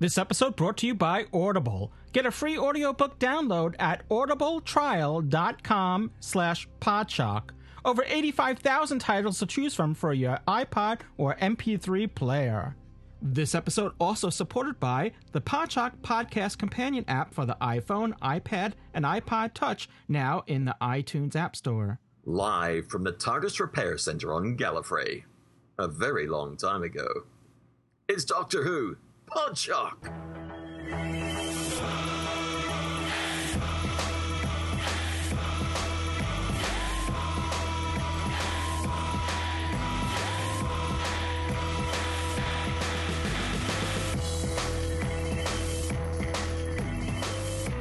[0.00, 1.92] This episode brought to you by Audible.
[2.12, 7.50] Get a free audiobook download at audibletrial.com slash podshock.
[7.84, 12.76] Over 85,000 titles to choose from for your iPod or MP3 player.
[13.22, 19.04] This episode also supported by the Podshock Podcast Companion app for the iPhone, iPad, and
[19.04, 22.00] iPod Touch, now in the iTunes App Store.
[22.24, 25.24] Live from the TARDIS Repair Center on Gallifrey.
[25.78, 27.06] A very long time ago.
[28.08, 28.96] It's Doctor Who,
[29.34, 29.96] Podshock!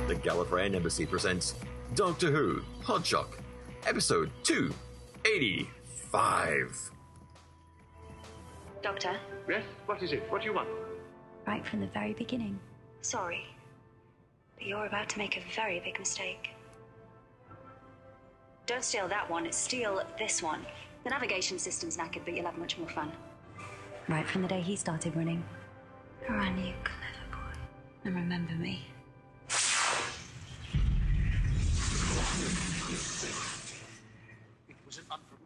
[0.07, 1.53] The Gallifreyan Embassy presents
[1.93, 3.27] Doctor Who, Podshock,
[3.85, 6.89] episode 285.
[8.81, 9.63] Doctor, Yes?
[9.85, 10.23] What is it?
[10.29, 10.67] What do you want?
[11.45, 12.59] Right from the very beginning.
[13.01, 13.45] Sorry,
[14.55, 16.51] but you're about to make a very big mistake.
[18.65, 20.65] Don't steal that one, steal this one.
[21.03, 23.11] The navigation system's knackered, but you'll have much more fun.
[24.07, 25.43] Right from the day he started running.
[26.29, 27.59] Run, new clever boy.
[28.05, 28.85] And remember me.
[34.69, 35.37] It was an unpro-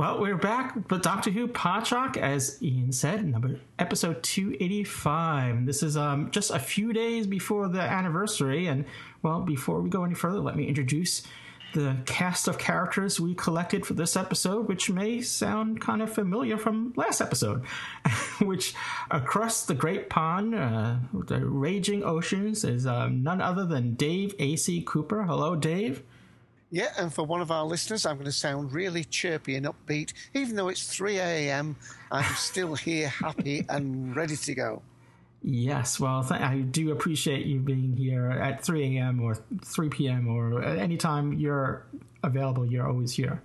[0.00, 5.54] Well, we're back with Doctor Who Podshock, as Ian said, number episode two eighty five.
[5.54, 8.66] And this is um, just a few days before the anniversary.
[8.66, 8.86] And
[9.22, 11.22] well, before we go any further, let me introduce
[11.74, 16.56] the cast of characters we collected for this episode, which may sound kind of familiar
[16.56, 17.66] from last episode.
[18.40, 18.72] which
[19.10, 24.80] across the Great Pond, uh, the raging oceans, is um, none other than Dave A.C.
[24.80, 25.24] Cooper.
[25.24, 26.02] Hello, Dave.
[26.72, 30.12] Yeah, and for one of our listeners, I'm going to sound really chirpy and upbeat.
[30.34, 31.74] Even though it's 3 a.m.,
[32.12, 34.82] I'm still here, happy and ready to go.
[35.42, 39.20] Yes, well, th- I do appreciate you being here at 3 a.m.
[39.20, 40.28] or 3 p.m.
[40.28, 41.86] or at any time you're
[42.22, 42.64] available.
[42.64, 43.42] You're always here.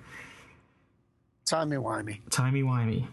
[1.46, 2.20] Timey wimey.
[2.30, 3.08] Timey wimey.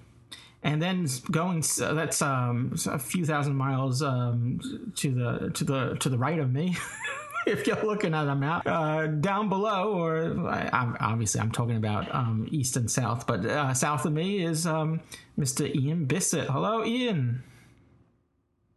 [0.65, 4.61] And then going, s- that's um, a few thousand miles um,
[4.97, 6.77] to the to the to the right of me.
[7.47, 12.13] if you're looking at a map, uh, down below, or I, obviously I'm talking about
[12.15, 15.01] um, east and south, but uh, south of me is um,
[15.39, 15.73] Mr.
[15.75, 16.47] Ian Bisset.
[16.47, 17.43] Hello, Ian.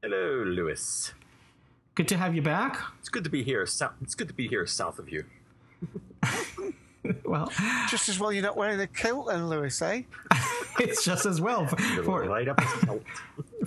[0.02, 1.14] Hello, Louis.
[1.96, 2.80] Good to have you back.
[3.00, 3.66] It's good to be here.
[3.66, 5.26] South, it's good to be here south of you.
[7.24, 7.52] Well,
[7.88, 10.02] Just as well you're not wearing a kilt then, Louis, eh?
[10.80, 13.04] it's just as well for for, right up his belt.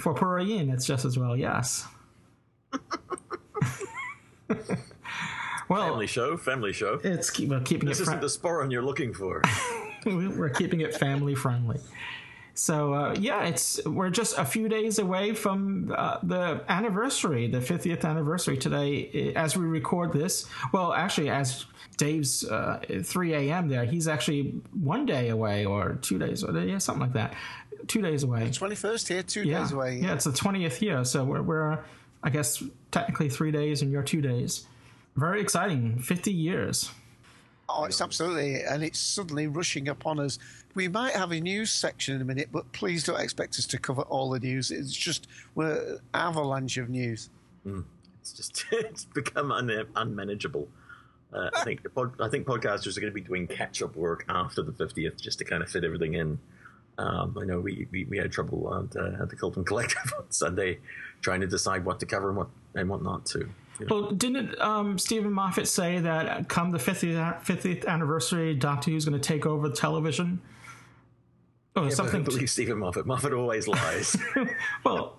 [0.01, 0.71] for poor Ian.
[0.71, 1.37] It's just as well.
[1.37, 1.87] Yes.
[5.69, 7.01] Well, Family show, family show.
[7.03, 8.03] it's keep, we're keeping This it.
[8.03, 9.43] isn't Fri- the sporran you're looking for.
[10.07, 11.79] we're keeping it family friendly.
[12.55, 17.61] So uh, yeah, it's we're just a few days away from uh, the anniversary, the
[17.61, 19.33] 50th anniversary today.
[19.37, 21.67] As we record this, well, actually, as
[21.99, 23.69] Dave's uh, 3 a.m.
[23.69, 27.35] there, he's actually one day away or two days, or yeah, something like that.
[27.87, 28.49] Two days away.
[28.49, 29.61] 21st here, two yeah.
[29.61, 30.01] days away.
[30.03, 31.79] Yeah, it's the 20th year, so we're, we're,
[32.25, 34.67] I guess, technically three days and you're two days.
[35.19, 35.99] Very exciting.
[35.99, 36.93] 50 years.
[37.69, 40.39] Oh, it's absolutely, and it's suddenly rushing upon us.
[40.77, 43.79] We might have a news section in a minute, but please don't expect us to
[43.79, 44.71] cover all the news.
[44.71, 47.31] It's just we're avalanche of news.
[48.21, 50.69] It's just it's become un- unmanageable.
[51.33, 54.25] Uh, I think pod, I think podcasters are going to be doing catch up work
[54.29, 56.39] after the fiftieth just to kind of fit everything in.
[56.97, 60.31] Um, I know we, we, we had trouble at, uh, at the Colton Collective on
[60.31, 60.79] Sunday
[61.21, 63.49] trying to decide what to cover and what and what not to.
[63.81, 69.05] You Well, didn't um, Steven Moffat say that come the 50th, 50th anniversary, Doctor Who's
[69.05, 70.41] going to take over the television?
[71.77, 72.25] Oh, Yeah, but I something.
[72.25, 73.07] believe Steven Moffat.
[73.07, 74.17] Moffat always lies.
[74.85, 75.19] well,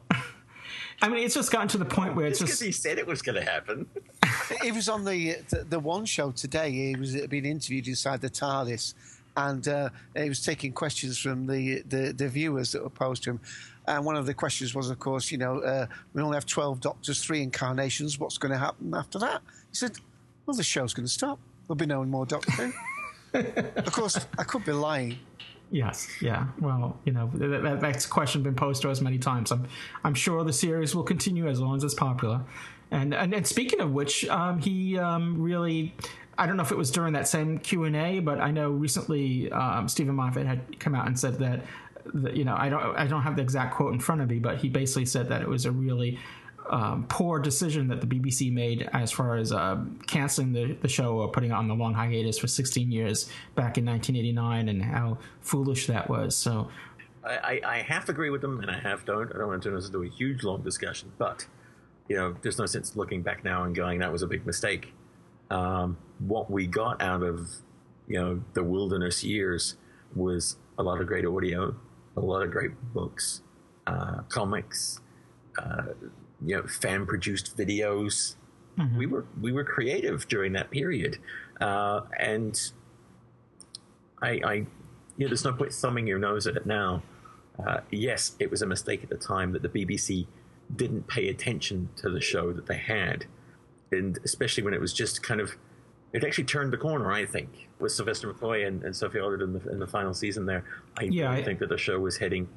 [1.02, 2.66] I mean, it's just gotten to the point where it's Just because just.
[2.66, 3.88] he said it was going to happen.
[4.64, 6.72] He was on the, the the one show today.
[6.72, 8.96] He was being interviewed inside the TARDIS,
[9.38, 13.32] and uh, he was taking questions from the, the, the viewers that were posed to
[13.32, 13.40] him.
[13.90, 16.80] And one of the questions was, of course, you know, uh, we only have twelve
[16.80, 18.20] Doctors, three incarnations.
[18.20, 19.42] What's going to happen after that?
[19.70, 19.98] He said,
[20.46, 21.40] "Well, the show's going to stop.
[21.68, 22.74] There'll be no more Doctor
[23.34, 25.18] of course, I could be lying.
[25.72, 26.48] Yes, yeah.
[26.60, 29.52] Well, you know, that, that, that's a question been posed to us many times.
[29.52, 29.68] I'm,
[30.04, 32.42] I'm sure the series will continue as long as it's popular.
[32.92, 35.94] And and, and speaking of which, um, he um, really
[36.40, 38.72] I don't know if it was during that same Q and A, but I know
[38.72, 41.66] recently um, Steven Moffat had come out and said that,
[42.14, 44.40] that you know I don't I don't have the exact quote in front of me,
[44.40, 46.20] but he basically said that it was a really
[46.70, 49.78] um, poor decision that the BBC made as far as uh,
[50.08, 53.26] canceling the, the show or putting it on the long hiatus for 16 years
[53.56, 56.36] back in 1989 and how foolish that was.
[56.36, 56.70] So
[57.24, 59.34] I, I, I half agree with them and I half don't.
[59.34, 61.48] I don't want to turn this into a huge long discussion, but
[62.08, 64.94] you know, there's no sense looking back now and going that was a big mistake.
[65.50, 67.50] Um, what we got out of
[68.08, 69.76] you know the wilderness years
[70.16, 71.76] was a lot of great audio,
[72.16, 73.42] a lot of great books,
[73.88, 75.02] uh, comics,
[75.58, 75.94] uh,
[76.46, 78.36] you know, fan produced videos.
[78.78, 78.98] Mm-hmm.
[78.98, 81.18] We were we were creative during that period,
[81.60, 82.60] uh, and
[84.22, 84.66] I, I, you
[85.18, 87.04] know, there's no point thumbing your nose at it now.
[87.66, 90.28] Uh, yes, it was a mistake at the time that the BBC
[90.76, 93.26] didn't pay attention to the show that they had,
[93.92, 95.58] and especially when it was just kind of,
[96.14, 97.12] it actually turned the corner.
[97.12, 100.46] I think with Sylvester McCoy and, and Sophie Aldred in the in the final season
[100.46, 100.64] there.
[100.98, 102.48] I Yeah, really I- think that the show was heading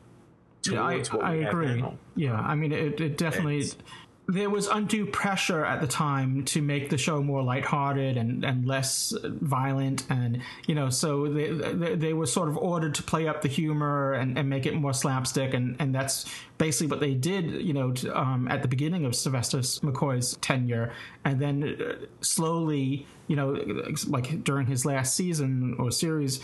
[0.68, 1.80] Yeah, I, towards what I have agree.
[1.80, 1.96] now.
[2.16, 3.58] Yeah, I mean, it, it definitely.
[3.58, 3.76] It's-
[4.28, 8.66] there was undue pressure at the time to make the show more lighthearted and, and
[8.66, 13.26] less violent, and you know, so they, they they were sort of ordered to play
[13.26, 16.24] up the humor and, and make it more slapstick, and, and that's
[16.58, 20.92] basically what they did, you know, to, um, at the beginning of Sylvester McCoy's tenure,
[21.24, 23.58] and then uh, slowly, you know,
[24.06, 26.40] like during his last season or series,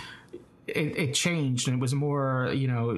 [0.68, 2.92] it, it changed and it was more you know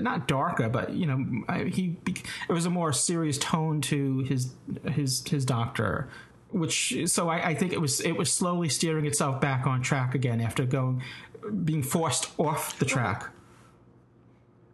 [0.00, 4.54] not darker but you know he it was a more serious tone to his
[4.86, 6.08] his his doctor
[6.52, 10.14] which so I, I think it was it was slowly steering itself back on track
[10.14, 11.02] again after going
[11.64, 13.30] being forced off the track.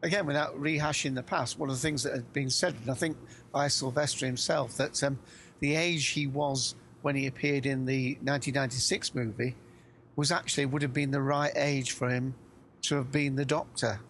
[0.03, 2.95] Again, without rehashing the past, one of the things that had been said, and I
[2.95, 3.17] think
[3.53, 5.19] by Sylvester himself, that um,
[5.61, 9.55] the age he was when he appeared in the 1996 movie
[10.17, 12.35] was actually would have been the right age for him
[12.83, 14.01] to have been the Doctor.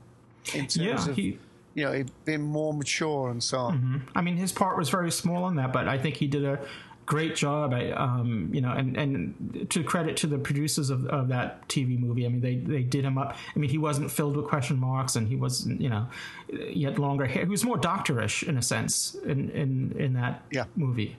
[0.54, 1.38] In terms Yeah, of, he-
[1.74, 4.06] you know, he'd been more mature and so on.
[4.14, 6.58] I mean, his part was very small in that, but I think he did a
[7.04, 7.74] great job.
[7.74, 11.98] I, um, you know, and, and to credit to the producers of, of that TV
[11.98, 13.36] movie, I mean, they, they did him up.
[13.54, 16.06] I mean, he wasn't filled with question marks, and he wasn't, you know,
[16.48, 17.42] yet longer hair.
[17.44, 20.64] He was more doctorish in a sense in in, in that Yeah.
[20.76, 21.16] movie.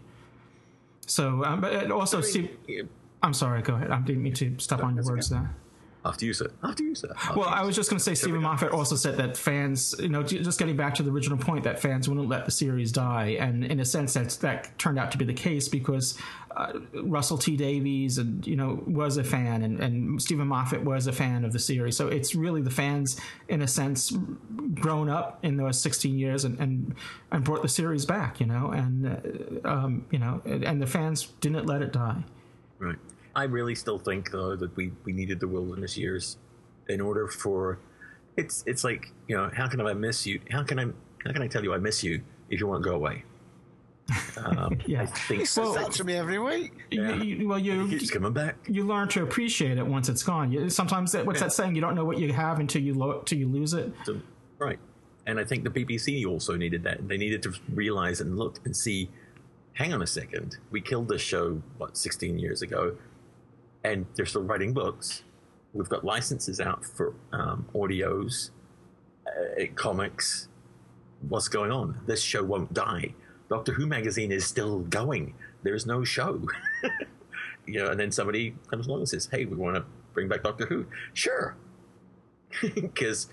[1.05, 2.81] So, um, but it also, Steve, Yeah,
[3.27, 3.62] I'm sorry.
[3.62, 3.91] Go ahead.
[3.91, 5.53] I didn't mean to step on your words there.
[6.06, 6.50] After you, sir.
[6.63, 7.12] After you, sir.
[7.13, 9.94] After Well, you, I was just going to say, Steven Moffat also said that fans,
[10.00, 12.94] you know, just getting back to the original point, that fans wouldn't let the series
[12.94, 16.18] die, and in a sense, that's that turned out to be the case because
[16.56, 16.71] uh,
[17.03, 21.12] Russell T Davies and you know was a fan, and, and Steven Moffat was a
[21.12, 21.97] fan of the series.
[21.97, 23.19] So it's really the fans,
[23.50, 24.15] in a sense,
[24.75, 26.95] grown up in those 16 years and and,
[27.31, 31.33] and brought the series back, you know, and uh, um, you know, and the fans
[31.41, 32.23] didn't let it die.
[32.80, 32.95] Right.
[33.37, 36.37] I really still think though that we, we needed the wilderness years
[36.89, 37.79] in order for
[38.35, 40.85] it's it's like you know how can I miss you how can I
[41.23, 43.23] how can I tell you I miss you if you won't go away
[44.37, 45.03] um, Yeah.
[45.03, 46.71] I think He says Well- that to me every week.
[46.89, 50.23] You- you- well, you he keeps coming back you learn to appreciate it once it's
[50.23, 50.51] gone.
[50.51, 51.75] You, sometimes that, what's that saying?
[51.75, 53.91] You don't know what you have until you lo- till you lose it.
[54.05, 54.19] So,
[54.57, 54.79] right.
[55.27, 57.05] And I think the BBC also needed that.
[57.07, 59.09] They needed to realize and look and see
[59.73, 60.57] hang on a second.
[60.71, 62.95] We killed this show, what, 16 years ago,
[63.87, 65.23] and they're still writing books.
[65.73, 68.51] We've got licenses out for um, audios,
[69.27, 70.47] uh, comics.
[71.27, 71.99] What's going on?
[72.06, 73.13] This show won't die.
[73.49, 75.33] Doctor Who magazine is still going.
[75.63, 76.41] There's no show.
[77.65, 80.44] you know, and then somebody comes along and says, "Hey, we want to bring back
[80.44, 81.56] Doctor Who." Sure,
[82.75, 83.27] because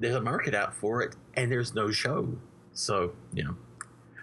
[0.00, 2.28] there's a market out for it and there's no show.
[2.72, 3.56] So, you know.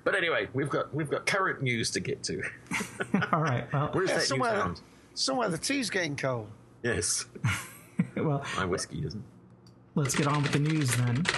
[0.03, 2.41] But anyway, we've got we've got current news to get to.
[3.31, 3.71] All right.
[3.71, 4.81] Well, Where's Yeah, that news somewhere, found?
[5.13, 6.47] Somewhere the tea's getting cold.
[6.83, 7.25] Yes.
[8.17, 9.23] well, My whiskey isn't.
[9.95, 11.23] let's get on with the news then.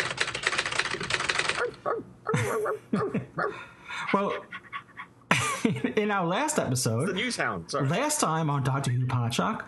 [4.14, 4.34] Well,
[5.98, 7.72] in our last episode, the episode, news hound.
[7.72, 7.88] Sorry.
[7.90, 9.66] last time on Doctor Who Podshock,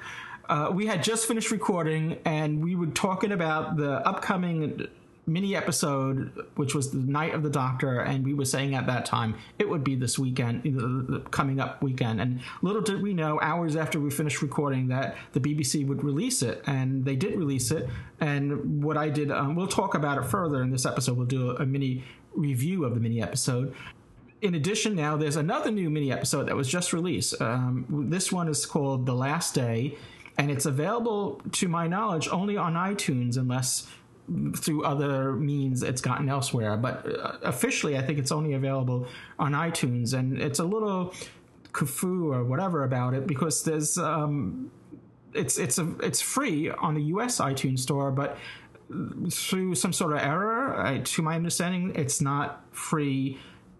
[0.47, 4.87] uh, we had just finished recording and we were talking about the upcoming
[5.27, 9.05] mini episode, which was the Night of the Doctor, and we were saying at that
[9.05, 12.21] time it would be this weekend, the coming up weekend.
[12.21, 16.41] And little did we know, hours after we finished recording, that the BBC would release
[16.41, 17.89] it, and they did release it.
[18.21, 21.17] And what I did, um, we'll talk about it further in this episode.
[21.17, 22.03] We'll do a, a mini
[22.33, 23.75] review of the mini episode
[24.41, 27.41] in addition, now there's another new mini episode that was just released.
[27.41, 29.97] Um, this one is called The Last Day,
[30.37, 33.87] and it's available, to my knowledge, only on iTunes, unless
[34.55, 36.77] through other means it's gotten elsewhere.
[36.77, 39.07] But uh, officially, I think it's only available
[39.39, 41.13] on iTunes, and it's a little
[41.71, 44.71] kufu or whatever about it because there's um,
[45.33, 47.39] it's it's a it's free on the U.S.
[47.39, 48.37] iTunes store, but
[49.31, 53.37] through some sort of error, I, to my understanding, it's not free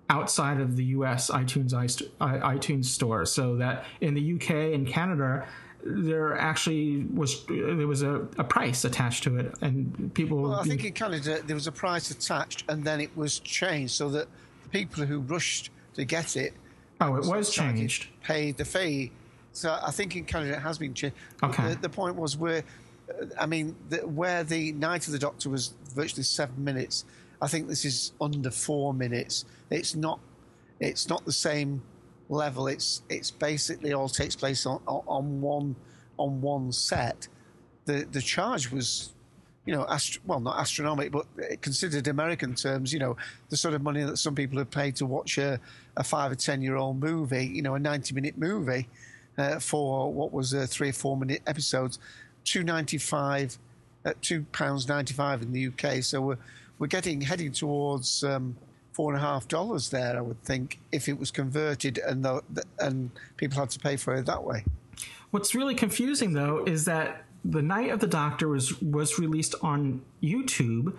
[0.09, 1.29] outside of the U.S.
[1.29, 1.73] iTunes
[2.19, 3.25] iTunes store.
[3.25, 5.47] So that in the UK and Canada,
[5.89, 10.43] there actually was there was a, a price attached to it, and people.
[10.43, 13.93] Well, I think in Canada there was a price attached, and then it was changed
[13.93, 14.27] so that
[14.63, 16.53] the people who rushed to get it.
[16.99, 18.07] Oh, it was changed.
[18.23, 19.11] Paid the fee.
[19.53, 21.15] So I think in Canada it has been changed.
[21.41, 21.69] Okay.
[21.69, 22.63] The, the point was where,
[23.39, 27.05] I mean, the, where the Night of the Doctor was virtually seven minutes.
[27.41, 29.45] I think this is under four minutes.
[29.69, 30.19] It's not.
[30.79, 31.81] It's not the same
[32.29, 32.67] level.
[32.67, 35.75] It's it's basically all takes place on, on one
[36.17, 37.27] on one set.
[37.85, 39.13] The the charge was,
[39.65, 39.85] you know,
[40.25, 43.15] well not astronomical, but considered American terms, you know,
[43.49, 45.59] the sort of money that some people have paid to watch a,
[45.95, 48.87] a five or ten year old movie, you know, a ninety minute movie,
[49.37, 51.99] uh, for what was a three or four minute episodes,
[52.43, 53.57] two ninety five,
[54.05, 56.03] at two pounds ninety five in the UK.
[56.03, 56.37] So we're
[56.79, 58.23] we're getting heading towards.
[58.23, 58.57] Um,
[58.97, 60.17] four and a half dollars there.
[60.17, 62.41] I would think if it was converted and the,
[62.79, 64.65] and people had to pay for it that way.
[65.29, 70.01] What's really confusing though is that the Night of the Doctor was was released on
[70.21, 70.97] YouTube,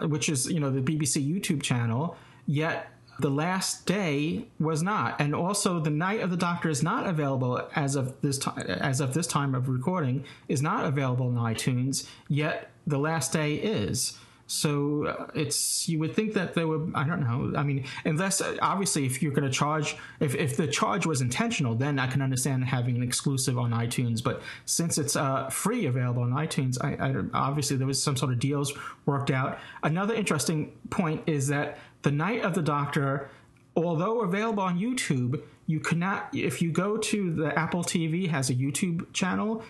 [0.00, 2.16] uh, which is you know the BBC YouTube channel.
[2.46, 2.90] Yet
[3.20, 7.68] the last day was not, and also the Night of the Doctor is not available
[7.74, 8.60] as of this time.
[8.60, 12.08] As of this time of recording, is not available in iTunes.
[12.28, 14.16] Yet the last day is.
[14.48, 18.40] So uh, it's you would think that they would I don't know I mean unless
[18.40, 22.06] uh, obviously if you're going to charge if, if the charge was intentional then I
[22.06, 26.78] can understand having an exclusive on iTunes but since it's uh, free available on iTunes
[26.82, 28.72] I, I, obviously there was some sort of deals
[29.04, 29.58] worked out.
[29.82, 33.28] Another interesting point is that the Night of the Doctor,
[33.74, 38.54] although available on YouTube, you cannot if you go to the Apple TV has a
[38.54, 39.64] YouTube channel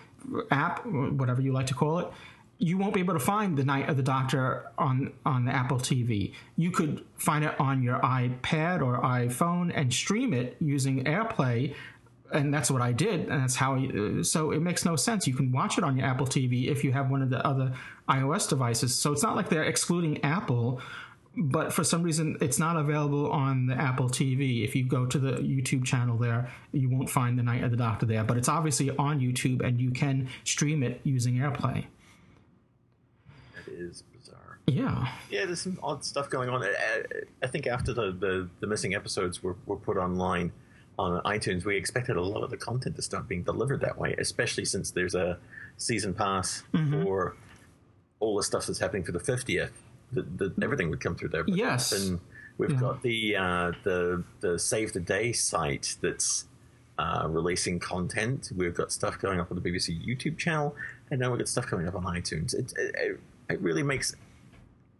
[0.51, 2.07] app whatever you like to call it
[2.59, 5.77] you won't be able to find the Night of the Doctor on on the Apple
[5.77, 6.33] TV.
[6.55, 11.75] You could find it on your iPad or iPhone and stream it using AirPlay,
[12.33, 13.29] and that's what I did.
[13.29, 13.77] And that's how.
[14.23, 15.27] So it makes no sense.
[15.27, 17.73] You can watch it on your Apple TV if you have one of the other
[18.09, 18.95] iOS devices.
[18.95, 20.81] So it's not like they're excluding Apple.
[21.39, 24.63] But for some reason, it's not available on the Apple TV.
[24.63, 27.77] If you go to the YouTube channel there, you won't find the Night of the
[27.77, 28.23] Doctor there.
[28.23, 31.85] But it's obviously on YouTube, and you can stream it using AirPlay
[33.77, 34.59] is bizarre.
[34.67, 35.07] Yeah.
[35.29, 36.63] Yeah, there's some odd stuff going on.
[36.63, 37.03] I,
[37.41, 40.51] I think after the, the, the, missing episodes were, were put online
[40.99, 44.15] on iTunes, we expected a lot of the content to start being delivered that way,
[44.17, 45.37] especially since there's a
[45.77, 47.03] season pass mm-hmm.
[47.03, 47.35] for
[48.19, 49.71] all the stuff that's happening for the 50th.
[50.11, 51.43] The, the, everything would come through there.
[51.43, 51.91] But yes.
[51.91, 52.19] And
[52.57, 52.79] we've yeah.
[52.79, 56.45] got the, uh, the, the Save the Day site that's
[56.99, 58.51] uh, releasing content.
[58.55, 60.75] We've got stuff going up on the BBC YouTube channel,
[61.11, 62.53] and now we've got stuff coming up on iTunes.
[62.53, 63.19] It, it, it
[63.55, 64.15] really makes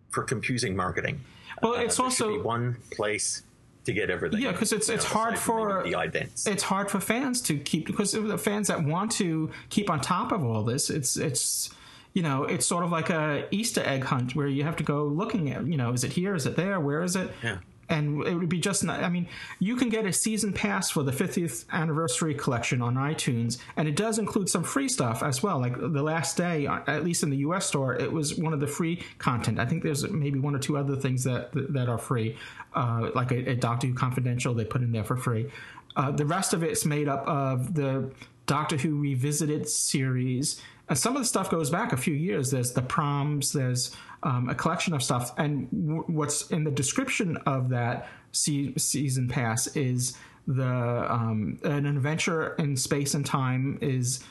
[0.09, 1.21] for confusing marketing.
[1.61, 3.43] Well, uh, it's also one place
[3.85, 4.41] to get everything.
[4.41, 6.47] Yeah, because it's it's know, hard for the idents.
[6.47, 10.31] It's hard for fans to keep because the fans that want to keep on top
[10.31, 10.89] of all this.
[10.89, 11.71] It's it's
[12.13, 15.05] you know it's sort of like a Easter egg hunt where you have to go
[15.05, 17.57] looking at you know is it here is it there where is it yeah
[17.89, 19.27] and it would be just not, I mean,
[19.59, 23.95] you can get a season pass for the 50th anniversary collection on iTunes, and it
[23.95, 25.59] does include some free stuff as well.
[25.59, 28.67] Like the last day, at least in the US store, it was one of the
[28.67, 29.59] free content.
[29.59, 32.37] I think there's maybe one or two other things that that are free,
[32.75, 35.49] uh, like a, a, Doctor Who Confidential they put in there for free.
[35.95, 38.11] Uh, the rest of it's made up of the
[38.45, 40.61] Doctor Who Revisited series.
[40.89, 42.51] And some of the stuff goes back a few years.
[42.51, 45.33] There's the proms, there's um, a collection of stuff.
[45.37, 51.85] And w- what's in the description of that se- season pass is the um, an
[51.85, 54.23] adventure in space and time is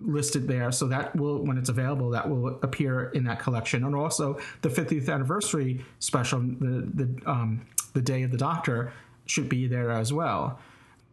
[0.00, 0.72] listed there.
[0.72, 3.84] So that will when it's available that will appear in that collection.
[3.84, 8.92] And also the 50th anniversary special the the um, the day of the doctor
[9.26, 10.58] should be there as well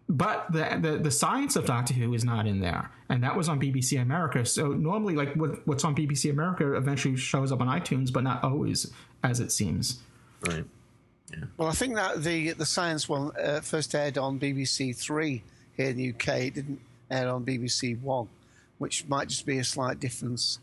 [0.10, 3.48] but the, the, the science of Doctor Who is not in there, and that was
[3.48, 4.44] on BBC America.
[4.44, 8.44] So normally, like what, what's on BBC America, eventually shows up on iTunes, but not
[8.44, 8.92] always,
[9.24, 10.00] as it seems.
[10.42, 10.66] Right.
[11.32, 11.44] Yeah.
[11.58, 15.44] Well, I think that the the science one uh, first aired on BBC Three
[15.78, 16.28] here in the UK.
[16.40, 16.80] It didn't
[17.12, 18.30] air on BBC One,
[18.80, 20.58] which might just be a slight difference.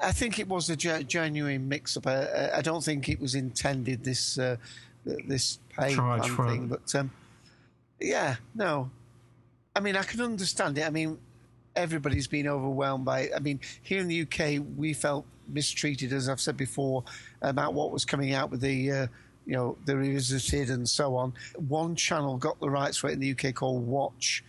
[0.00, 2.06] I think it was a genuine mix-up.
[2.06, 4.56] I, I, don't think it was intended this uh,
[5.04, 6.94] this pay Charge thing, but.
[6.94, 7.10] Um,
[8.00, 8.90] yeah, no.
[9.74, 10.86] I mean, I can understand it.
[10.86, 11.18] I mean,
[11.74, 13.32] everybody's been overwhelmed by it.
[13.34, 17.04] I mean, here in the UK, we felt mistreated, as I've said before,
[17.42, 19.06] about what was coming out with the uh,
[19.46, 21.32] you know, the revisited and so on.
[21.56, 24.42] One channel got the rights for it in the UK called Watch.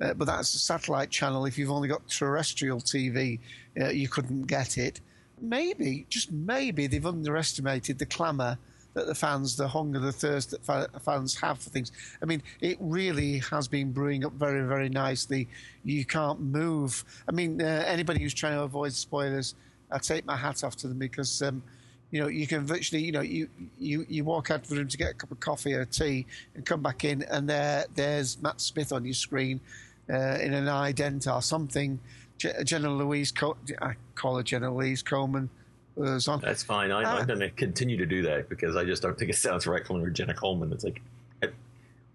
[0.00, 1.46] Uh, but that's a satellite channel.
[1.46, 3.38] If you've only got terrestrial TV,
[3.80, 5.00] uh, you couldn't get it.
[5.40, 8.58] Maybe, just maybe, they've underestimated the clamour
[8.94, 11.92] that the fans, the hunger, the thirst that fa- fans have for things.
[12.22, 15.48] I mean, it really has been brewing up very, very nicely.
[15.84, 17.04] You can't move.
[17.28, 19.54] I mean, uh, anybody who's trying to avoid spoilers,
[19.90, 21.42] I take my hat off to them because.
[21.42, 21.62] Um,
[22.10, 24.86] you know, you can virtually, you know, you, you, you walk out of the room
[24.86, 28.40] to get a cup of coffee or tea and come back in, and there there's
[28.42, 29.60] Matt Smith on your screen
[30.10, 31.98] uh, in an ident or something.
[32.36, 35.48] Jenna Louise, Co- I call her Jenna Louise Coleman.
[35.94, 36.40] Was on.
[36.40, 36.90] That's fine.
[36.90, 37.18] I, Ah.
[37.18, 39.84] I'm going to continue to do that because I just don't think it sounds right
[39.84, 40.72] calling her Jenna Coleman.
[40.72, 41.02] It's like,
[41.42, 41.48] I,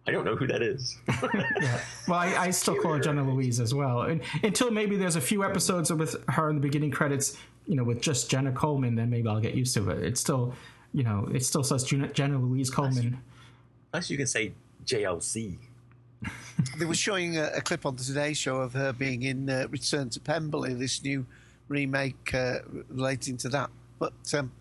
[0.08, 0.98] I don't know who that is.
[1.62, 1.80] Yeah.
[2.08, 4.02] Well, I, I still call her Jenna Louise as well.
[4.04, 7.84] And, until maybe there's a few episodes with her in the beginning credits, you know,
[7.84, 10.04] with just Jenna Coleman, then maybe I'll get used to it.
[10.04, 10.54] It's still,
[10.94, 13.20] you know, it still says Jenna, Jenna Louise Coleman.
[13.94, 14.54] Unless you can say
[14.86, 15.58] JLC.
[16.78, 19.68] They were showing a, a clip on the Today Show of her being in uh,
[19.70, 21.26] Return to Pemberley, this new
[21.68, 22.60] remake uh,
[22.90, 23.70] relating to that.
[24.00, 24.52] But um,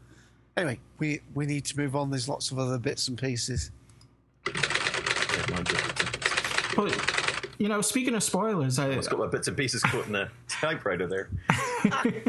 [0.57, 2.11] anyway, we, we need to move on.
[2.11, 3.71] There's lots of other bits and pieces.
[4.47, 5.63] Yeah,
[6.77, 10.13] But, you know, speaking of spoilers, I, I've got my bits and pieces caught in
[10.13, 11.31] the typewriter there.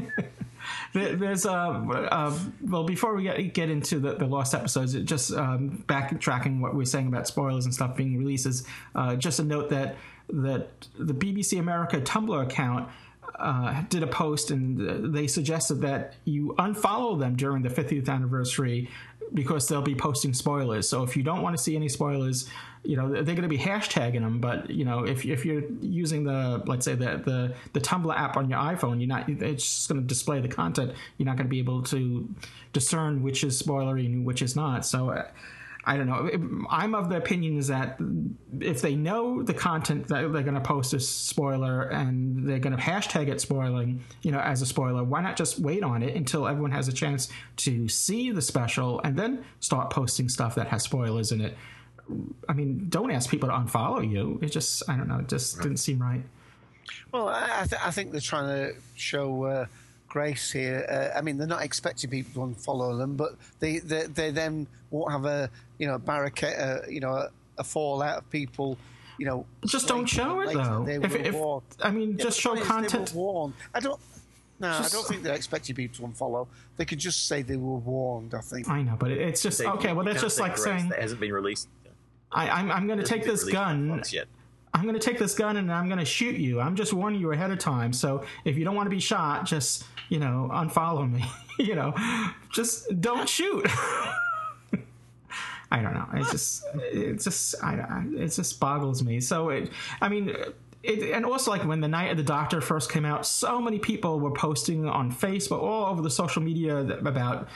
[0.94, 5.04] There- There's uh, uh well before we get get into the, the lost episodes, it
[5.06, 8.66] just um, backtracking what we are saying about spoilers and stuff being releases.
[8.96, 9.96] Uh, just a note that
[10.30, 12.90] that the BBC America Tumblr account
[13.40, 18.10] uh, did a post and uh, they suggested that you unfollow them during the 50th
[18.10, 18.90] anniversary
[19.34, 20.88] because they'll be posting spoilers.
[20.88, 22.50] So if you don't want to see any spoilers,
[22.84, 24.40] you know they're going to be hashtagging them.
[24.40, 28.38] But you know if if you're using the let's say the the the Tumblr app
[28.38, 30.94] on your iPhone, you're not it's just going to display the content.
[31.18, 32.28] You're not going to be able to
[32.74, 34.86] discern which is spoilery and which is not.
[34.86, 35.10] So.
[35.10, 35.28] Uh,
[35.90, 36.68] I don't know.
[36.70, 37.98] I'm of the opinion is that
[38.60, 42.76] if they know the content that they're going to post as spoiler and they're going
[42.76, 46.14] to hashtag it spoiling, you know, as a spoiler, why not just wait on it
[46.14, 50.68] until everyone has a chance to see the special and then start posting stuff that
[50.68, 51.58] has spoilers in it?
[52.50, 54.40] I mean, don't ask people to unfollow you.
[54.42, 56.24] It just, I don't know, it just didn't seem right.
[57.14, 59.66] Well, I, I, th- I think they're trying to show uh,
[60.08, 60.86] grace here.
[60.90, 64.68] Uh, I mean, they're not expecting people to follow them, but they, they, they then
[64.90, 68.78] won't have a you know barricade, uh, you know, a, a fallout of people.
[69.20, 70.84] You know, Just don't show it though.
[70.86, 71.64] They If, were if, warned.
[71.82, 73.08] I mean, Yeah, just show content.
[73.08, 73.54] They were warned.
[73.74, 74.00] I don't.
[74.60, 76.48] No, Just- I don't think they're expecting people to unfollow.
[76.78, 78.34] They could just say they were warned.
[78.36, 78.70] I think.
[78.70, 79.94] I know, but it's just Say- okay.
[79.94, 81.68] Well, that's just like Grace saying that hasn't been released.
[82.32, 84.02] I, I'm, I'm going to take this released gun.
[84.78, 86.60] I'm going to take this gun and I'm going to shoot you.
[86.60, 87.92] I'm just warning you ahead of time.
[87.92, 91.26] So if you don't want to be shot, just you know unfollow me.
[91.60, 91.96] you know,
[92.54, 93.66] just don't shoot.
[95.72, 96.08] I don't know.
[96.14, 99.20] It just it just I, I it just boggles me.
[99.20, 100.36] So it I mean.
[100.84, 103.78] It, and also, like when the Night of the Doctor first came out, so many
[103.78, 107.50] people were posting on Facebook, all over the social media about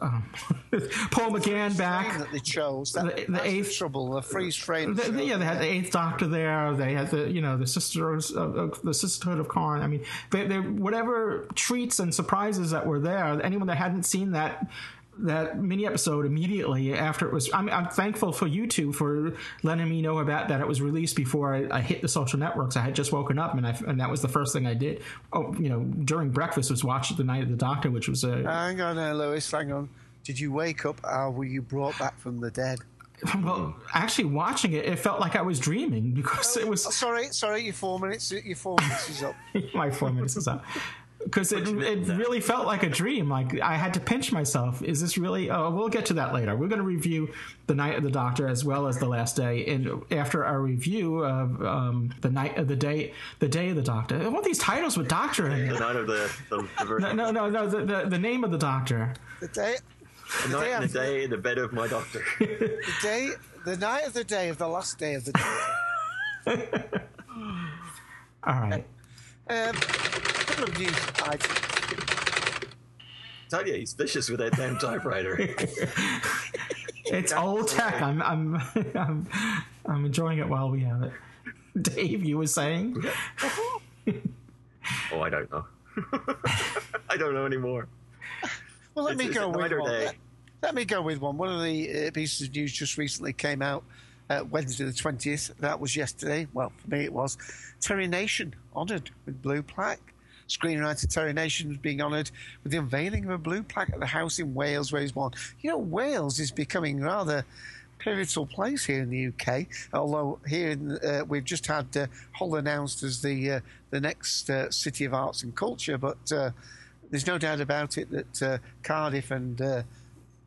[0.00, 0.24] um,
[1.10, 2.18] Paul McGann back.
[2.18, 2.92] that they chose.
[2.92, 4.12] That, The- the eighth- trouble.
[4.12, 4.94] The freeze frame.
[4.94, 6.72] The- the- yeah, they had the Eighth Doctor there.
[6.74, 9.82] They had the you know the sisters, uh, uh, the Sisterhood of Karn.
[9.82, 13.40] I mean, they, they whatever treats and surprises that were there.
[13.44, 14.68] Anyone that hadn't seen that
[15.24, 17.50] that mini episode immediately after it was.
[17.52, 20.60] I'm, I'm thankful for you two for letting me know about that.
[20.60, 22.76] It was released before I, I hit the social networks.
[22.76, 25.02] I had just woken up and I and that was the first thing I did.
[25.32, 28.42] Oh, you know, during breakfast was watch the Night of the Doctor, which was a
[28.42, 29.50] Hang on, uh, Louis.
[29.50, 29.88] Hang on.
[30.24, 32.78] Did you wake up or were you brought back from the dead?
[33.42, 33.74] well.
[33.92, 37.64] Actually, watching it, it felt like I was dreaming because it was Oh, sorry, sorry.
[37.64, 38.32] Your four minutes.
[38.32, 39.34] Your four minutes is up.
[39.74, 40.64] my four minutes is up.
[41.24, 43.28] Because it, it really felt like a dream.
[43.28, 44.82] Like I had to pinch myself.
[44.82, 45.50] Is this really?
[45.50, 46.56] Oh, we'll get to that later.
[46.56, 47.32] We're going to review
[47.66, 49.66] the Night of the Doctor as well as the Last Day.
[49.66, 53.82] And after our review of um, the Night of the Day, the Day of the
[53.82, 54.20] Doctor.
[54.20, 55.72] I want these titles with Doctor in it.
[55.72, 57.16] The night of the, the, the, version.
[57.16, 59.12] No, no, no, the, the, the name of the Doctor.
[59.40, 59.76] The day,
[60.42, 62.22] the the night day and the day in the bed of my doctor.
[62.38, 63.30] the day,
[63.64, 65.50] the night of the day of the last day of the day.
[68.44, 68.86] All right.
[69.48, 69.76] Um,
[70.62, 71.58] a couple of news items.
[73.48, 75.54] tell you, he's vicious with that damn typewriter.
[77.12, 78.00] It's old tech.
[78.00, 78.62] I'm, I'm,
[78.94, 79.26] I'm,
[79.84, 81.12] I'm enjoying it while we have it.
[81.82, 83.02] Dave, you were saying?
[83.42, 85.64] oh, I don't know.
[87.08, 87.88] I don't know anymore.
[88.94, 89.90] Well, let It's- me go with one.
[89.90, 90.14] Let,
[90.62, 91.36] let me go with one.
[91.36, 93.82] One of the uh, pieces of news just recently came out
[94.28, 95.50] uh, Wednesday the twentieth.
[95.58, 96.46] That was yesterday.
[96.52, 97.36] Well, for me it was.
[97.80, 100.14] Terry Nation honoured with blue plaque.
[100.50, 102.30] Screenwriter Terry Nation was being honoured
[102.62, 105.32] with the unveiling of a blue plaque at the house in Wales where he's born.
[105.60, 107.44] You know, Wales is becoming rather
[107.98, 109.66] pivotal place here in the UK.
[109.92, 113.60] Although here in, uh, we've just had uh, Hull announced as the uh,
[113.90, 116.50] the next uh, city of arts and culture, but uh,
[117.10, 119.84] there's no doubt about it that uh, Cardiff and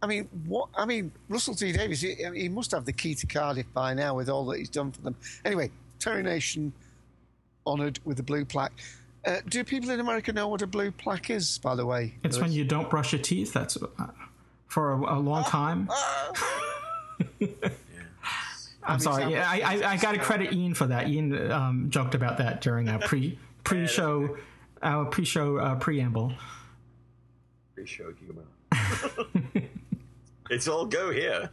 [0.02, 0.68] I mean, what?
[0.76, 2.02] I mean, Russell T Davies.
[2.02, 4.92] He, he, must have the key to Cardiff by now with all that he's done
[4.92, 5.16] for them.
[5.46, 6.74] Anyway, Terry Nation
[7.66, 8.74] honoured with the blue plaque.
[9.26, 11.58] Uh, do people in America know what a blue plaque is?
[11.60, 13.54] By the way, it's when you don't brush your teeth.
[13.54, 13.88] That's uh,
[14.68, 15.90] for a, a long time.
[18.84, 19.32] I'm sorry.
[19.32, 21.08] Yeah, I, I, I got to credit Ian for that.
[21.08, 24.36] Ian um, joked about that during our pre pre show
[24.82, 26.34] our pre show uh, preamble.
[27.76, 28.44] Pre show humor.
[30.50, 31.50] it's all go here.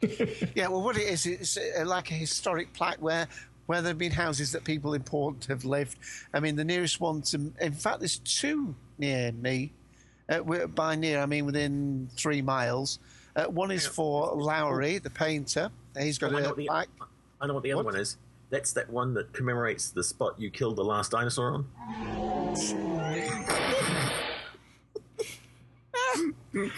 [0.54, 3.28] yeah, well, what it is, it's uh, like a historic plaque where
[3.66, 5.96] where there have been houses that people important have lived.
[6.32, 9.72] I mean, the nearest one to, in fact, there's two near me.
[10.28, 12.98] Uh, by near, I mean within three miles.
[13.36, 15.70] Uh, one is for Lowry, the painter.
[15.98, 16.88] He's got oh, a plaque.
[17.40, 17.92] I know what the other what?
[17.92, 18.16] one is.
[18.50, 21.66] That's that one that commemorates the spot you killed the last dinosaur on.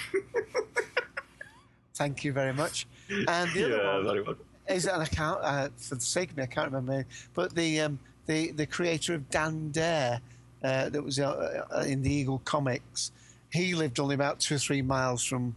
[1.94, 2.87] Thank you very much.
[3.11, 4.37] And the yeah, other one
[4.69, 5.41] is an account.
[5.43, 7.05] Uh, for the sake of me, I can't remember.
[7.35, 10.21] But the um, the the creator of Dan Dare,
[10.63, 13.13] uh, that was uh, uh, in the Eagle comics,
[13.53, 15.55] he lived only about two or three miles from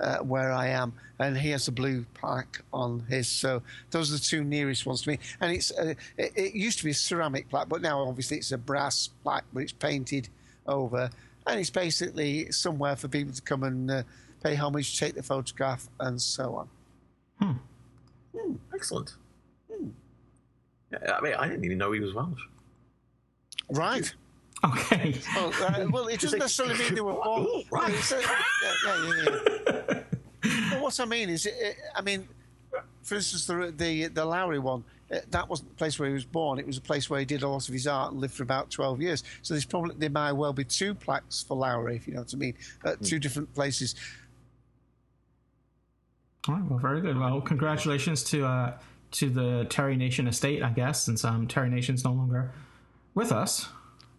[0.00, 3.28] uh, where I am, and he has a blue plaque on his.
[3.28, 5.18] So those are the two nearest ones to me.
[5.40, 8.52] And it's uh, it, it, used to be a ceramic plaque, but now obviously it's
[8.52, 10.28] a brass plaque, but it's painted
[10.66, 11.10] over
[11.46, 14.02] and it's basically somewhere for people to come and uh,
[14.42, 16.68] pay homage, take the photograph, and so on.
[17.38, 17.58] Hmm.
[18.36, 18.54] Hmm.
[18.74, 19.14] Excellent.
[19.72, 19.88] Hmm.
[20.92, 22.40] I mean, I didn't even know he was Welsh.
[23.70, 24.14] Right.
[24.64, 25.14] Okay.
[25.36, 27.64] Well, uh, well it doesn't necessarily mean they were born.
[27.70, 28.10] right.
[28.10, 28.20] Yeah,
[28.84, 30.02] yeah, yeah, yeah.
[30.70, 32.28] but what I mean is, it, I mean,
[33.02, 36.24] for instance, the the, the Lowry one, uh, that wasn't the place where he was
[36.24, 36.58] born.
[36.58, 38.42] It was a place where he did a lot of his art and lived for
[38.42, 39.24] about 12 years.
[39.42, 42.32] So there's probably there might well be two plaques for Lowry, if you know what
[42.32, 43.06] I mean, at mm.
[43.06, 43.94] two different places.
[46.48, 46.64] All right.
[46.64, 47.18] Well, very good.
[47.18, 48.78] Well, congratulations to uh,
[49.12, 52.52] to the Terry Nation estate, I guess, since um, Terry Nation's no longer
[53.14, 53.68] with us.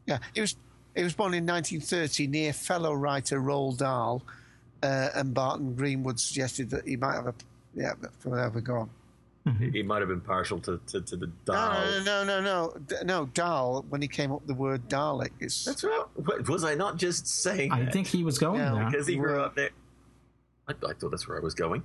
[0.06, 0.56] Yeah, he was
[0.96, 4.24] he was born in 1930 near fellow writer Roald Dahl,
[4.82, 7.34] uh, and Barton Greenwood suggested that he might have a
[7.76, 8.90] yeah, but forever gone.
[9.46, 9.70] Mm-hmm.
[9.72, 11.74] He might have been partial to, to, to the Dahl.
[12.04, 13.26] No, no, no, no, no, no.
[13.28, 13.86] Dahl.
[13.90, 16.04] When he came up with the word Dalek, it's that's right.
[16.16, 17.72] What, was I not just saying?
[17.72, 17.94] I that?
[17.94, 19.70] think he was going no, there because he grew up there.
[20.68, 21.84] I, I, thought that's where I was going.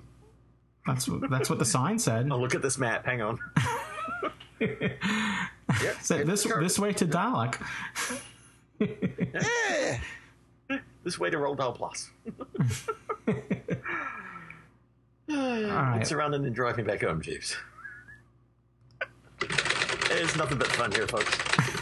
[0.87, 2.29] That's that's what the sign said.
[2.31, 3.05] oh, look at this map.
[3.05, 3.39] Hang on.
[4.61, 7.61] yep, so this this way to Dalek.
[8.81, 9.99] yeah.
[11.03, 12.11] This way to Roald Dahl Plus.
[15.29, 15.99] right.
[16.01, 16.45] It's around and
[16.77, 17.57] me back home, Jeeves.
[19.41, 21.39] it's nothing but fun here, folks.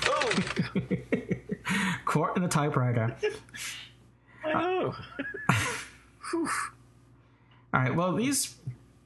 [0.07, 0.31] Oh!
[2.05, 3.15] Court in the typewriter.
[4.45, 4.95] I know.
[5.49, 5.55] Uh,
[6.35, 6.49] All
[7.81, 7.95] right.
[7.95, 8.55] Well, these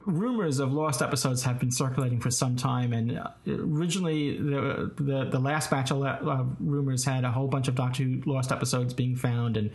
[0.05, 5.25] rumors of lost episodes have been circulating for some time, and uh, originally the the,
[5.25, 8.93] the last batch of uh, rumors had a whole bunch of Doctor Who lost episodes
[8.93, 9.71] being found, and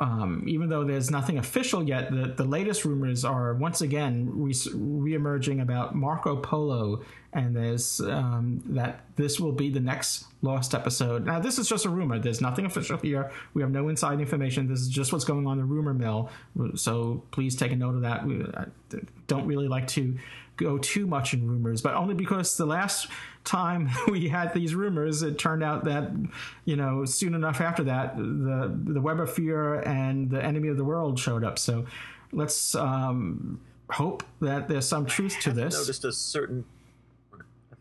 [0.00, 5.14] um, even though there's nothing official yet, the, the latest rumors are once again re-
[5.14, 7.02] emerging about Marco Polo,
[7.34, 11.26] and there's um, that this will be the next lost episode.
[11.26, 12.18] Now, this is just a rumor.
[12.18, 13.30] There's nothing official here.
[13.52, 14.68] We have no inside information.
[14.68, 16.30] This is just what's going on in the rumor mill.
[16.76, 18.26] So please take a note of that.
[18.26, 18.42] We
[19.26, 20.16] don't really like to
[20.60, 23.08] go too much in rumors, but only because the last
[23.44, 26.10] time we had these rumors, it turned out that
[26.64, 30.76] you know soon enough after that, the the web of fear and the enemy of
[30.76, 31.58] the world showed up.
[31.58, 31.86] So
[32.32, 35.74] let's um, hope that there's some truth to this.
[35.74, 36.64] Noticed a certain.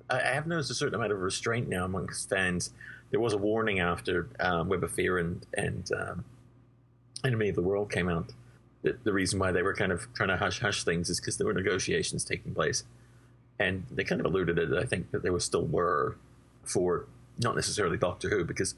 [0.09, 2.71] I have noticed a certain amount of restraint now amongst fans.
[3.11, 6.25] There was a warning after um, Web of Fear and and um,
[7.23, 8.31] Enemy of the World came out
[8.81, 11.37] the, the reason why they were kind of trying to hush hush things is because
[11.37, 12.83] there were negotiations taking place,
[13.59, 14.73] and they kind of alluded it.
[14.73, 16.17] I think that there was still were
[16.63, 17.05] for
[17.39, 18.75] not necessarily Doctor Who because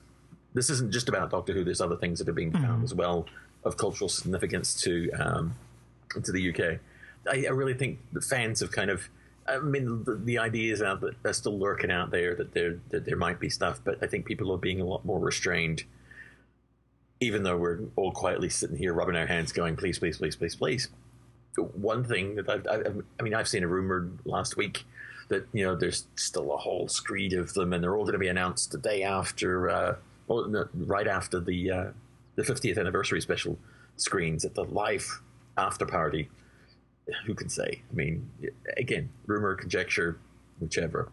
[0.53, 1.63] this isn't just about Doctor Who.
[1.63, 2.83] There's other things that are being found mm-hmm.
[2.83, 3.27] as well
[3.63, 5.55] of cultural significance to um,
[6.23, 6.79] to the UK.
[7.27, 9.07] I, I, really think the fans have kind of.
[9.47, 13.05] I mean, the, the ideas out that are still lurking out there that there that
[13.05, 15.83] there might be stuff, but I think people are being a lot more restrained
[17.21, 20.55] even though we're all quietly sitting here rubbing our hands, going, "Please, please, please, please,
[20.55, 20.89] please."
[21.55, 24.83] One thing that I've, I've I mean, I've seen a rumor last week
[25.29, 28.19] that you know there's still a whole screed of them, and they're all going to
[28.19, 29.95] be announced the day after, uh,
[30.27, 31.85] well, no, right after the uh,
[32.35, 33.57] the 50th anniversary special
[33.97, 35.21] screens at the live
[35.57, 36.29] after party.
[37.25, 37.81] Who can say?
[37.91, 38.29] I mean,
[38.77, 40.17] again, rumor, conjecture,
[40.59, 41.09] whichever.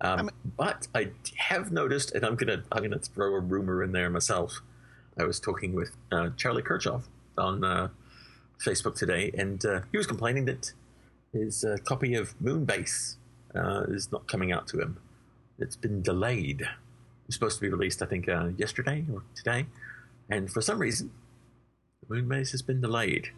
[0.00, 4.10] Um, but I have noticed, and I'm gonna I'm gonna throw a rumor in there
[4.10, 4.60] myself.
[5.18, 7.02] I was talking with uh, Charlie Kirchhoff
[7.36, 7.88] on uh,
[8.64, 10.72] Facebook today, and uh, he was complaining that
[11.32, 13.16] his uh, copy of Moonbase
[13.54, 14.98] uh, is not coming out to him.
[15.58, 16.62] It's been delayed.
[16.62, 16.68] It
[17.26, 19.66] was supposed to be released, I think, uh, yesterday or today,
[20.30, 21.10] and for some reason,
[22.08, 23.28] Moonbase has been delayed.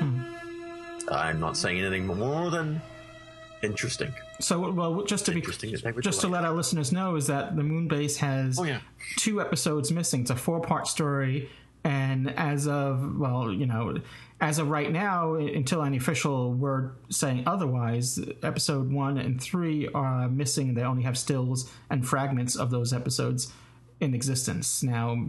[0.00, 2.80] I'm not saying anything more than
[3.64, 4.12] interesting.
[4.40, 8.16] So, well, just to be just to let our listeners know is that the Moonbase
[8.18, 8.80] has Oh, yeah.
[9.16, 10.22] two episodes missing.
[10.22, 11.50] It's a four-part story,
[11.82, 13.98] and as of well, you know,
[14.40, 20.28] as of right now, until any official word saying otherwise, episode one and three are
[20.28, 20.74] missing.
[20.74, 23.52] They only have stills and fragments of those episodes
[24.00, 24.82] in existence.
[24.82, 25.24] Now,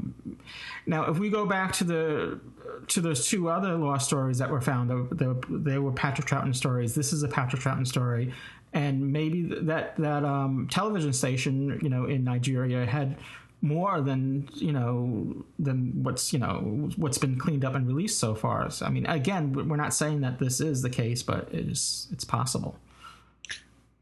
[0.86, 2.40] now if we go back to the
[2.88, 6.56] to those two other lost stories that were found, they were, they were Patrick Troughton
[6.56, 6.96] stories.
[6.96, 8.34] This is a Patrick Troughton story,
[8.74, 13.18] and maybe that that um, television station, you know, in Nigeria had
[13.62, 18.36] more than you know than what's you know what's been cleaned up and released so
[18.36, 18.70] far.
[18.70, 22.24] So, I mean, again, we're not saying that this is the case, but it's it's
[22.26, 22.76] possible.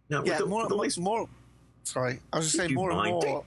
[0.09, 1.29] Now, Yeah, the- more, with the more, least- more.
[1.83, 3.11] Sorry, I was just saying more and mind?
[3.25, 3.43] more.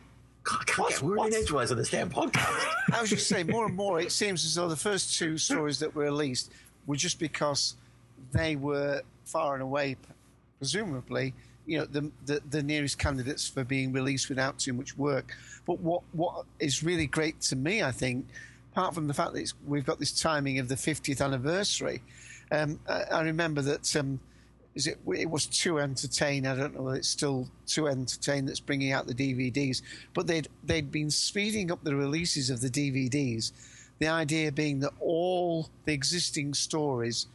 [0.47, 2.65] God, I can't get word in edgewise on this damn podcast.
[2.93, 4.01] I was just saying more and more.
[4.01, 6.53] It seems as though the first two stories that were released
[6.87, 7.75] were just because
[8.33, 9.97] they were far and away,
[10.59, 11.35] presumably,
[11.67, 15.35] you know, the, the the nearest candidates for being released without too much work.
[15.67, 18.27] But what what is really great to me, I think,
[18.73, 22.03] apart from the fact that it's, we've got this timing of the 50th anniversary,
[22.53, 23.97] um, I, I remember that.
[23.97, 24.21] Um,
[24.77, 24.99] is it?
[25.07, 26.47] It was 2entertain.
[26.47, 29.81] I don't know whether it's still 2entertain that's bringing out the DVDs,
[30.15, 33.53] but they'd they'd been speeding up the releases of the DVDs.
[33.99, 37.27] The idea being that all the existing stories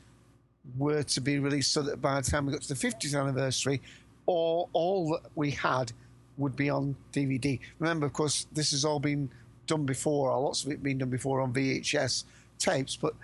[0.77, 3.82] were to be released, so that by the time we got to the 50th anniversary,
[4.27, 5.91] all all that we had
[6.38, 7.60] would be on DVD.
[7.80, 9.30] Remember, of course, this has all been
[9.65, 12.25] done before, or lots of it been done before on VHS
[12.60, 13.15] tapes, but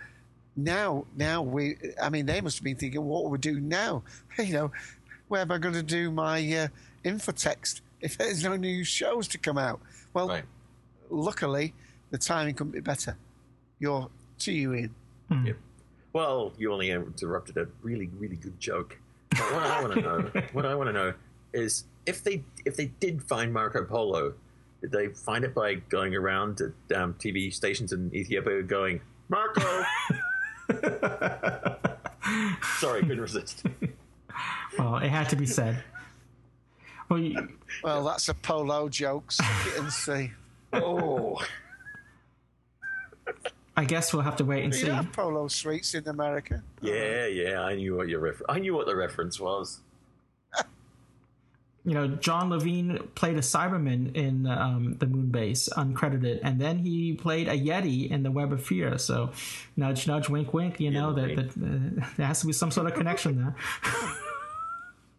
[0.58, 4.04] now now we i mean they must have been thinking what will we do now
[4.39, 4.72] you know
[5.28, 6.67] where am i going to do my uh,
[7.06, 9.80] infotext if there's no new shows to come out
[10.13, 10.43] well right.
[11.10, 11.74] luckily
[12.10, 13.15] the timing couldn't be better
[13.80, 14.93] you're to you in
[15.46, 15.54] Yeah.
[16.13, 18.98] Well, you only interrupted a really, really good joke.
[19.30, 21.13] But what I want to know, what I want to know,
[21.54, 24.34] is if they if they did find Marco Polo,
[24.82, 29.84] did they find it by going around to um, TV stations in Ethiopia, going Marco?
[32.80, 33.63] Sorry, couldn't resist.
[34.77, 35.84] Well, it had to be said.
[37.10, 37.47] Well, you,
[37.84, 40.32] well that's a polo joke suck it and see
[40.73, 41.41] Oh,
[43.77, 44.86] I guess we'll have to wait and you see.
[44.88, 47.62] don't have polo streets in america yeah, yeah.
[47.62, 49.80] I knew what your refer- I knew what the reference was.
[51.88, 57.13] You know, John Levene played a Cyberman in um, the Moonbase, uncredited, and then he
[57.13, 58.97] played a Yeti in the Web of Fear.
[58.97, 59.32] So,
[59.78, 60.82] nudge, nudge, wink, wink.
[60.82, 63.54] You know that, that uh, there has to be some sort of connection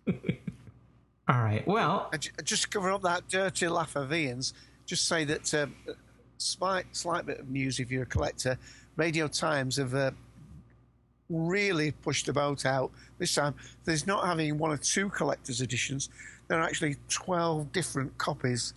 [0.07, 0.15] there.
[1.29, 1.67] All right.
[1.67, 4.53] Well, And ju- just cover up that dirty laugh of Ian's,
[4.85, 5.75] just say that um,
[6.37, 8.59] slight, slight bit of news if you're a collector.
[8.97, 10.11] Radio Times have uh,
[11.31, 13.55] really pushed the boat out this time.
[13.85, 16.11] There's not having one or two collector's editions.
[16.49, 18.73] There are actually 12 different copies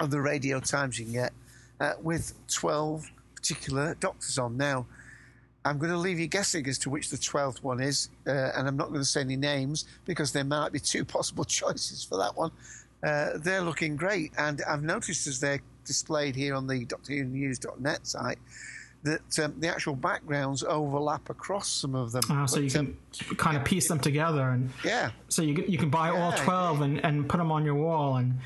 [0.00, 1.32] of the Radio Times you can get
[1.80, 4.56] uh, with 12 particular doctors on.
[4.56, 4.86] Now,
[5.64, 8.68] I'm going to leave you guessing as to which the 12th one is, uh, and
[8.68, 12.18] I'm not going to say any names because there might be two possible choices for
[12.18, 12.50] that one.
[13.04, 18.38] Uh, they're looking great, and I've noticed as they're displayed here on the DoctorWhoNews.net site
[19.06, 22.22] that um, the actual backgrounds overlap across some of them.
[22.30, 25.54] uh, so But, you um, can kind of piece them together, and yeah, so you
[25.54, 28.38] can- you can buy all Yeah, twelve and, and put them on your wall and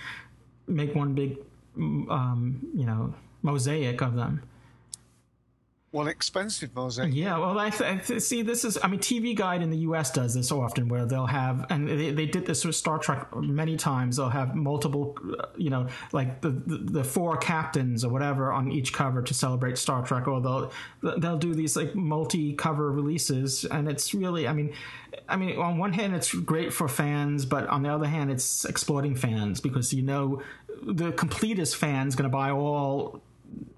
[0.68, 1.36] make one big,
[1.76, 4.42] um, you know, mosaic of them.
[5.92, 7.12] One expensive mosaic.
[7.12, 8.42] Yeah, well, I th- see.
[8.42, 10.12] This is, I mean, TV Guide in the U.S.
[10.12, 13.26] does this so often, where they'll have, and they, they did this with Star Trek
[13.34, 14.16] many times.
[14.16, 18.70] They'll have multiple, uh, you know, like the, the the four captains or whatever on
[18.70, 20.72] each cover to celebrate Star Trek, or they'll
[21.18, 24.72] they'll do these like multi-cover releases, and it's really, I mean,
[25.28, 28.64] I mean, on one hand, it's great for fans, but on the other hand, it's
[28.64, 30.40] exploiting fans because you know
[30.82, 33.22] the completest fan's going to buy all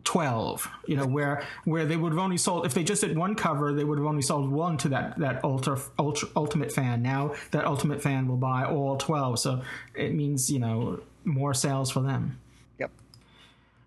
[0.05, 3.35] 12 you know where where they would have only sold if they just did one
[3.35, 7.03] cover they would have only sold one to that that ultra, ultra ultimate fan.
[7.03, 9.63] Now that ultimate fan will buy all 12 so
[9.95, 12.39] it means you know more sales for them.
[12.79, 12.91] Yep.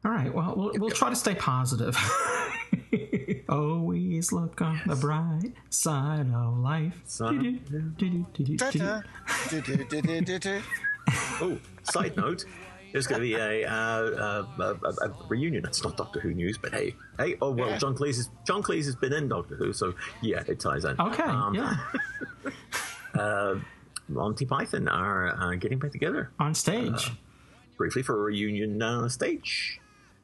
[0.06, 1.98] all right well we'll, we'll try to stay positive.
[3.50, 7.02] Always look on the bright side of life.
[11.42, 12.46] Oh, side note.
[12.96, 15.66] There's going to be a, uh, uh, a, a, a reunion.
[15.66, 17.36] It's not Doctor Who news, but hey, hey.
[17.42, 17.78] Oh well, Yeah.
[17.78, 20.98] John Cleese is John Cleese has been in Doctor Who, so yeah, it ties in.
[20.98, 21.76] okay Um, yeah
[24.08, 27.12] Monty Python are uh, getting back together on stage
[27.76, 29.82] briefly for a reunion uh, stage.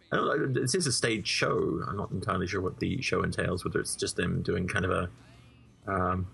[0.10, 1.84] I don't know, this is a stage show.
[1.86, 3.66] I'm not entirely sure what the show entails.
[3.66, 5.10] Whether it's just them doing kind of a,
[5.92, 6.28] um,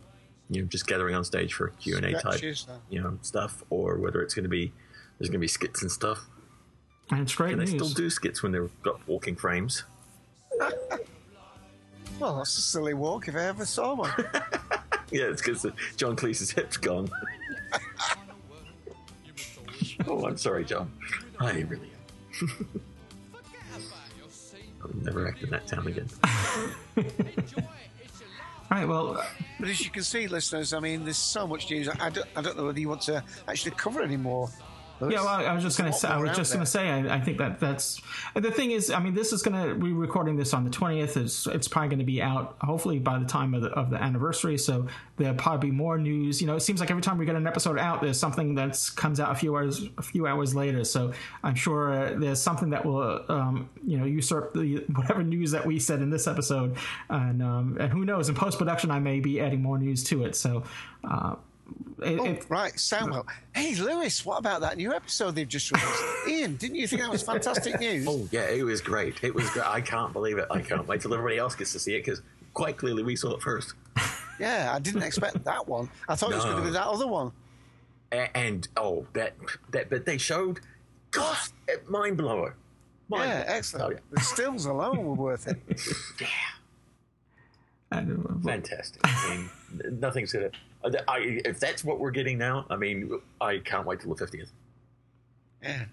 [0.52, 2.74] you know, just gathering on stage for Q and A type, uh.
[2.92, 4.72] you know, stuff, or whether it's going to be
[5.18, 6.26] there's going to be skits and stuff.
[7.12, 9.84] and it's great And they still do skits when they've got walking frames.
[12.20, 14.12] Well, that's a silly walk if I ever saw one.
[15.12, 17.10] Yeah, it's because John Cleese's hip's gone.
[20.08, 20.92] oh, I'm sorry, John.
[21.40, 21.92] I really
[22.42, 22.68] am.
[24.82, 26.10] I'll never act in that town again.
[26.98, 27.04] all
[28.72, 29.24] right well
[29.60, 31.88] But as you can see, listeners, I mean, there's so much news.
[31.88, 34.50] I don't, I don't know whether you want to actually cover any more.
[35.00, 35.14] Louis.
[35.14, 36.08] Yeah, well, I was just going to say.
[36.08, 36.66] I was just going there.
[36.66, 36.90] to say.
[36.90, 38.02] I, I think that that's
[38.36, 38.90] the thing is.
[38.90, 39.74] I mean, this is going to.
[39.76, 41.18] We're recording this on the twentieth.
[41.18, 44.02] It's it's probably going to be out hopefully by the time of the of the
[44.02, 44.58] anniversary.
[44.58, 46.42] So there'll probably be more news.
[46.42, 48.80] You know, it seems like every time we get an episode out, there's something that
[48.96, 50.84] comes out a few hours a few hours later.
[50.84, 55.52] So I'm sure uh, there's something that will um, you know usurp the whatever news
[55.52, 56.76] that we said in this episode,
[57.10, 60.26] and um, and who knows in post production I may be adding more news to
[60.26, 60.36] it.
[60.36, 60.64] So.
[61.04, 61.36] Uh,
[62.04, 63.26] it, Oh, it, right, Samuel.
[63.56, 66.04] Hey, Louis, what about that new episode they've just released?
[66.28, 68.06] Ian, didn't you think that was fantastic news?
[68.08, 69.24] Oh, yeah, it was great.
[69.24, 69.66] It was great.
[69.66, 70.48] I can't believe it.
[70.52, 72.22] I can't wait till everybody else gets to see it because
[72.54, 73.74] quite clearly we saw it first.
[74.40, 75.90] Yeah, I didn't expect that one.
[76.08, 77.32] I thought it was going to be that other one.
[78.12, 79.34] A- And, oh, that
[79.72, 80.60] that bit they showed,
[81.12, 82.56] God, it, mind blower.
[83.10, 83.56] Mind Yeah, blower.
[83.58, 83.86] excellent.
[83.86, 84.00] Oh, yeah.
[84.12, 85.58] The stills alone were worth it.
[87.92, 88.52] I don't know.
[88.52, 89.02] Fantastic.
[89.04, 89.30] I
[89.82, 90.52] mean, nothing's gonna.
[90.84, 94.18] Uh, I, if that's what we're getting now, I mean, I can't wait till the
[94.18, 94.52] fiftieth.
[95.62, 95.86] Yeah.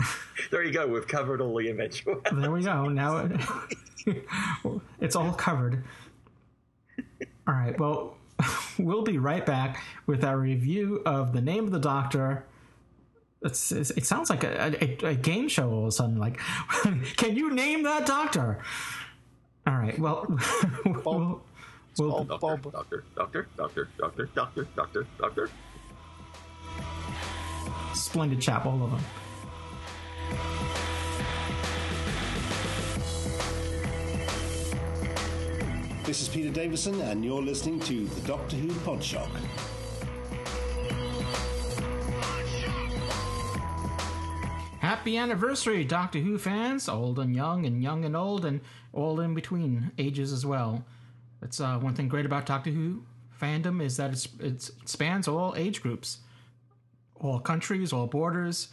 [0.50, 0.86] There you go.
[0.86, 2.20] We've covered all the eventual.
[2.32, 2.88] There we go.
[2.88, 3.32] Now it,
[5.00, 5.84] it's all covered.
[7.46, 7.78] All right.
[7.78, 8.16] Well,
[8.78, 12.44] we'll be right back with our review of the name of the Doctor.
[13.42, 16.18] It's, it's, it sounds like a, a, a game show all of a sudden.
[16.18, 16.38] Like,
[17.16, 18.58] can you name that Doctor?
[19.66, 19.98] All right.
[19.98, 20.26] Well,
[21.04, 21.42] we'll,
[22.00, 22.72] we'll, Bob.
[22.72, 25.50] Doctor, doctor, doctor, doctor, doctor, doctor, doctor, doctor.
[27.94, 29.00] splendid chap, all of them.
[36.04, 39.28] This is Peter Davison, and you're listening to the Doctor Who Podshock.
[44.80, 48.60] Happy anniversary, Doctor Who fans, old and young, and young and old, and
[48.92, 50.84] all in between ages as well.
[51.40, 53.04] That's uh, one thing great about Doctor Who
[53.40, 56.18] fandom is that it spans all age groups,
[57.16, 58.68] all countries, all borders.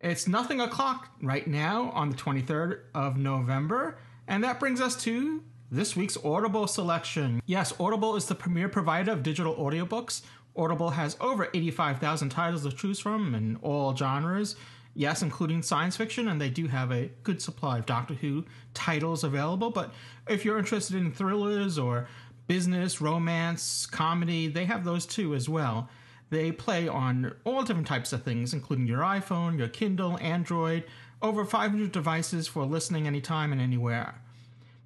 [0.00, 5.42] It's nothing o'clock right now on the 23rd of November, and that brings us to
[5.70, 7.42] this week's Audible selection.
[7.44, 10.22] Yes, Audible is the premier provider of digital audiobooks.
[10.56, 14.56] Audible has over 85,000 titles to choose from in all genres.
[14.98, 19.22] Yes, including science fiction, and they do have a good supply of Doctor Who titles
[19.22, 19.70] available.
[19.70, 19.94] But
[20.28, 22.08] if you're interested in thrillers or
[22.48, 25.88] business, romance, comedy, they have those too as well.
[26.30, 30.82] They play on all different types of things, including your iPhone, your Kindle, Android,
[31.22, 34.20] over 500 devices for listening anytime and anywhere.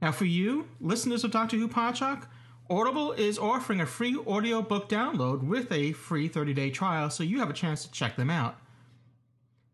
[0.03, 2.27] Now, for you, listeners of Doctor Who Podshock,
[2.69, 7.49] Audible is offering a free audiobook download with a free 30-day trial, so you have
[7.49, 8.59] a chance to check them out.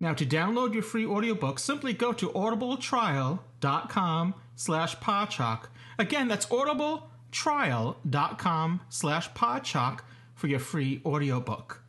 [0.01, 5.65] Now, to download your free audiobook, simply go to audibletrial.com slash podshock.
[5.99, 10.01] Again, that's audibletrial.com slash podshock
[10.35, 11.83] for your free audiobook.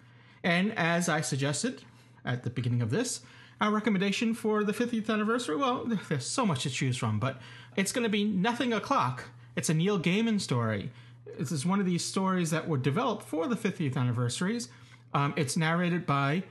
[0.43, 1.84] And as I suggested
[2.26, 3.22] at the beginning of this,
[3.62, 7.39] our recommendation for the 50th anniversary, well, there's so much to choose from, but
[7.76, 9.26] it's going to be Nothing O'Clock.
[9.56, 10.92] It's a Neil Gaiman story.
[11.38, 14.69] This is one of these stories that were developed for the 50th anniversaries.
[15.13, 16.44] Um, it's narrated by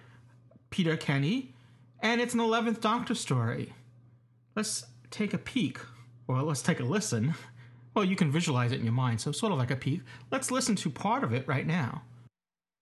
[0.71, 1.55] Peter Kenny,
[2.01, 3.73] and it's an 11th Doctor story.
[4.55, 5.79] Let's take a peek,
[6.27, 7.35] or let's take a listen.
[7.95, 10.03] Well, you can visualize it in your mind, so sort of like a peek.
[10.31, 12.03] Let's listen to part of it right now.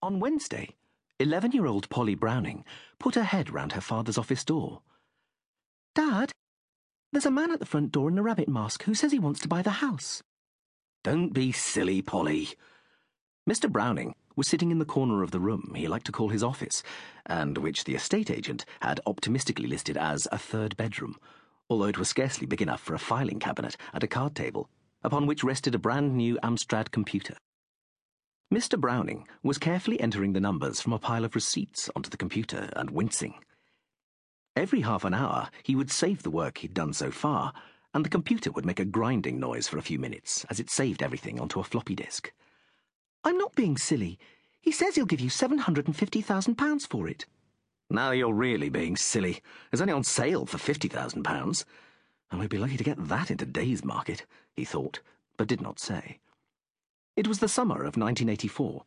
[0.03, 0.75] On Wednesday,
[1.21, 2.65] 11 year old Polly Browning
[2.99, 4.83] put her head round her father's office door.
[5.95, 6.33] Dad,
[7.13, 9.41] There's a man at the front door in a rabbit mask who says he wants
[9.41, 10.23] to buy the house.
[11.03, 12.51] Don't be silly, Polly.
[13.49, 13.71] Mr.
[13.71, 16.83] Browning was sitting in the corner of the room he liked to call his office,
[17.25, 21.17] and which the estate agent had optimistically listed as a third bedroom,
[21.69, 24.69] although it was scarcely big enough for a filing cabinet and a card table,
[25.03, 27.37] upon which rested a brand new Amstrad computer.
[28.53, 28.79] Mr.
[28.79, 32.91] Browning was carefully entering the numbers from a pile of receipts onto the computer and
[32.91, 33.35] wincing.
[34.55, 37.53] Every half an hour, he would save the work he'd done so far,
[37.93, 41.03] and the computer would make a grinding noise for a few minutes as it saved
[41.03, 42.33] everything onto a floppy disk.
[43.27, 44.21] I'm not being silly.
[44.61, 47.27] He says he'll give you £750,000 for it.
[47.91, 49.43] Now you're really being silly.
[49.73, 51.65] It's only on sale for £50,000.
[52.31, 54.25] And we'd be lucky to get that in today's market,
[54.55, 55.01] he thought,
[55.37, 56.21] but did not say.
[57.17, 58.85] It was the summer of 1984,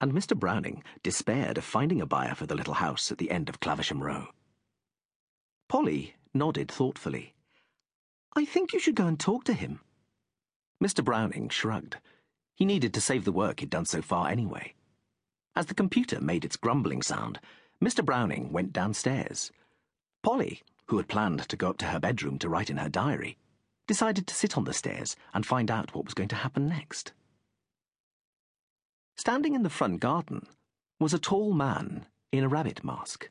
[0.00, 0.36] and Mr.
[0.36, 4.00] Browning despaired of finding a buyer for the little house at the end of Clavisham
[4.02, 4.26] Row.
[5.68, 7.34] Polly nodded thoughtfully.
[8.34, 9.78] I think you should go and talk to him.
[10.82, 11.04] Mr.
[11.04, 11.98] Browning shrugged.
[12.56, 14.74] He needed to save the work he'd done so far anyway.
[15.54, 17.38] As the computer made its grumbling sound,
[17.82, 18.04] Mr.
[18.04, 19.52] Browning went downstairs.
[20.22, 23.36] Polly, who had planned to go up to her bedroom to write in her diary,
[23.86, 27.12] decided to sit on the stairs and find out what was going to happen next.
[29.16, 30.46] Standing in the front garden
[30.98, 33.30] was a tall man in a rabbit mask.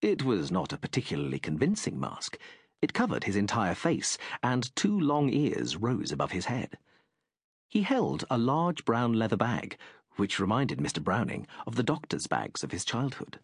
[0.00, 2.38] It was not a particularly convincing mask.
[2.82, 6.78] It covered his entire face, and two long ears rose above his head.
[7.68, 9.76] He held a large brown leather bag,
[10.16, 11.02] which reminded Mr.
[11.02, 13.40] Browning of the doctor's bags of his childhood.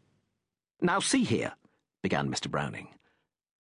[0.81, 1.55] Now see here,
[2.03, 2.51] began Mr.
[2.51, 2.89] Browning.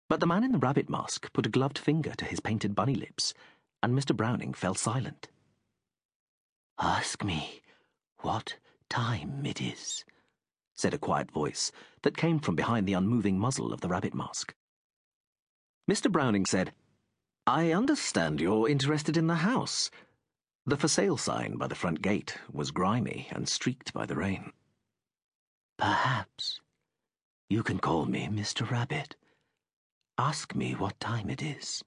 [0.08, 2.94] But the man in the rabbit mask put a gloved finger to his painted bunny
[2.94, 3.34] lips,
[3.82, 4.16] and Mr.
[4.16, 5.28] Browning fell silent.
[6.78, 7.62] Ask me
[8.18, 8.56] what
[8.88, 10.04] time it is,
[10.74, 11.70] said a quiet voice
[12.02, 14.54] that came from behind the unmoving muzzle of the rabbit mask.
[15.90, 16.10] Mr.
[16.10, 16.72] Browning said,
[17.46, 19.90] I understand you're interested in the house.
[20.70, 24.52] The for sale sign by the front gate was grimy and streaked by the rain.
[25.76, 26.60] Perhaps.
[27.48, 28.70] You can call me Mr.
[28.70, 29.16] Rabbit.
[30.16, 31.82] Ask me what time it is.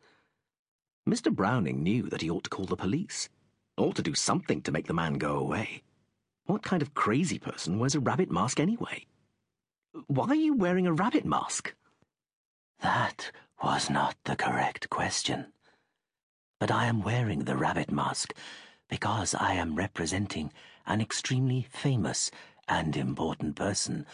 [1.08, 1.34] Mr.
[1.34, 3.30] Browning knew that he ought to call the police,
[3.78, 5.84] or to do something to make the man go away.
[6.44, 9.08] What kind of crazy person wears a rabbit mask anyway?
[10.08, 11.74] Why are you wearing a rabbit mask?
[12.82, 13.32] That
[13.64, 15.54] was not the correct question.
[16.60, 18.34] But I am wearing the rabbit mask
[18.90, 20.52] because I am representing
[20.86, 22.32] an extremely famous
[22.68, 24.06] and important person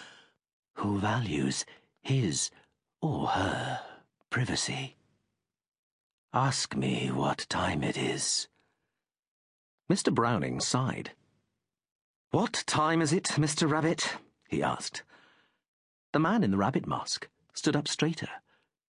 [0.75, 1.65] who values
[2.01, 2.51] his
[3.01, 3.81] or her
[4.29, 4.95] privacy.
[6.33, 8.47] Ask me what time it is.
[9.91, 10.13] Mr.
[10.13, 11.11] Browning sighed.
[12.31, 13.69] What time is it, Mr.
[13.69, 14.17] Rabbit?
[14.47, 15.03] he asked.
[16.13, 18.29] The man in the rabbit mask stood up straighter.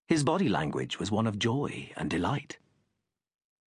[0.07, 2.59] His body language was one of joy and delight.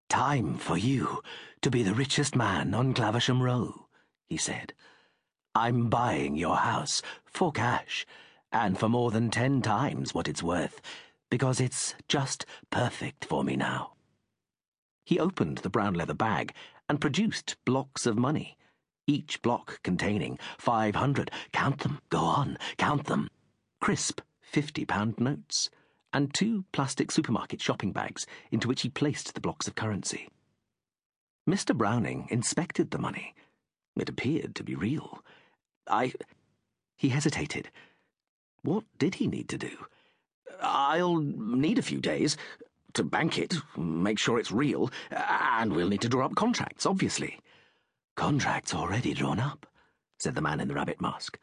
[0.09, 1.21] Time for you
[1.61, 3.87] to be the richest man on Clavisham Row,
[4.27, 4.73] he said.
[5.55, 8.05] I'm buying your house for cash,
[8.51, 10.81] and for more than ten times what it's worth,
[11.29, 13.93] because it's just perfect for me now.
[15.05, 16.53] He opened the brown leather bag
[16.87, 18.57] and produced blocks of money,
[19.07, 23.29] each block containing five hundred, count them, go on, count them,
[23.81, 25.69] crisp fifty pound notes
[26.13, 30.29] and two plastic supermarket shopping bags into which he placed the blocks of currency.
[31.49, 31.75] Mr.
[31.75, 33.33] Browning inspected the money.
[33.97, 35.23] It appeared to be real.
[35.87, 36.13] I.
[36.95, 37.69] He hesitated.
[38.61, 39.71] What did he need to do?
[40.61, 42.37] I'll need a few days
[42.93, 47.39] to bank it, make sure it's real, and we'll need to draw up contracts, obviously.
[48.15, 49.65] Contracts already drawn up,
[50.19, 51.37] said the man in the rabbit mask.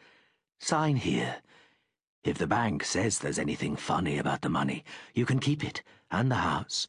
[0.60, 1.36] Sign here.
[2.22, 6.30] If the bank says there's anything funny about the money, you can keep it and
[6.30, 6.86] the house.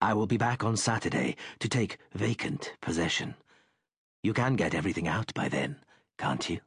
[0.00, 3.34] I will be back on Saturday to take vacant possession.
[4.22, 5.76] You can get everything out by then,
[6.18, 6.60] can't you?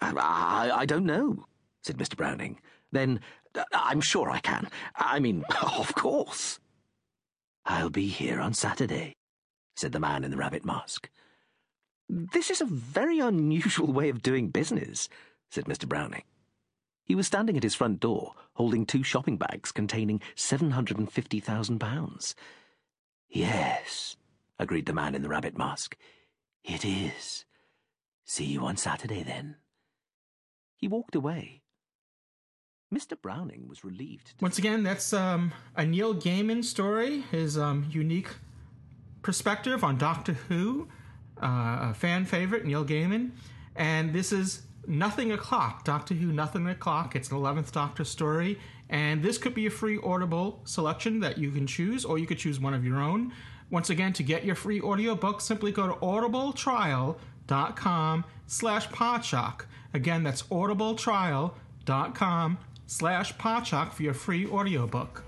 [0.00, 1.46] I, I don't know,
[1.82, 2.16] said Mr.
[2.16, 2.60] Browning.
[2.92, 3.20] Then
[3.54, 4.68] uh, I'm sure I can.
[4.94, 6.60] I mean, of course.
[7.66, 9.16] I'll be here on Saturday,
[9.76, 11.10] said the man in the rabbit mask.
[12.08, 15.08] This is a very unusual way of doing business,
[15.50, 15.88] said Mr.
[15.88, 16.22] Browning.
[17.10, 22.34] He was standing at his front door, holding two shopping bags containing £750,000.
[23.28, 24.14] Yes,
[24.60, 25.96] agreed the man in the rabbit mask.
[26.62, 27.44] It is.
[28.24, 29.56] See you on Saturday, then.
[30.76, 31.62] He walked away.
[32.94, 33.20] Mr.
[33.20, 34.34] Browning was relieved.
[34.40, 38.28] Once again, that's um, a Neil Gaiman story, his um, unique
[39.22, 40.86] perspective on Doctor Who,
[41.42, 43.32] uh, a fan favorite, Neil Gaiman.
[43.74, 47.14] And this is Nothing O'Clock, Doctor Who Nothing O'Clock.
[47.16, 48.58] It's an 11th Doctor story,
[48.88, 52.38] and this could be a free Audible selection that you can choose, or you could
[52.38, 53.32] choose one of your own.
[53.70, 59.62] Once again, to get your free audiobook, simply go to audibletrial.com slash podshock.
[59.94, 65.24] Again, that's audibletrial.com slash podshock for your free audiobook.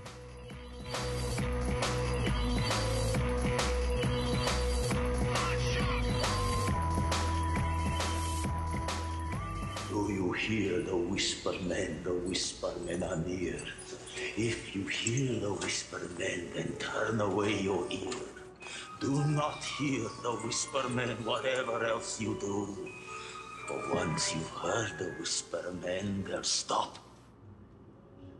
[10.33, 12.01] Hear the whisper men?
[12.03, 13.59] The whisper men are near.
[14.37, 18.13] If you hear the whisper men, then turn away your ear.
[18.99, 22.89] Do not hear the whisper men, whatever else you do.
[23.67, 26.99] For once you've heard the whisper men, they'll stop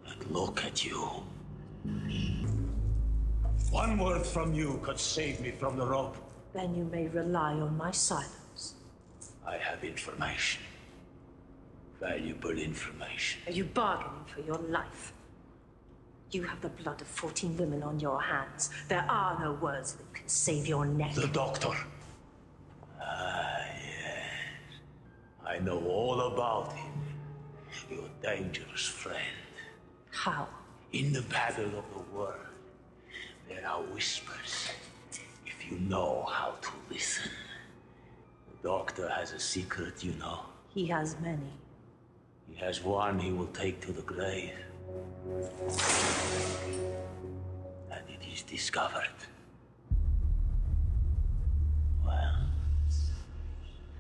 [0.07, 1.23] and look at you.
[3.71, 6.17] One word from you could save me from the rope.
[6.53, 8.75] Then you may rely on my silence.
[9.45, 10.61] I have information.
[12.03, 13.41] Valuable information.
[13.47, 15.13] Are you bargaining for your life?
[16.31, 18.71] You have the blood of 14 women on your hands.
[18.89, 21.13] There are no words that can save your neck.
[21.13, 21.71] The doctor.
[23.01, 24.25] Ah, yes.
[25.45, 26.91] I know all about him.
[27.89, 29.39] Your dangerous friend.
[30.11, 30.49] How?
[30.91, 32.35] In the battle of the world,
[33.47, 34.67] there are whispers.
[35.45, 37.31] If you know how to listen.
[38.49, 40.39] The doctor has a secret, you know.
[40.67, 41.62] He has many.
[42.49, 44.53] He has one he will take to the grave.
[47.91, 49.07] And it is discovered.
[52.05, 52.35] Well,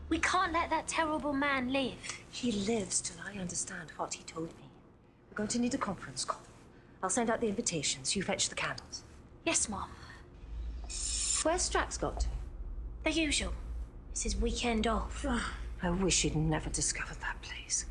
[0.09, 2.21] We can't let that terrible man live.
[2.31, 4.69] He lives till I understand what he told me.
[5.31, 6.41] We're going to need a conference call.
[7.01, 8.15] I'll send out the invitations.
[8.15, 9.03] You fetch the candles.
[9.45, 9.89] Yes, Mom.
[10.83, 12.27] Where's Strax got to?
[13.03, 13.53] The usual.
[14.11, 15.25] It's his weekend off.
[15.27, 15.53] Ah.
[15.83, 17.85] I wish he'd never discovered that place.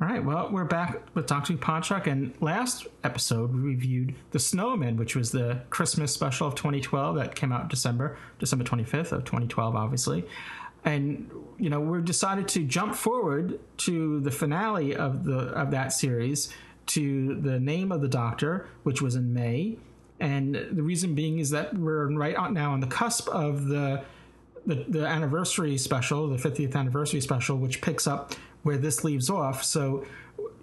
[0.00, 4.96] All right, well, we're back with Who Podshock, and last episode we reviewed The Snowman,
[4.96, 9.76] which was the Christmas special of 2012 that came out December, December 25th of 2012,
[9.76, 10.24] obviously.
[10.86, 15.92] And you know, we decided to jump forward to the finale of the of that
[15.92, 16.50] series
[16.86, 19.76] to the name of the Doctor, which was in May.
[20.20, 24.04] And the reason being is that we're right now on the cusp of the
[24.66, 29.64] the, the anniversary special, the 50th anniversary special, which picks up where this leaves off.
[29.64, 30.04] So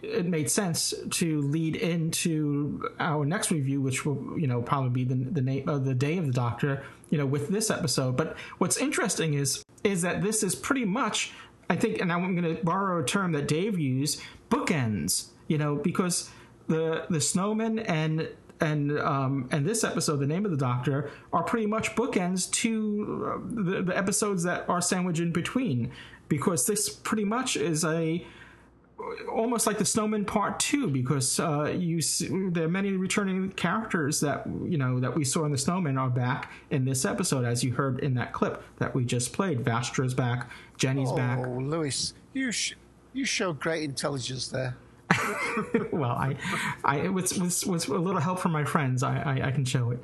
[0.04, 5.04] it made sense to lead into our next review, which will, you know, probably be
[5.04, 8.16] the, the name of uh, the day of the Doctor, you know, with this episode.
[8.16, 11.32] But what's interesting is is that this is pretty much,
[11.70, 15.28] I think, and I'm going to borrow a term that Dave used, bookends.
[15.48, 16.30] You know, because
[16.68, 18.28] the the snowman and
[18.60, 23.26] and um, and this episode, the name of the Doctor, are pretty much bookends to
[23.26, 25.92] uh, the, the episodes that are sandwiched in between,
[26.28, 28.26] because this pretty much is a
[29.32, 34.20] almost like the Snowman Part Two, because uh, you see, there are many returning characters
[34.22, 37.64] that you know that we saw in the Snowman are back in this episode, as
[37.64, 39.64] you heard in that clip that we just played.
[39.64, 41.40] Vastra's back, Jenny's oh, back.
[41.46, 42.74] Louis, you sh-
[43.14, 44.78] you showed great intelligence there.
[45.92, 46.36] well, I,
[46.84, 49.92] I with, with, with a little help from my friends, I, I, I can show
[49.92, 50.00] it.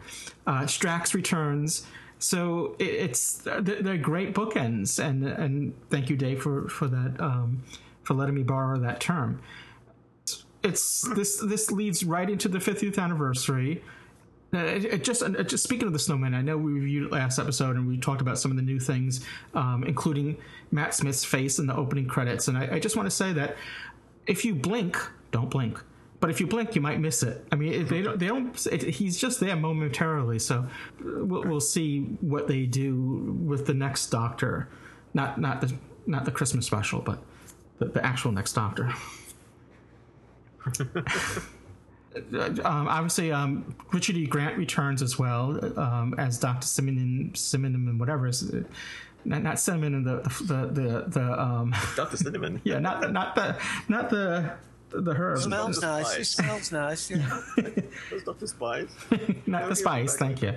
[0.48, 1.86] Uh, Strax returns,
[2.20, 7.64] so it, it's they're great bookends, and and thank you, Dave, for for that um,
[8.04, 9.42] for letting me borrow that term.
[10.64, 13.84] It's this this leads right into the 50th anniversary.
[14.54, 17.76] Uh, It, it just, just speaking of the snowman, I know we reviewed last episode
[17.76, 19.26] and we talked about some of the new things,
[19.56, 20.38] um, including
[20.72, 22.48] Matt Smith's face in the opening credits.
[22.48, 23.58] And I, I just want to say that
[24.28, 24.98] if you blink,
[25.32, 25.82] don't blink.
[26.20, 27.46] But if you blink, you might miss it.
[27.52, 28.18] I mean, they don't.
[28.18, 28.68] They don't.
[28.68, 30.66] It, he's just there momentarily, so
[31.02, 34.70] we'll, we'll see what they do with the next Doctor,
[35.14, 35.74] not not the
[36.08, 37.22] not the Christmas special, but
[37.80, 38.94] the, the actual next Doctor.
[42.64, 44.26] um, obviously, um, Richard E.
[44.26, 48.32] Grant returns as well um, as Doctor Simeon and whatever.
[49.26, 52.62] Not, not cinnamon and the the the, the um the Cinnamon.
[52.64, 53.58] yeah not not the
[53.88, 54.52] not the
[54.92, 56.18] the herb Smells nice.
[56.18, 57.10] It smells nice.
[57.10, 57.40] Yeah.
[58.12, 58.90] Those Doctor Spies.
[59.48, 60.54] not the spice thank you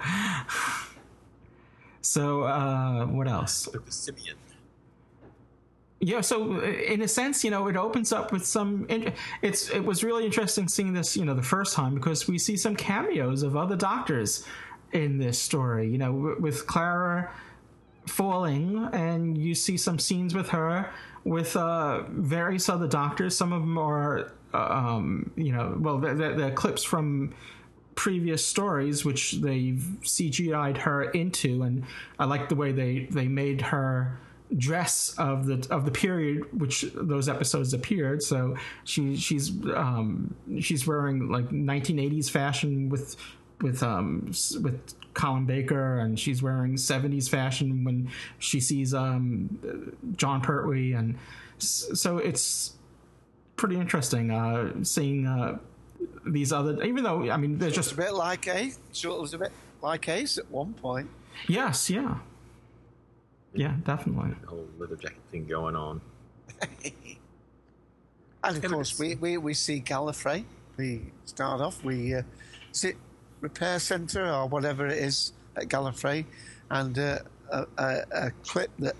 [2.00, 4.36] so uh what else Doctor Simeon.
[6.00, 8.86] yeah so in a sense you know it opens up with some
[9.42, 12.56] it's it was really interesting seeing this you know the first time because we see
[12.56, 14.44] some cameos of other doctors
[14.92, 17.30] in this story you know with clara
[18.06, 20.90] falling and you see some scenes with her
[21.24, 26.14] with uh, various other doctors some of them are uh, um, you know well the,
[26.14, 27.34] the, the clips from
[27.96, 31.84] previous stories, which they've CGI'd her into, and
[32.18, 34.20] I like the way they they made her
[34.56, 38.22] dress of the of the period which those episodes appeared.
[38.22, 43.16] So she she's um, she's wearing like 1980s fashion with
[43.62, 44.26] with um
[44.62, 51.16] with Colin Baker, and she's wearing 70s fashion when she sees um Jon Pertwee, and
[51.58, 52.74] so it's
[53.56, 55.58] pretty interesting uh, seeing uh,
[56.26, 56.82] these other.
[56.82, 58.78] Even though I mean they're Just just a bit like Ace.
[58.92, 59.52] Sure, it was a bit
[59.82, 61.08] like Ace at one point.
[61.48, 62.18] yes, yeah,
[63.54, 64.34] yeah, definitely.
[64.46, 66.00] whole leather jacket thing going on.
[68.44, 70.44] And of course, we, we, we see Gallifrey.
[70.76, 72.22] We start off, we uh,
[72.70, 72.96] sit
[73.40, 76.24] repair centre or whatever it is at Gallifrey,
[76.70, 77.18] and uh,
[77.50, 78.96] a, a, a clip that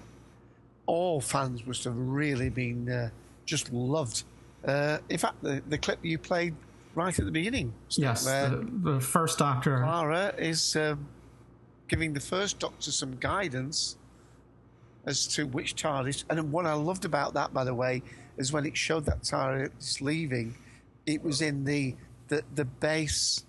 [0.87, 3.11] all fans must have really been uh,
[3.45, 4.24] just loved.
[4.64, 6.55] Uh, in fact, the, the clip you played
[6.95, 9.80] right at the beginning, Yes, the, the first Doctor.
[9.82, 11.07] Clara is um,
[11.89, 13.97] giving the first Doctor some guidance
[15.05, 16.24] as to which TARDIS.
[16.30, 18.03] And what I loved about that, by the way,
[18.39, 20.57] is when it showed that TARDIS leaving,
[21.07, 21.95] it was in the
[22.28, 23.45] the, the base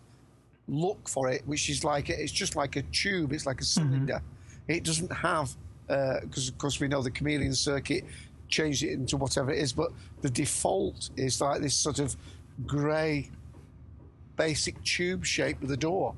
[0.67, 3.33] look for it, which is like it's just like a tube.
[3.33, 4.21] It's like a cylinder.
[4.67, 5.55] It doesn't have
[5.87, 8.03] because of course we know the chameleon circuit
[8.49, 9.91] changed it into whatever it is, but
[10.21, 12.15] the default is like this sort of
[12.65, 13.29] grey
[14.35, 16.15] basic tube shape with a door.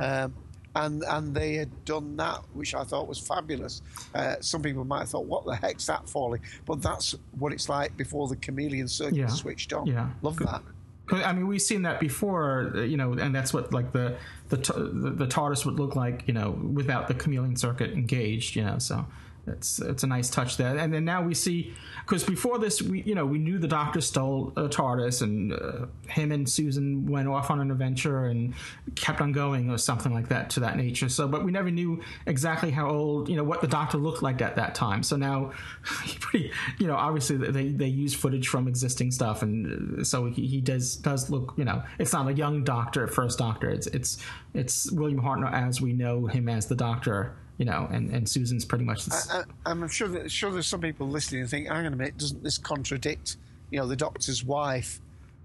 [0.00, 0.34] Um,
[0.76, 3.80] and and they had done that, which I thought was fabulous.
[4.14, 7.68] Uh, some people might have thought, "What the heck's that falling?" But that's what it's
[7.68, 9.26] like before the chameleon circuit Yeah.
[9.28, 9.86] switched on.
[9.86, 10.08] Yeah.
[10.22, 10.62] love that.
[11.10, 14.16] I mean, we've seen that before, uh, you know, and that's what like the
[14.48, 18.64] the the, the TARDIS would look like, you know, without the chameleon circuit engaged, you
[18.64, 18.78] know.
[18.78, 19.06] So
[19.46, 20.76] it's it's a nice touch there.
[20.76, 21.74] And then now we see
[22.04, 25.86] because before this, we you know we knew the Doctor stole a TARDIS, and uh,
[26.08, 28.54] him and Susan went off on an adventure and
[28.94, 31.08] kept on going, or something like that to that nature.
[31.08, 34.40] So, but we never knew exactly how old, you know, what the Doctor looked like
[34.40, 35.02] at that time.
[35.02, 35.52] So now,
[36.20, 40.46] pretty, you know, obviously they they use footage from existing stuff, and uh, so he,
[40.46, 43.68] he does does look, you know, it's not a young Doctor, first Doctor.
[43.70, 44.18] It's it's
[44.54, 47.34] it's William Hartnell as we know him as the Doctor.
[47.58, 50.66] You know, and, and Susan's pretty much the, s- I, I'm sure that sure there's
[50.66, 53.36] some people listening and think, "Hang on a minute, doesn't this contradict,
[53.70, 55.00] you know, the Doctor's wife,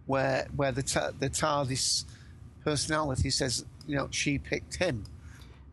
[0.08, 2.06] where where the ta- the TARDIS
[2.64, 5.04] personality says, you know, she picked him."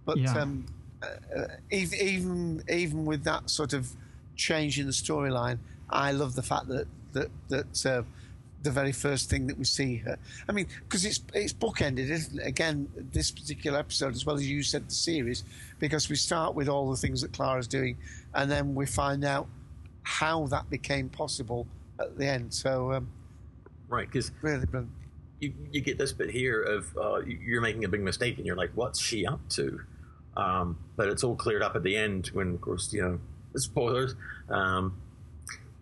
[0.05, 0.35] But Yeah.
[0.43, 0.67] um,
[1.03, 3.93] uh, even even with that sort of
[4.37, 5.59] change in the storyline,
[5.89, 8.03] I love the fact that that that uh,
[8.67, 10.19] the very first thing that we see her.
[10.49, 12.47] I mean, because it's it's bookended, isn't it?
[12.47, 15.45] Again, this particular episode, as well as you said, the series,
[15.79, 17.97] because we start with all the things that Clara's doing,
[18.35, 19.47] and then we find out
[20.03, 21.67] how that became possible
[21.99, 22.53] at the end.
[22.53, 23.09] So, um,
[23.89, 24.93] Right, because really brilliant.
[25.41, 28.47] you, you get this bit here of uh, you- you're making a big mistake and
[28.47, 29.81] you're like, what's she up to?
[30.37, 33.19] Um, but it's all cleared up at the end when, of course, you know,
[33.57, 34.15] spoilers.
[34.51, 34.97] Um,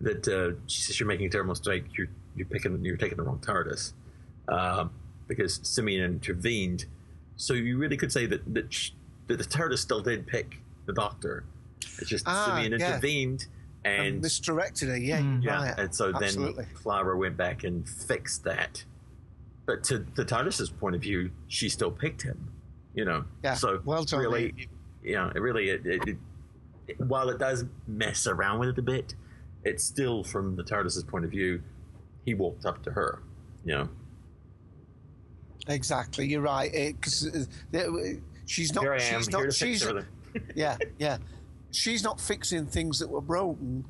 [0.01, 1.85] that uh, she says you're making a terrible mistake.
[1.97, 3.93] You're you're picking you're taking the wrong TARDIS
[4.47, 4.91] um,
[5.27, 6.85] because Simeon intervened.
[7.37, 8.91] So you really could say that that, sh-
[9.27, 11.43] that the TARDIS still did pick the Doctor.
[11.99, 12.87] It's just Ah, Simeon yeah.
[12.95, 13.47] intervened
[13.83, 14.97] and And misdirected her.
[14.97, 15.43] Yeah, Mm.
[15.43, 15.75] yeah, right.
[15.79, 16.63] and so Absolutely.
[16.65, 18.83] then Clara went back and fixed that.
[19.65, 22.49] But to the TARDIS's point of view, she still picked him.
[22.93, 24.67] You know, Yeah, So well done, really, mate.
[25.03, 26.17] yeah, it really, it, it, it,
[26.87, 29.15] it- while it does mess around with it a bit,
[29.63, 31.61] it's still from the TARDIS's point of view.
[32.25, 33.21] He walked up to her.
[33.63, 33.89] You know,
[35.67, 36.71] Exactly, you're right.
[36.71, 37.47] Because
[38.45, 38.83] she's not.
[38.83, 39.43] here I am, she's here not.
[39.45, 39.87] to She's
[40.55, 41.17] yeah, yeah.
[41.71, 43.83] She's not fixing things that were broken.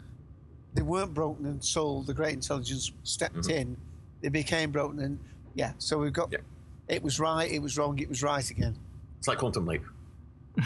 [0.73, 3.51] They weren't broken and until the great intelligence stepped Mm-hmm.
[3.51, 3.77] in.
[4.21, 5.19] They became broken, and
[5.53, 5.73] yeah.
[5.77, 6.31] So we've got.
[6.31, 6.39] Yeah.
[6.87, 7.51] It was right.
[7.51, 7.97] It was wrong.
[7.99, 8.75] It was right again.
[9.19, 9.83] It's like quantum leap.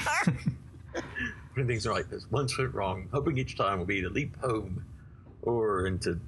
[1.54, 2.06] Putting things right.
[2.10, 3.08] There's one foot wrong.
[3.12, 4.84] Hoping each time will be to leap home
[5.42, 6.20] or into.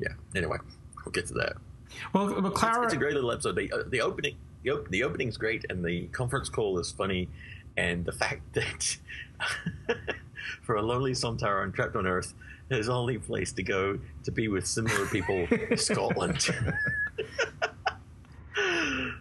[0.00, 0.08] Yeah.
[0.34, 0.56] Anyway,
[1.04, 1.56] we'll get to that.
[2.14, 2.84] well, but It's, Clara.
[2.84, 3.56] it's a great little episode.
[3.56, 7.28] The, uh, the opening, the, op- the opening's great, and the conference call is funny,
[7.76, 8.96] and the fact that
[10.62, 12.32] for a lonely tower trapped on Earth,
[12.70, 16.48] his only place to go to be with similar people is Scotland.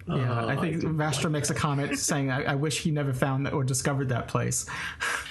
[0.07, 3.45] Yeah, I think Oh, Vastra makes a comment saying, I, I wish he never found
[3.45, 4.65] that or discovered that place.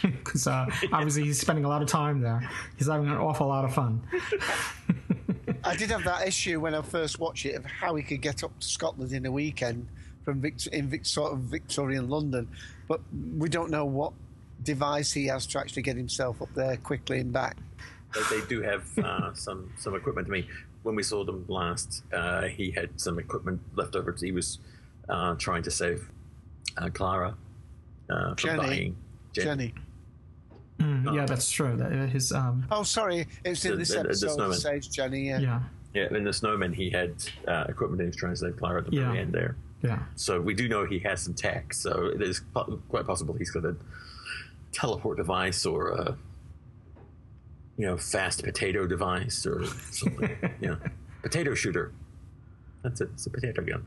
[0.03, 2.49] Because uh, obviously he's spending a lot of time there.
[2.77, 4.01] He's having an awful lot of fun.
[5.65, 8.45] I did have that issue when I first watched it of how he could get
[8.45, 9.89] up to Scotland in a weekend
[10.25, 12.49] from in Vic- sort of Victorian London,
[12.87, 13.01] but
[13.37, 14.13] we don't know what
[14.63, 17.57] device he has to actually get himself up there quickly and back.
[18.13, 20.29] But they do have uh, some some equipment.
[20.29, 20.47] I mean,
[20.83, 24.07] when we saw them last, uh, he had some equipment left over.
[24.07, 24.59] Because he was
[25.09, 26.09] uh, trying to save
[26.77, 27.35] uh, Clara
[28.11, 28.67] uh, from Jenny.
[28.69, 28.97] dying.
[29.33, 29.75] Jen- Jenny.
[30.79, 31.77] Mm, yeah, that's true.
[31.77, 34.31] That uh, his um, Oh, sorry, it was in The- this the- the episode.
[34.31, 34.51] snowman.
[34.51, 35.29] that saves Jenny.
[35.29, 35.41] Yeah.
[35.41, 35.61] yeah,
[35.95, 37.15] Yeah, in the snowman, he had
[37.49, 39.07] uh, equipment and he was trying to save Clara at the Yeah.
[39.07, 39.57] very end there.
[39.83, 40.03] yeah.
[40.15, 41.75] So we do know he has some tech.
[41.75, 43.75] So it is po- quite possible he's got a
[44.73, 46.17] teleport device or a
[47.77, 50.37] you know fast potato device or something.
[50.61, 50.77] yeah,
[51.23, 51.93] potato shooter.
[52.83, 53.09] That's it.
[53.15, 53.85] It's a potato gun.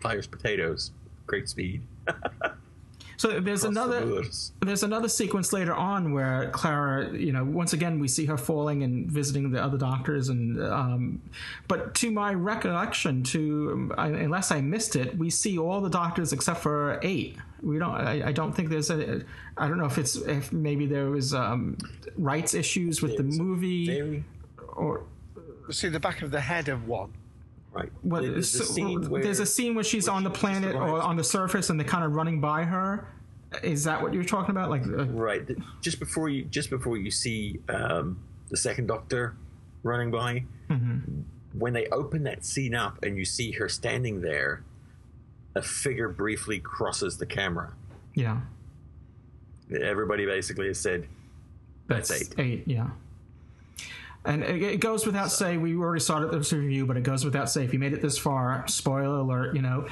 [0.00, 0.92] Fires potatoes.
[1.26, 1.82] Great speed.
[3.16, 4.22] So there's Across the another
[4.60, 8.82] there's another sequence later on where Clara, you know, once again we see her falling
[8.82, 11.22] and visiting the other doctors, and um,
[11.68, 16.60] but to my recollection, to unless I missed it, we see all the doctors except
[16.60, 17.36] for eight.
[17.62, 17.94] We don't.
[17.94, 19.22] I, I don't think there's a.
[19.56, 21.78] I don't know if it's if maybe there was um,
[22.16, 24.24] rights issues with the movie
[24.74, 25.04] or
[25.70, 27.12] see the back of the head of one.
[27.74, 27.90] Right.
[28.02, 31.16] what, The- the so- where- there's a scene where she's on the planet or on
[31.16, 33.08] the surface and they're kind of running by her.
[33.62, 34.68] Is that what you're talking about?
[34.70, 35.48] Like, uh, Right.
[35.80, 38.18] Just before you, just before you see um,
[38.50, 39.36] the second Doctor
[39.84, 40.44] running by,
[41.56, 44.64] when they open that scene up and you see her standing there,
[45.54, 47.72] a figure briefly crosses the camera.
[48.14, 48.40] yeah.
[49.80, 51.06] Everybody basically has said,
[51.86, 52.64] That's That's eight.
[52.66, 52.90] yeah.
[54.26, 57.50] And it, it goes without say, we already started this review, but it goes without
[57.50, 59.86] say, if you made it this far, spoiler alert, you know.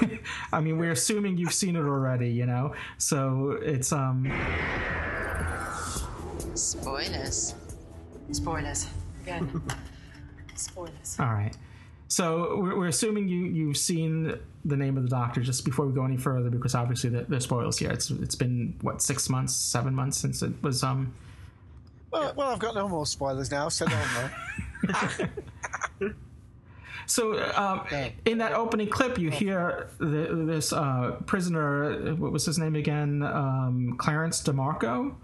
[0.52, 2.74] I mean, we're assuming you've seen it already, you know.
[2.98, 4.30] So it's um
[6.54, 7.54] Spoilers.
[8.30, 8.86] Spoilers.
[9.22, 9.62] Again.
[10.54, 11.16] Spoilers.
[11.18, 11.56] all right.
[12.08, 15.94] So we're, we're assuming you you've seen the name of the doctor just before we
[15.94, 17.90] go any further, because obviously there- there's spoilers here.
[17.90, 21.12] It's it's been what six months, seven months since it was um
[22.12, 23.98] Well, well, I've got no more spoilers now, so no
[26.00, 26.12] more.
[27.06, 27.84] So, um,
[28.24, 32.14] in that opening clip, you hear the, this uh, prisoner.
[32.14, 33.22] What was his name again?
[33.22, 35.14] Um, Clarence DeMarco,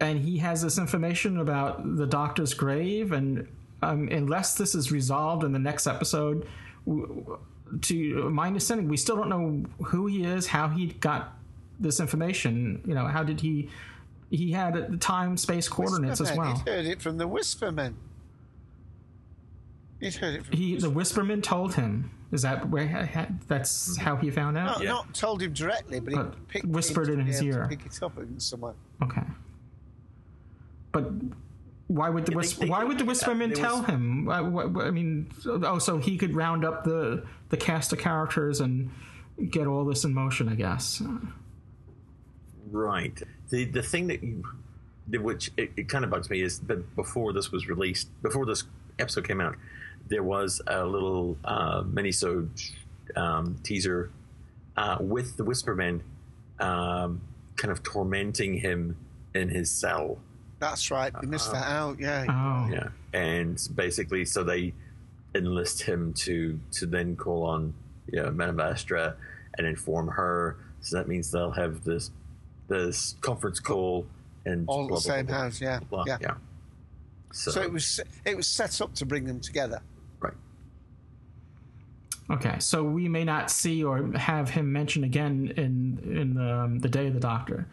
[0.00, 3.12] and he has this information about the doctor's grave.
[3.12, 3.48] And
[3.82, 6.46] um, unless this is resolved in the next episode,
[6.86, 11.36] to my understanding, we still don't know who he is, how he got
[11.80, 12.82] this information.
[12.86, 13.70] You know, how did he?
[14.30, 16.56] He had time space coordinates as well.
[16.56, 17.94] He'd heard it from the Whispermen.
[20.00, 20.56] He'd heard it from.
[20.56, 22.10] He, the Whisperman told him.
[22.32, 23.30] Is that where?
[23.46, 24.04] That's mm-hmm.
[24.04, 24.78] how he found out.
[24.78, 27.66] Not, not told him directly, but he picked whispered him to in his ear.
[27.68, 28.74] Pick it up in somewhere.
[29.02, 29.22] Okay.
[30.90, 31.12] But
[31.86, 34.24] why would the Yeah, they- they- why would the Whisperman there tell was- him?
[34.24, 38.60] Why- why- I mean, oh, so he could round up the the cast of characters
[38.60, 38.90] and
[39.50, 41.02] get all this in motion, I guess.
[42.70, 43.22] Right.
[43.54, 44.42] The the thing that you,
[45.20, 48.64] which it, it kind of bugs me is that before this was released, before this
[48.98, 49.54] episode came out,
[50.08, 52.48] there was a little uh, minisode
[53.14, 54.10] um, teaser
[54.76, 56.00] uh, with the Whispermen
[56.58, 57.20] um,
[57.54, 58.96] kind of tormenting him
[59.36, 60.18] in his cell.
[60.58, 61.12] That's right.
[61.20, 62.00] We missed that out.
[62.00, 62.24] Yeah.
[62.28, 64.74] Oh, Yeah, and basically, so they
[65.36, 67.72] enlist him to to then call on
[68.10, 69.14] you know, Madame Vastra
[69.58, 70.56] and inform her.
[70.80, 72.10] So that means they'll have this
[72.68, 74.06] this conference call
[74.44, 75.60] and All blah, the blah, same blah, blah, house.
[75.60, 75.80] Yeah.
[75.90, 76.18] blah, yeah.
[76.20, 76.34] yeah.
[77.32, 79.80] So, So it was it was set up to bring them together.
[80.20, 80.34] right.
[82.30, 86.78] Okay, so we may not see or have him mentioned again in in the, um,
[86.78, 87.66] the Day of the Doctor.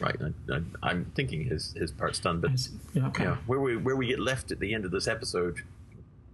[0.00, 2.50] Right, I, I, I'm thinking his his part's done, but
[2.94, 3.24] yeah, okay.
[3.24, 5.62] yeah, where we where we get left at the end of this episode,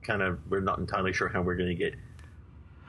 [0.03, 1.94] kind of we're not entirely sure how we're going to get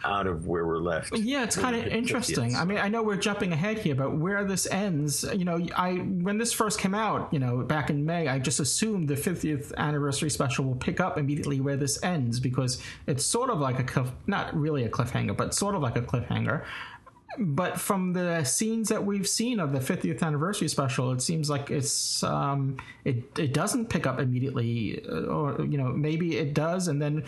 [0.04, 1.18] out of where we're left.
[1.18, 2.56] Yeah, it's kind of interesting.
[2.56, 5.96] I mean, I know we're jumping ahead here, but where this ends, you know, I
[5.96, 9.74] when this first came out, you know, back in May, I just assumed the 50th
[9.76, 13.84] anniversary special will pick up immediately where this ends because it's sort of like a
[13.84, 16.64] cliff, not really a cliffhanger, but sort of like a cliffhanger.
[17.38, 21.70] But from the scenes that we've seen of the 50th anniversary special, it seems like
[21.70, 26.88] it's um, it it doesn't pick up immediately, uh, or you know, maybe it does,
[26.88, 27.24] and then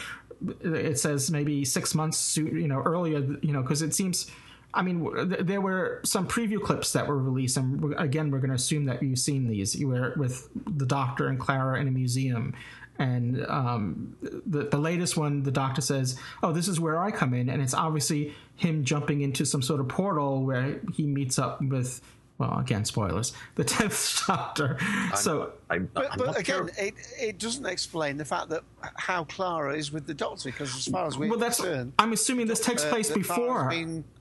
[0.61, 4.29] it says maybe six months, you know, earlier, you know, because it seems.
[4.73, 5.05] I mean,
[5.41, 9.03] there were some preview clips that were released, and again, we're going to assume that
[9.03, 9.75] you've seen these.
[9.75, 12.53] You were with the Doctor and Clara in a museum,
[12.97, 17.33] and um, the the latest one, the Doctor says, "Oh, this is where I come
[17.33, 21.61] in," and it's obviously him jumping into some sort of portal where he meets up
[21.61, 22.01] with.
[22.37, 23.33] Well, again, spoilers.
[23.55, 24.77] The tenth Doctor.
[25.15, 26.69] so I'm, But, I'm but not again, sure.
[26.77, 28.63] it, it doesn't explain the fact that
[28.95, 31.57] how Clara is with the Doctor, because as far as we're well, that's.
[31.57, 33.71] concerned, I'm assuming this takes uh, place that before.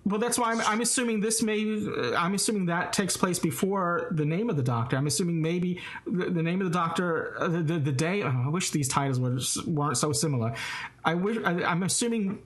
[0.07, 1.61] Well, that's why I'm, I'm assuming this may.
[1.87, 4.97] uh, I'm assuming that takes place before the name of the doctor.
[4.97, 8.23] I'm assuming maybe the, the name of the doctor, uh, the, the, the day.
[8.23, 9.39] oh, I wish these titles were,
[9.71, 10.55] weren't so similar.
[11.05, 11.39] I wish.
[11.45, 12.39] I, I'm assuming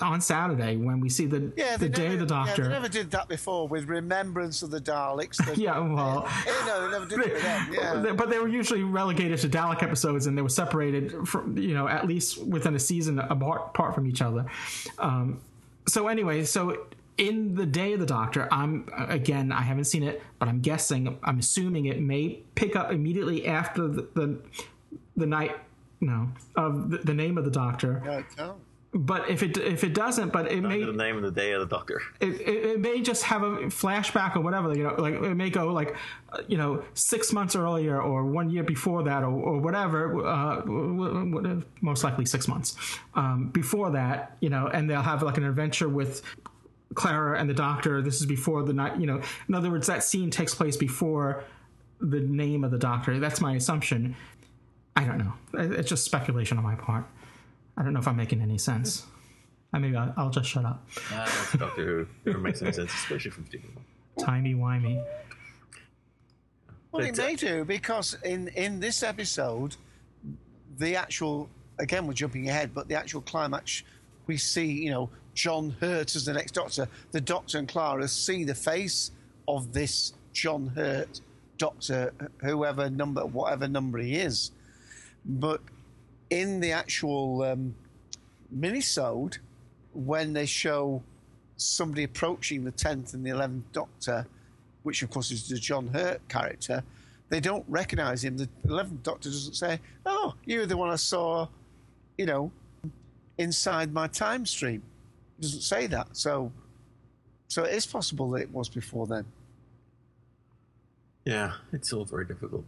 [0.00, 2.62] on Saturday when we see the Yeah, the they day of the Yeah, doctor.
[2.64, 5.36] they never did that before with Remembrance of the Daleks.
[5.46, 7.72] The, Yeah, well- Yeah, no, they never did it with them.
[8.06, 8.12] Yeah.
[8.12, 11.88] But they were usually relegated to Dalek episodes, and they were separated from you know
[11.88, 14.46] at least within a season apart, apart from each other.
[14.98, 15.40] Um,
[15.88, 16.86] so anyway, so
[17.18, 21.18] in the Day of the Doctor, I'm again I haven't seen it, but I'm guessing
[21.22, 24.38] I'm assuming it may pick up immediately after the the,
[25.16, 25.56] the night
[26.00, 28.02] no of the, the name of the Doctor.
[28.36, 28.56] Can't.
[28.94, 31.60] But if it if it doesn't, but it may the name of the day of
[31.60, 32.02] the Doctor.
[32.20, 35.48] it, it, it may just have a flashback or whatever you know like it may
[35.48, 35.96] go like
[36.30, 40.60] uh, you know six months earlier or one year before that or, or whatever uh,
[41.80, 42.76] most likely six months
[43.14, 46.20] um, before that you know and they'll have like an adventure with
[46.94, 48.02] clara and the doctor.
[48.02, 49.22] This is before the night you know.
[49.48, 51.44] In other words that scene takes place before
[51.98, 53.18] the name of the doctor.
[53.18, 54.16] That's my assumption.
[54.96, 55.32] I don't know.
[55.54, 57.06] It's just speculation on my part
[57.76, 59.06] i don't know if i'm making any sense
[59.74, 62.06] I maybe I'll, I'll just shut up that's Doctor Who.
[62.26, 63.70] Never makes any sense, especially from Steven.
[63.74, 64.26] Moore.
[64.26, 65.02] timey wimey
[66.90, 69.76] Well, it may do because in in this episode,
[70.76, 71.48] the actual
[71.78, 73.82] again we're jumping ahead, but the actual climax
[74.26, 76.88] we see you know John Hurt as the next Doctor.
[77.12, 79.10] The Doctor and Clara see the face
[79.48, 81.20] of this John Hurt
[81.58, 82.12] Doctor,
[82.42, 84.50] whoever number, whatever number he is.
[85.24, 85.60] But
[86.32, 87.74] in the actual um,
[88.56, 89.36] minisode,
[89.92, 91.02] when they show
[91.58, 94.26] somebody approaching the tenth and the eleventh Doctor,
[94.82, 96.82] which of course is the John Hurt character,
[97.28, 98.38] they don't recognise him.
[98.38, 101.48] The eleventh Doctor doesn't say, "Oh, you're the one I saw,"
[102.16, 102.50] you know,
[103.36, 104.82] inside my time stream.
[105.36, 106.08] He doesn't say that.
[106.12, 106.50] So,
[107.48, 109.26] so it is possible that it was before then.
[111.26, 112.64] Yeah, it's all very difficult.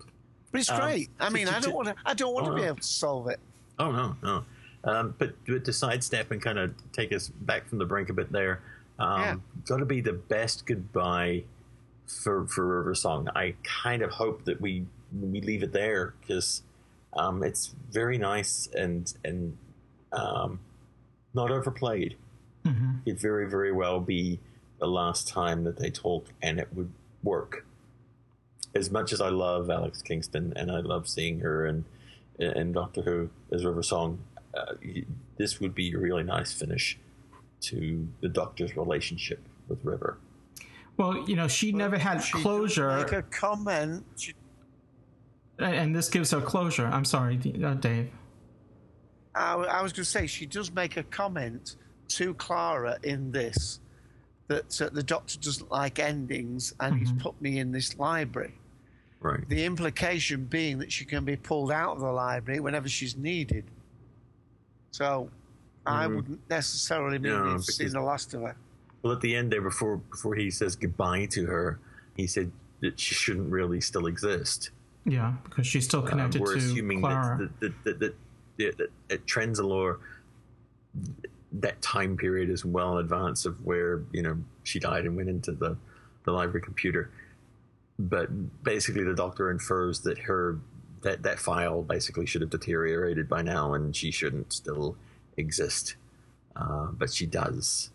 [0.52, 1.08] But it's Um, great.
[1.18, 1.96] I mean, I don't want to.
[2.04, 3.40] I don't want to be able to solve it.
[3.78, 4.44] Oh no, no.
[4.84, 8.12] Um, but, but to sidestep and kind of take us back from the brink a
[8.12, 8.60] bit there,
[8.98, 9.36] um, Yeah.
[9.66, 11.44] got to be the best goodbye
[12.06, 13.28] for for River Song.
[13.34, 14.84] I kind of hope that we
[15.18, 16.62] we leave it there because
[17.14, 19.56] um, it's very nice and and
[20.12, 20.60] um,
[21.32, 22.16] not overplayed.
[23.06, 24.40] It very very well be
[24.80, 26.90] the last time that they talk, and it would
[27.22, 27.66] work.
[28.74, 31.84] As much as I love Alex Kingston and I love seeing her and
[32.38, 34.18] and Doctor Who as River Song,
[34.56, 34.74] uh,
[35.36, 36.98] this would be a really nice finish
[37.62, 40.18] to the Doctor's relationship with River.
[40.96, 44.04] Well, you know, she never had She closure, Make a comment.
[44.16, 44.34] She,
[45.58, 46.86] and this gives her closure.
[46.86, 48.10] I'm sorry, uh, Dave.
[49.34, 51.76] I, I was going to say she does make a comment
[52.08, 53.80] to Clara in this
[54.48, 58.54] that uh, the Doctor doesn't like endings, and he's put me in this library.
[59.24, 59.48] Right.
[59.48, 63.64] The implication being that she can be pulled out of the library whenever she's needed.
[64.90, 65.30] So,
[65.86, 68.54] I wouldn't necessarily mean Yeah, we've seen the last of her.
[69.02, 71.78] Well, at the end there, before before he says goodbye to her,
[72.14, 74.70] he said that she shouldn't really still exist.
[75.06, 77.38] Yeah, because she's still connected Uh, we're to assuming Clara.
[77.38, 78.14] that that that, that,
[78.58, 80.00] that, that at Trenzalore,
[81.52, 85.30] that time period is well in advance of where you know she died and went
[85.30, 85.78] into the
[86.24, 87.10] the library computer.
[87.98, 90.58] But basically, the doctor infers that her
[91.02, 94.96] that that file basically should have deteriorated by now, and she shouldn't still
[95.36, 95.96] exist.
[96.56, 97.90] Uh, but she does.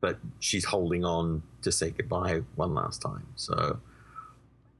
[0.00, 3.26] But she's holding on to say goodbye one last time.
[3.36, 3.78] So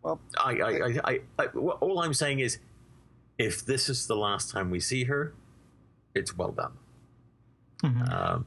[0.03, 2.59] Well, I, I, I, I, I, all I'm saying is,
[3.39, 5.35] if this is the last time we see her,
[6.15, 6.73] it's well done.
[8.13, 8.47] Um,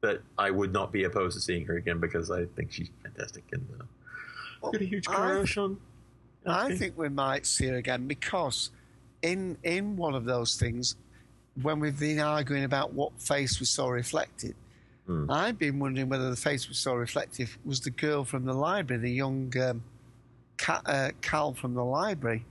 [0.00, 3.44] but I would not be opposed to seeing her again because I think she's fantastic
[3.52, 3.66] and
[4.62, 5.78] uh, got a huge I- crush on.
[6.46, 8.70] I think we might see her again because
[9.22, 10.96] in in one of those things,
[11.60, 14.54] when we've been arguing about what face we saw reflected,
[15.06, 15.30] Hmm.
[15.30, 19.00] I've been wondering whether the face we saw reflected was the girl from the library,
[19.02, 19.82] the young um,
[20.58, 22.44] Ca- uh, Cal from the library.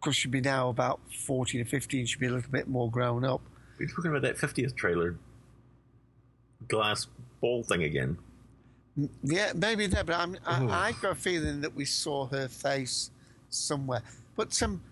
[0.00, 3.24] Because she'd be now about 14 or 15, she'd be a little bit more grown
[3.24, 3.40] up.
[3.78, 5.16] We're talking about that 50th trailer
[6.68, 7.06] glass
[7.40, 8.18] ball thing again.
[9.22, 13.10] Yeah, maybe there, but I'm, I, I've got a feeling that we saw her face
[13.48, 14.02] somewhere.
[14.36, 14.82] But um,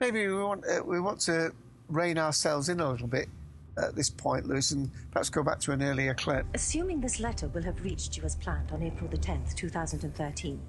[0.00, 1.52] maybe we want uh, we want to
[1.88, 3.28] rein ourselves in a little bit
[3.76, 6.46] at this point, Louis, and perhaps go back to an earlier clip.
[6.54, 10.60] Assuming this letter will have reached you as planned on April the 10th, 2013,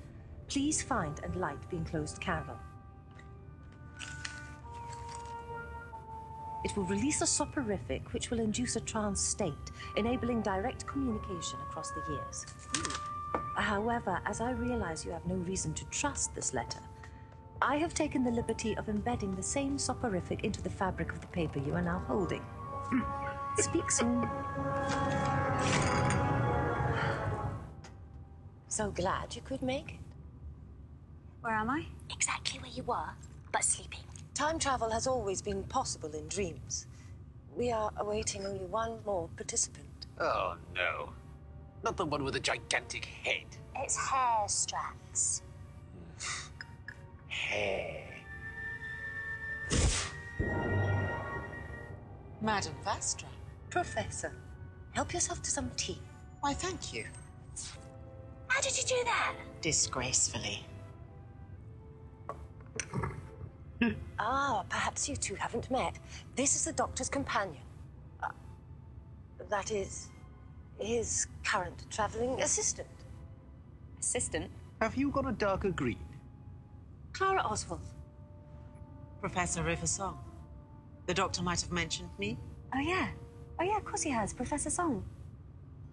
[0.47, 2.57] please find and light the enclosed candle.
[6.66, 11.91] It will release a soporific which will induce a trance state, enabling direct communication across
[11.91, 12.43] the years.
[13.55, 16.80] However, as I realize you have no reason to trust this letter,
[17.61, 21.28] I have taken the liberty of embedding the same soporific into the fabric of the
[21.28, 22.41] paper you are now holding.
[22.41, 23.61] Hmm.
[23.61, 24.28] Speak soon.
[28.70, 29.99] So glad you could make it.
[31.41, 31.86] Where am I?
[32.09, 33.11] Exactly where you were,
[33.51, 33.99] but sleeping.
[34.36, 36.88] Time travel has always been possible in dreams.
[37.55, 40.07] We are awaiting only one more participant.
[40.19, 41.13] Oh, no.
[41.86, 43.45] Not the one with the gigantic head.
[43.77, 45.41] It's hair straps.
[47.29, 48.03] Hair.
[52.41, 53.29] Madam Vastra.
[53.69, 54.33] Professor,
[54.91, 55.99] help yourself to some tea.
[56.41, 57.05] Why, thank you.
[58.47, 59.36] How did you do that?
[59.61, 60.65] Disgracefully.
[64.19, 65.99] Ah, perhaps you two haven't met.
[66.36, 67.61] This is the doctor's companion.
[68.23, 68.30] Uh,
[69.49, 70.09] that is,
[70.80, 72.88] his current traveling assistant.
[73.99, 74.49] Assistant?
[74.82, 76.05] Have you got a darker green?
[77.13, 77.82] Clara Oswald.
[79.21, 80.19] Professor River Song.
[81.07, 82.38] The doctor might have mentioned me.
[82.73, 83.07] Oh, yeah.
[83.59, 84.34] Oh, yeah, of course he has.
[84.34, 85.03] Professor Song.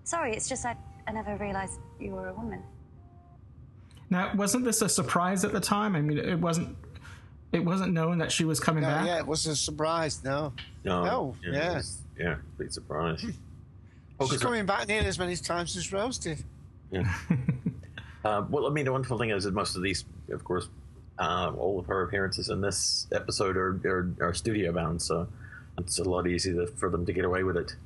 [0.05, 0.77] Sorry, it's just I,
[1.07, 2.63] I never realized you were a woman.
[4.11, 5.97] Now, wasn't this a surprise at the time?
[5.97, 6.77] I mean, it wasn't.
[7.53, 9.07] It wasn't known that she was coming No, back.
[9.07, 10.25] yeah, it was a surprise.
[10.25, 10.53] No,
[10.85, 11.73] No, No, yeah, yeah.
[11.73, 13.21] it was- yeah, big surprise.
[13.21, 13.35] she's
[14.19, 16.43] Focus on- coming back nearly as many times as Rose did.
[16.91, 17.13] Yeah.
[18.25, 20.69] uh, well, I mean, the wonderful thing is that most of these, of course,
[21.19, 25.29] uh, all of her appearances in this episode are, are, are studio bound, so
[25.79, 27.77] it's a lot easier for them to get away with it.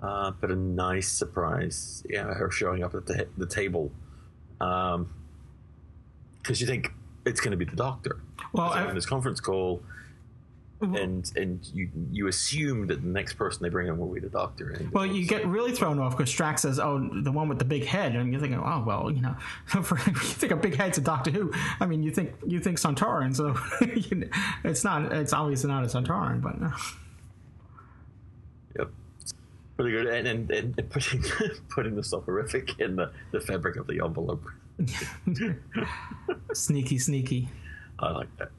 [0.00, 3.90] Uh, but a nice surprise, yeah, her showing up at the, the table.
[4.58, 6.92] Because you think
[7.30, 8.20] it's going to be the doctor.
[8.52, 9.82] Well, So I- in this conference call,
[10.82, 14.30] and and you you assume that the next person they bring in will be the
[14.30, 14.70] doctor.
[14.70, 17.66] And Well, you get really thrown off because Strax says, "Oh, the one with the
[17.66, 20.96] big head," and you're thinking, "Oh, well, you know, for, you think a big head's
[20.96, 23.54] a Doctor Who." I mean, you think you think Sontaran, so
[23.94, 24.26] you know,
[24.64, 25.12] it's not.
[25.12, 26.56] It's obviously not a Sontaran, but
[28.78, 28.90] Yep.
[29.76, 30.06] Pretty good.
[30.06, 31.22] And, and, and putting
[31.68, 34.44] putting the soporific in the, the fabric of the envelope.
[36.54, 37.48] Sneaky, sneaky.
[37.98, 38.50] I like that.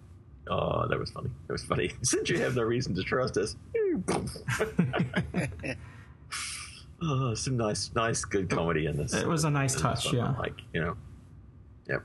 [0.50, 1.30] Oh, that was funny.
[1.48, 1.92] That was funny.
[2.02, 3.56] Since you have no reason to trust us.
[7.02, 9.14] oh, some nice, nice, good comedy in this.
[9.14, 10.36] It was a nice touch, yeah.
[10.38, 10.98] Like you know,
[11.88, 12.04] yep.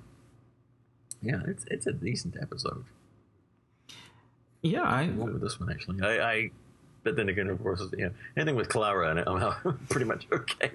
[1.22, 2.84] Yeah, it's it's a decent episode.
[4.62, 6.02] Yeah, I went with this one actually.
[6.02, 6.50] I, I
[7.02, 10.72] but then again, of course, yeah, anything with Clara in it, I'm pretty much okay.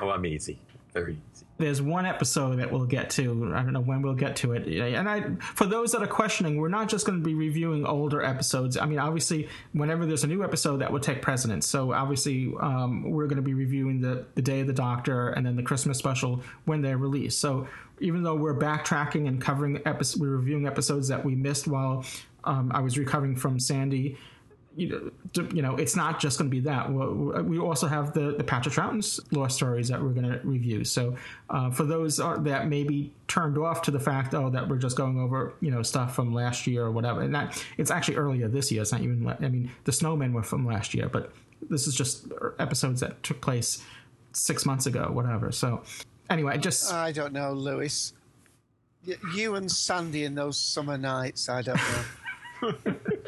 [0.00, 0.58] oh, I'm easy,
[0.92, 1.46] very easy.
[1.60, 3.52] There's one episode that we'll get to.
[3.54, 4.66] I don't know when we'll get to it.
[4.66, 8.22] And I, for those that are questioning, we're not just going to be reviewing older
[8.22, 8.76] episodes.
[8.76, 11.66] I mean, obviously, whenever there's a new episode, that will take precedence.
[11.66, 15.46] So obviously, um, we're going to be reviewing the the Day of the Doctor and
[15.46, 17.40] then the Christmas special when they're released.
[17.40, 17.68] So
[18.00, 22.04] even though we're backtracking and covering episodes, we're reviewing episodes that we missed while
[22.44, 24.16] um, I was recovering from Sandy
[24.76, 26.92] you know, to- you know, it's not just going to be that.
[26.92, 30.84] We we also have the the Patrick Troughton's lore stories that we're going to review.
[30.84, 31.16] So
[31.48, 34.78] uh, for those are, that may be turned off to the fact, oh, that we're
[34.78, 38.16] just going over you know stuff from last year or whatever, and that it's actually
[38.16, 38.82] earlier this year.
[38.82, 39.26] It's not even.
[39.28, 41.32] I mean, the Snowmen were from last year, but
[41.68, 42.26] this is just
[42.58, 43.82] episodes that took place
[44.32, 45.52] six months ago, whatever.
[45.52, 45.82] So
[46.30, 48.12] anyway, just I don't know, Louis.
[49.34, 51.76] You and Sandy in those summer nights, I don't
[52.62, 52.74] know.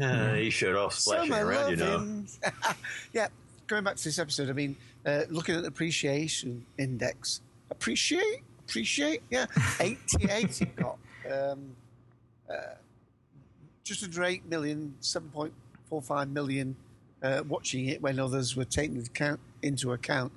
[0.00, 2.24] Uh, he showed off splashing Summer around, you know.
[3.12, 3.28] yeah,
[3.66, 7.40] going back to this episode, I mean, uh, looking at the appreciation index,
[7.70, 9.46] appreciate, appreciate, yeah,
[9.80, 10.98] 88 it got.
[11.30, 11.70] Um,
[12.48, 12.74] uh,
[13.82, 16.76] just under 8 million, 7.45 million
[17.22, 19.40] uh, watching it when others were taken into account.
[19.62, 20.32] Into account.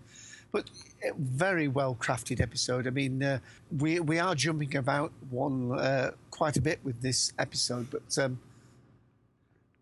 [0.52, 0.70] But
[1.04, 2.88] a very well crafted episode.
[2.88, 3.40] I mean, uh,
[3.78, 8.18] we, we are jumping about one uh, quite a bit with this episode, but.
[8.18, 8.40] Um,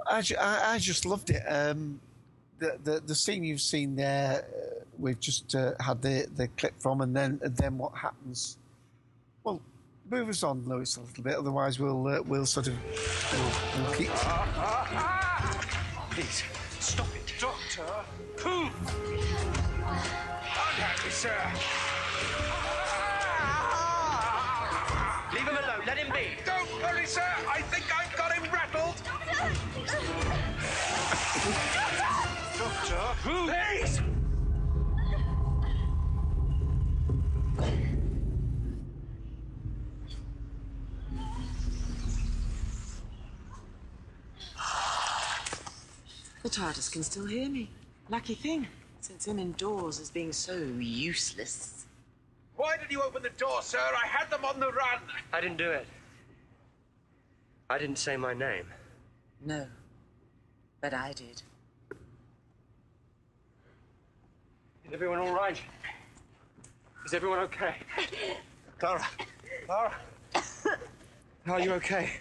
[0.10, 1.43] I, I, I just loved it.
[1.47, 1.99] Um,
[2.57, 6.74] the, the the scene you've seen there, uh, we've just uh, had the, the clip
[6.80, 8.57] from, and then and then what happens?
[9.43, 9.62] Well,
[10.10, 11.36] move us on, Louis, a little bit.
[11.36, 12.74] Otherwise, we'll uh, we'll sort of
[13.32, 14.10] we'll, we'll keep.
[16.12, 16.43] Please,
[16.80, 17.34] stop it.
[17.39, 17.86] Doctor,
[18.38, 18.70] who?
[19.86, 21.36] Unhappy, sir.
[25.34, 25.82] Leave him alone.
[25.86, 26.36] Let him be.
[26.43, 27.22] Don't worry, sir.
[27.47, 28.09] I think I've
[32.58, 33.48] Doctor, who?
[33.48, 34.02] Please.
[46.44, 47.70] The TARDIS can still hear me.
[48.10, 48.68] Lucky thing,
[49.00, 51.86] since him indoors is being so useless.
[52.58, 53.80] Why did you open the door, sir?
[53.80, 55.00] I had them on the run.
[55.32, 55.88] I didn't do it.
[57.70, 58.66] I didn't say my name.
[59.46, 59.68] No,
[60.82, 61.42] but I did.
[64.86, 65.60] Is everyone all right?
[67.06, 67.76] Is everyone okay?
[68.80, 69.06] Clara,
[69.66, 69.94] Clara,
[71.48, 72.12] are you okay?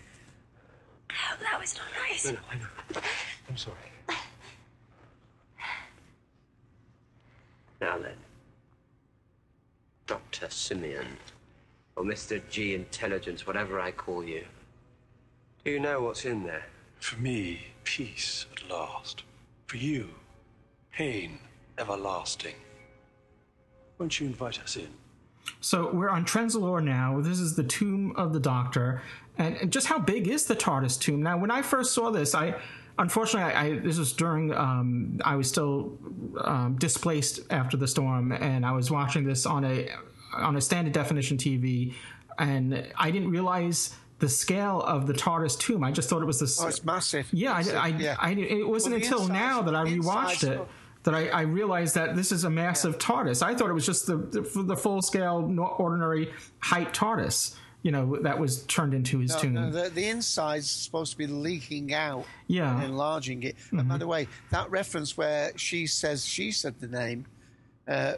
[1.10, 2.24] Oh, that was not nice.
[2.26, 3.00] No, no, I know.
[3.48, 3.76] I'm sorry.
[7.80, 8.16] Now then,
[10.06, 10.50] Dr.
[10.50, 11.06] Simeon,
[11.96, 12.42] or Mr.
[12.50, 14.44] G Intelligence, whatever I call you,
[15.64, 16.66] do you know what's in there?
[16.98, 19.22] For me, peace at last.
[19.66, 20.10] For you,
[20.92, 21.38] pain
[21.78, 22.54] everlasting.
[23.98, 24.88] Won't you invite us in?
[25.60, 27.20] So we're on Trenzalore now.
[27.22, 29.00] This is the tomb of the Doctor,
[29.38, 31.22] and just how big is the TARDIS tomb?
[31.22, 32.54] Now, when I first saw this, I
[32.98, 35.98] unfortunately I, I this was during um, I was still
[36.42, 39.88] um, displaced after the storm, and I was watching this on a
[40.34, 41.94] on a standard definition TV,
[42.38, 45.84] and I didn't realize the scale of the TARDIS tomb.
[45.84, 46.60] I just thought it was this.
[46.60, 47.28] Oh, it's massive.
[47.32, 48.16] Yeah, I, It's, uh, I, yeah.
[48.18, 50.60] I, it wasn't Well, until insides- now that I rewatched it
[51.04, 53.42] that I, I realized that this is a massive TARDIS.
[53.42, 55.36] I thought it was just the the, the full scale,
[55.78, 57.54] ordinary height TARDIS.
[57.82, 59.54] You know that was turned into his No, tomb.
[59.54, 62.74] no, the, the inside's supposed to be leaking out Yeah.
[62.74, 63.54] and enlarging it.
[63.70, 63.88] And Mhm.
[63.88, 67.24] by the way, that reference where she says she said the name
[67.86, 68.14] uh,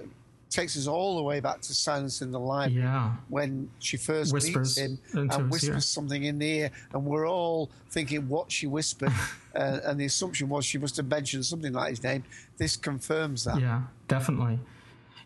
[0.50, 3.12] takes us all the way back to Silence in the Library Yeah.
[3.28, 5.80] when she first Whispers meets him and whispers ear.
[5.80, 9.12] something in the ear, and we're all thinking what she whispered,
[9.54, 12.24] uh, and the assumption was she must have mentioned something like his name.
[12.58, 13.60] This confirms that.
[13.60, 14.58] Yeah, definitely.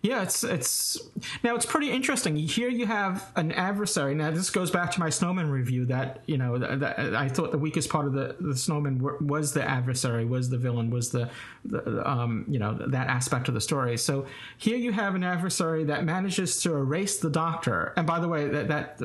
[0.04, 0.98] Yeah, it's it's
[1.42, 2.36] now it's pretty interesting.
[2.36, 4.14] Here you have an adversary.
[4.14, 5.86] Now this goes back to my Snowman review.
[5.86, 9.66] That you know, that, I thought the weakest part of the the Snowman was the
[9.66, 11.30] adversary, was the villain, was the,
[11.64, 13.96] the um you know that aspect of the story.
[13.96, 14.26] So
[14.58, 17.94] here you have an adversary that manages to erase the Doctor.
[17.96, 19.00] And by the way, that that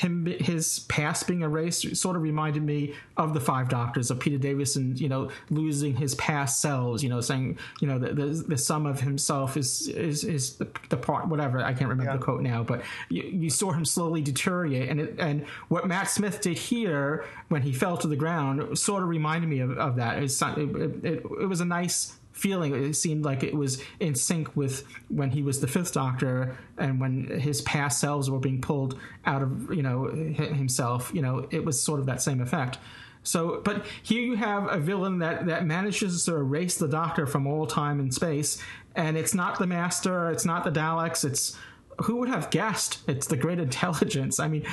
[0.00, 4.38] him his past being erased sort of reminded me of the Five Doctors of Peter
[4.38, 4.96] Davison.
[4.96, 7.02] You know, losing his past selves.
[7.02, 10.68] You know, saying you know the the, the sum of himself is is is the,
[10.88, 14.22] the part whatever I can't remember the quote now, but you, you saw him slowly
[14.22, 14.88] deteriorate.
[14.88, 19.02] And it, and what Matt Smith did here when he fell to the ground sort
[19.02, 20.18] of reminded me of, of that.
[20.18, 22.74] It, was- it, it, it was a nice feeling.
[22.74, 27.00] It seemed like it was in sync with when he was the Fifth Doctor and
[27.00, 31.10] when his past selves were being pulled out of you know hi- himself.
[31.14, 32.78] You know, it was sort of that same effect.
[33.22, 37.46] So, but here you have a villain that that manages to erase the Doctor from
[37.46, 38.62] all time and space,
[38.96, 41.56] and it's not the Master, it's not the Daleks, it's
[42.04, 44.64] who would have guessed it's the great intelligence i mean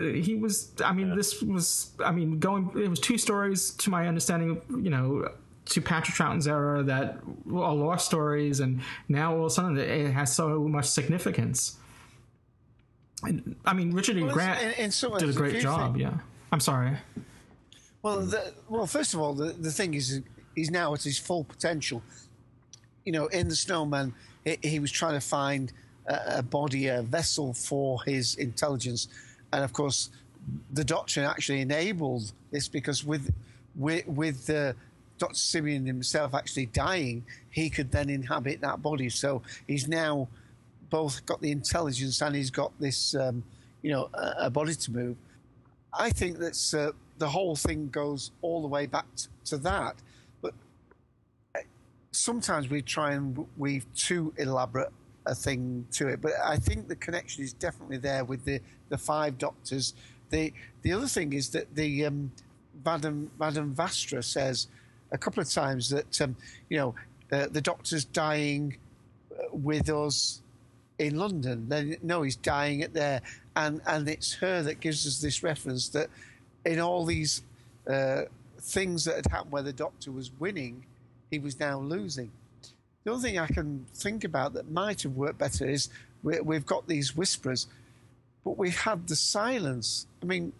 [0.00, 4.08] he was i mean this was i mean going it was two stories to my
[4.08, 5.30] understanding you know
[5.72, 7.18] to patrick troughton's era that
[7.52, 11.76] are lost stories and now all of a sudden it has so much significance.
[13.24, 14.22] And, i mean richard e.
[14.24, 16.18] Well, grant in- in some did a great job think- yeah.
[16.50, 16.98] I'm sorry.
[18.02, 20.20] Well, the, well, first of all, the, the thing is,
[20.56, 22.02] he's now at his full potential.
[23.04, 24.12] You know, in the Snowman,
[24.44, 25.72] he, he was trying to find
[26.06, 29.06] a, a body, a vessel for his intelligence,
[29.52, 30.10] and of course,
[30.72, 33.32] the Doctor actually enabled this because with
[33.76, 34.72] with with uh,
[35.22, 39.08] Doctor Simeon himself actually dying, he could then inhabit that body.
[39.08, 40.26] So he's now
[40.90, 43.44] both got the intelligence and he's got this, um,
[43.82, 45.16] you know, a, a body to move.
[45.96, 49.94] I think that's uh, the whole thing goes all the way back t- to that.
[50.40, 50.54] But
[51.54, 51.60] uh,
[52.10, 54.90] sometimes we try and weave too elaborate
[55.26, 56.20] a thing to it.
[56.20, 59.94] But I think the connection is definitely there with the, the five doctors.
[60.30, 60.52] The
[60.82, 62.32] the other thing is that the um,
[62.84, 64.66] Madam Madame Vastra says
[65.12, 66.36] a couple of times that um,
[66.68, 66.94] you know
[67.30, 68.76] uh, the doctor's dying
[69.32, 70.42] uh, with us
[70.98, 71.68] in London.
[71.68, 73.22] Then no, he's dying at there,
[73.54, 76.08] and and it's her that gives us this reference that
[76.64, 77.42] in all these
[77.88, 78.22] uh,
[78.60, 80.84] things that had happened where the Doctor was winning,
[81.30, 82.30] he was now losing.
[83.04, 85.88] The other thing I can think about that might have worked better is
[86.22, 87.66] we, we've got these whisperers,
[88.44, 90.06] but we've had the silence.
[90.22, 90.52] I mean,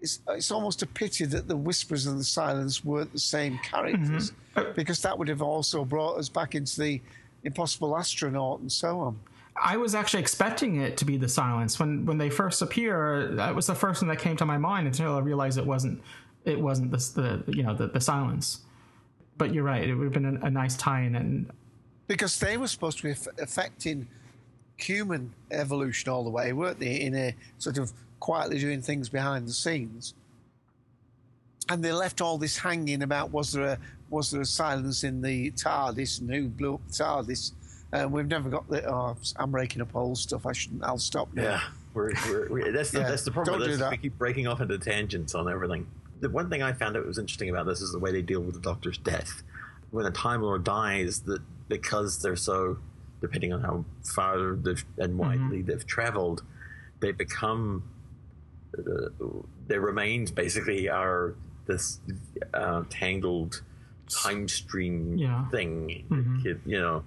[0.00, 3.62] it's, it's almost a pity that the whispers and the silence weren't the same mm-hmm.
[3.62, 4.32] characters,
[4.74, 7.00] because that would have also brought us back into the
[7.44, 9.18] impossible astronaut and so on.
[9.62, 13.28] I was actually expecting it to be the silence when when they first appear.
[13.36, 16.02] That was the first thing that came to my mind until I realized it wasn't.
[16.44, 18.60] It wasn't the, the you know the, the silence.
[19.38, 19.88] But you're right.
[19.88, 21.50] It would have been a, a nice tie-in, and
[22.06, 24.08] because they were supposed to be aff- affecting
[24.76, 27.00] human evolution all the way, weren't they?
[27.00, 30.14] In a sort of quietly doing things behind the scenes,
[31.68, 33.78] and they left all this hanging about: was there a
[34.10, 37.52] was there a silence in the TARDIS and who blew up the TARDIS?
[37.92, 38.84] Uh, we've never got the.
[38.92, 40.46] Oh, I'm breaking up old stuff.
[40.46, 40.84] I shouldn't.
[40.84, 41.42] I'll stop now.
[41.42, 41.60] Yeah,
[41.94, 43.60] we're, we're, we're, that's the Yeah, that's the problem.
[43.60, 43.90] don't with do that.
[43.92, 45.86] We keep breaking off into tangents on everything.
[46.20, 48.40] The one thing I found out was interesting about this is the way they deal
[48.40, 49.42] with the Doctor's death.
[49.90, 52.78] When a Time Lord dies, that because they're so,
[53.20, 56.42] depending on how far they've, and widely they've travelled,
[57.00, 57.84] they become
[59.66, 61.34] their remains basically are
[61.66, 62.00] this
[62.54, 63.62] uh, tangled
[64.08, 65.48] time stream Yeah.
[65.48, 66.04] thing.
[66.10, 66.46] Mhm.
[66.46, 67.02] It- you know,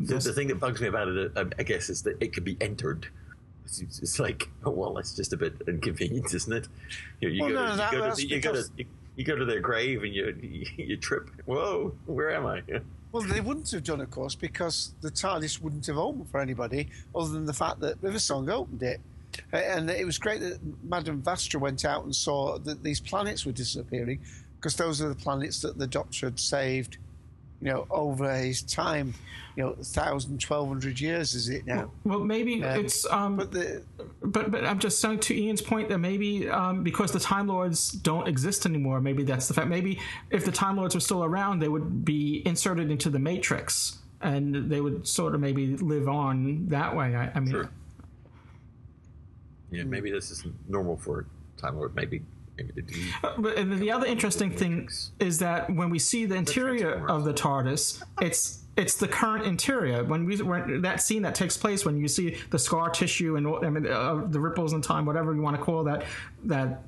[0.00, 2.44] the, the thing that bugs me about it, uh, I guess, is that it could
[2.44, 3.06] be entered.
[3.64, 6.68] It's, it's like, oh well, that's just a bit inconvenient, isn't it?
[7.20, 8.84] You, you Well, go, no, to, you, go to, the- you, go to, because- you,
[9.16, 11.28] you go to their grave and you, you you trip.
[11.44, 12.62] Whoa, where am I?
[13.12, 16.88] Well, they wouldn't have done, of course, because the TARDIS wouldn't have opened for anybody
[17.14, 19.00] other than the fact that River Song opened it.
[19.52, 23.44] Uh, And it was great that Madame Vastra went out and saw that these planets
[23.46, 24.20] were disappearing
[24.56, 26.98] because those are the planets that the Doctor had saved,
[27.62, 29.14] you know, over his time,
[29.56, 31.90] you know, 1,000, 1,200 years, is it now?
[32.04, 33.06] Well, maybe Um, it's.
[33.10, 33.82] Um, but, the,
[34.22, 37.90] but but I'm just saying to Ian's point that maybe um, because the Time Lords
[37.92, 39.68] don't exist anymore, maybe that's the fact.
[39.68, 39.98] Maybe
[40.30, 44.70] if the Time Lords were still around, they would be inserted into the Matrix, and
[44.70, 47.16] they would sort of maybe live on that way.
[47.16, 47.68] I, I mean,
[49.70, 51.26] Yeah, maybe this is normal for
[51.56, 51.94] Time Lord.
[51.94, 52.22] Maybe
[52.62, 52.84] do.
[53.38, 54.88] But the other interesting thing
[55.18, 60.04] is that when we see the interior of the TARDIS, it's it's the current interior.
[60.04, 63.46] When we when that scene that takes place when you see the scar tissue and
[63.64, 66.04] I mean uh, the ripples in time, whatever you want to call that
[66.44, 66.82] that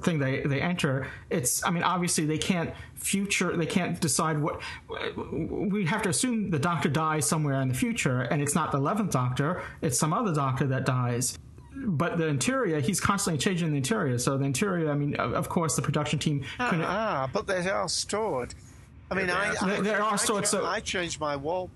[0.00, 1.06] thing they they enter.
[1.30, 4.60] It's I mean obviously they can't future they can't decide what
[5.16, 8.78] we have to assume the Doctor dies somewhere in the future, and it's not the
[8.78, 11.38] eleventh Doctor, it's some other Doctor that dies
[11.76, 14.18] but the interior, he's constantly changing the interior.
[14.18, 16.84] So the interior, I mean, of, of course, the production team couldn't.
[16.84, 18.54] ah, but they are stored.
[19.10, 21.70] I mean, I, I, They- they are stored, so- I changed my wall.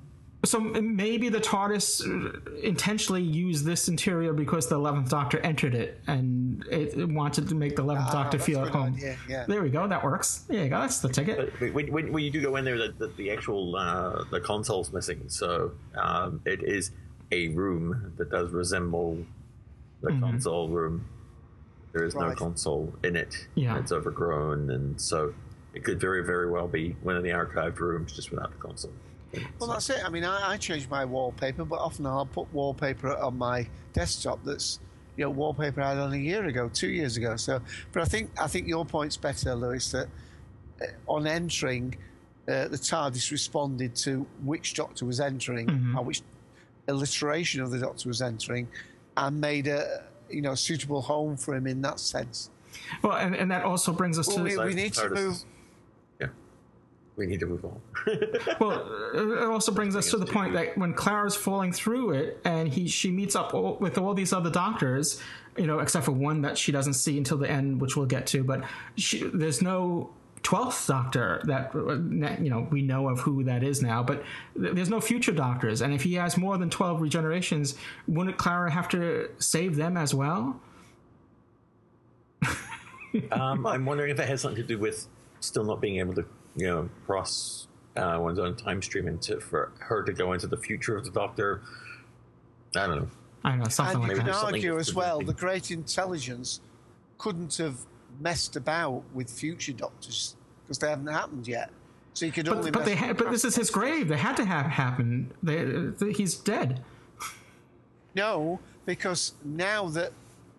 [0.44, 6.00] So maybe the TARDIS uh, intentionally used this interior because the eleventh Doctor entered it,
[6.06, 8.94] and it, it wanted to make the eleventh Ah, Doctor feel at home.
[8.94, 9.46] idea, yeah.
[9.48, 9.88] There we go.
[9.88, 10.44] That works.
[10.48, 10.78] There you go.
[10.80, 11.52] That's the ticket.
[11.58, 14.38] But when, when, when you do go in there, the, the, the actual uh, the
[14.40, 16.92] console's missing, so um, it is
[17.32, 19.18] a room that does resemble
[20.02, 20.20] the Mhm.
[20.20, 21.04] console room.
[21.92, 23.48] There is no console in it.
[23.54, 23.78] Yeah.
[23.78, 25.34] it's overgrown, and so
[25.74, 28.92] it could very very well be one of the archived rooms just without the console.
[29.58, 30.02] Well, that's it.
[30.04, 34.42] I mean, I, I change my wallpaper, but often I'll put wallpaper on my desktop
[34.44, 34.80] that's
[35.16, 37.36] you know wallpaper I had on a year ago, two years ago.
[37.36, 37.60] So,
[37.92, 39.90] but I think I think your point's better, Louis.
[39.92, 40.08] That
[40.80, 41.96] uh, on entering,
[42.46, 45.96] uh, the TARDIS responded to which Doctor was entering, Mhm.
[45.98, 46.22] or which
[46.86, 48.68] alliteration of the Doctor was entering,
[49.18, 52.50] and made a you know suitable home for him in that sense.
[53.02, 54.42] Well, and, and that also brings us Well, to.
[54.44, 55.14] we, we need to TARDIS.
[55.14, 55.36] move.
[57.16, 57.80] We need to move on.
[58.60, 62.68] well, it also brings us to the point that when Clara's falling through it, and
[62.68, 65.20] he she meets up all, with all these other doctors,
[65.56, 68.28] you know, except for one that she doesn't see until the end, which we'll get
[68.28, 68.44] to.
[68.44, 68.62] But
[68.94, 70.10] she, there's no
[70.42, 74.02] twelfth Doctor that you know we know of who that is now.
[74.02, 74.22] But
[74.54, 78.88] there's no future Doctors, and if he has more than twelve regenerations, wouldn't Clara have
[78.90, 80.60] to save them as well?
[83.32, 85.06] um, I'm wondering if it has something to do with
[85.40, 86.24] still not being able to,
[86.56, 90.56] you know, cross uh, one's own time stream into for her to go into the
[90.56, 91.62] future of the Doctor.
[92.76, 93.08] I don't know.
[93.44, 94.24] I don't know something and like you that.
[94.24, 96.60] can Something argue as well, the great intelligence
[97.18, 97.78] couldn't have
[98.20, 101.70] messed about with future doctors because they haven't happened yet.
[102.14, 102.70] So you could only.
[102.70, 104.08] But, but they ha- but this is his grave.
[104.08, 105.32] They had to have happen.
[105.42, 105.64] They,
[105.98, 106.82] th- he's dead.
[108.14, 110.12] No, because now that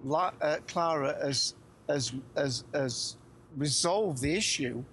[0.04, 1.56] La- uh, Clara has
[1.90, 3.18] has has has
[3.58, 4.84] resolved the issue,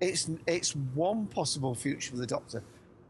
[0.00, 2.62] it's it's one possible future for the Doctor.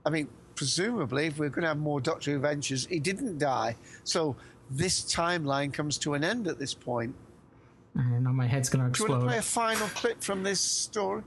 [0.04, 3.76] I mean, presumably, if we're going to have more Doctor Who ventures, he didn't die,
[4.04, 4.36] so
[4.70, 7.14] this timeline comes to an end at this point.
[7.96, 9.06] I know my head's going to explode.
[9.06, 11.22] Do you want to play a final clip from this story?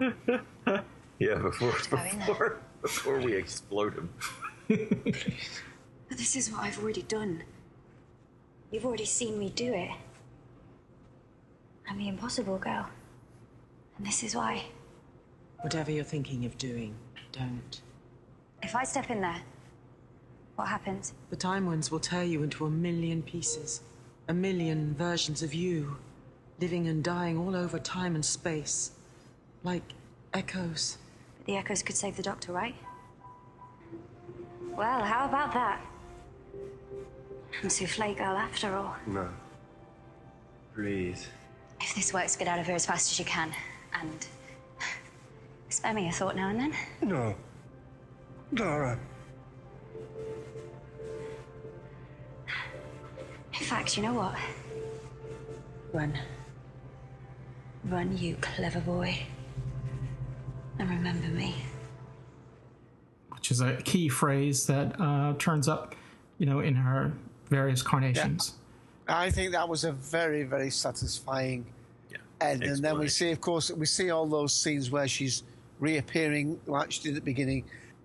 [1.18, 4.10] Yeah, before before before we explode him.
[6.10, 7.42] This is what I've already done.
[8.70, 9.90] You've already seen me do it.
[11.88, 12.86] I'm the impossible girl.
[13.96, 14.64] And this is why.
[15.60, 16.94] Whatever you're thinking of doing,
[17.30, 17.80] don't.
[18.62, 19.42] If I step in there,
[20.56, 21.14] what happens?
[21.30, 23.80] The time winds will tear you into a million pieces.
[24.32, 25.98] A million versions of you,
[26.58, 28.92] living and dying all over time and space.
[29.62, 29.82] Like
[30.32, 30.96] echoes.
[31.36, 32.74] But the echoes could save the doctor, right?
[34.70, 35.82] Well, how about that?
[37.62, 38.96] I'm souffle girl after all.
[39.06, 39.28] No.
[40.74, 41.28] Please.
[41.82, 43.52] If this works, get out of here as fast as you can.
[43.92, 44.26] And
[45.68, 46.74] Spare me a thought now and then.
[47.02, 47.34] No.
[48.56, 48.98] Clara.
[53.72, 54.34] Fact, you know what?
[55.94, 56.12] Run.
[57.84, 59.18] Run, you clever boy.
[60.78, 61.54] And remember me.
[63.30, 65.94] which is a key phrase that uh, turns up,
[66.36, 67.12] you know, in her
[67.48, 68.56] various carnations.
[69.08, 71.64] I think that was a very, very satisfying
[72.42, 72.62] end.
[72.64, 75.44] And then we see, of course, we see all those scenes where she's
[75.80, 77.64] reappearing like she did at the beginning.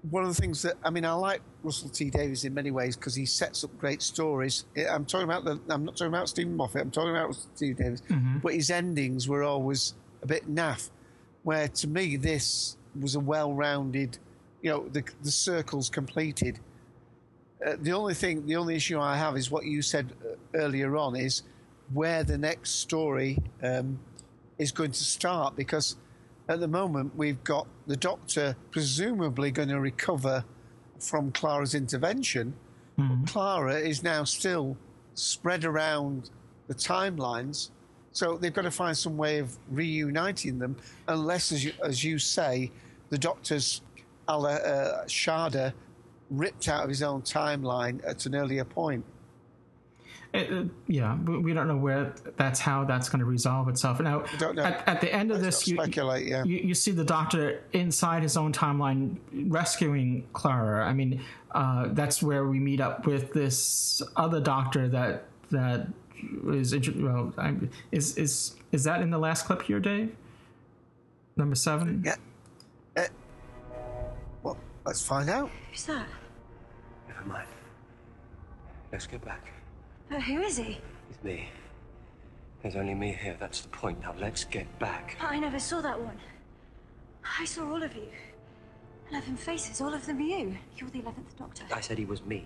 [0.09, 2.95] One of the things that I mean, I like Russell T Davies in many ways
[2.95, 4.65] because he sets up great stories.
[4.89, 5.59] I'm talking about the.
[5.69, 6.81] I'm not talking about Steven Moffat.
[6.81, 8.01] I'm talking about Russell T Davies.
[8.09, 8.41] Mhm.
[8.41, 10.91] But his endings were always a bit naff.
[11.43, 14.17] Where to me, this was a well-rounded.
[14.61, 16.59] You know, the the circle's completed.
[17.65, 20.95] Uh, the only thing, the only issue I have is what you said uh, earlier
[20.95, 21.41] on is
[21.91, 23.99] where the next story um,
[24.59, 25.95] is going to start because
[26.49, 30.43] at the moment we've got the doctor presumably going to recover
[30.99, 32.53] from Clara's intervention.
[32.97, 34.75] But Clara is now still
[35.13, 36.31] spread around
[36.67, 37.69] the timelines,
[38.11, 40.75] so they've got to find some way of reuniting them,
[41.07, 42.71] unless, as you, as you say,
[43.09, 43.81] the doctor's
[44.27, 45.73] a la, uh, Shada
[46.31, 49.05] ripped out of his own timeline at an earlier point.
[50.33, 53.99] It- it- yeah, we we don't know where that's how that's going to resolve itself.
[53.99, 54.23] Now.
[54.41, 56.43] At, at the end of Let's this, you, speculate, yeah.
[56.43, 59.17] you you see the doctor inside his own timeline
[59.47, 60.85] rescuing Clara.
[60.85, 61.21] I mean,
[61.51, 65.87] uh, that's where we meet up with this other doctor that that
[66.51, 70.13] is intro- well, I'm, is is is that in the last clip here, Dave?
[71.37, 72.03] Number seven.
[72.05, 72.15] Yeah.
[74.43, 75.49] Well, let's find out.
[75.71, 76.07] Who's that?
[77.07, 77.47] Never mind.
[78.91, 79.51] Let's get back.
[80.09, 80.77] Uh, who is he?
[81.09, 81.49] It's me.
[82.61, 83.35] There's only me here.
[83.39, 84.01] That's the point.
[84.01, 85.17] Now let's get back.
[85.19, 86.17] I never saw that one.
[87.39, 88.07] I saw all of you.
[89.11, 90.57] Eleven faces, all of them you.
[90.77, 91.63] You're the eleventh Doctor.
[91.73, 92.45] I said he was me.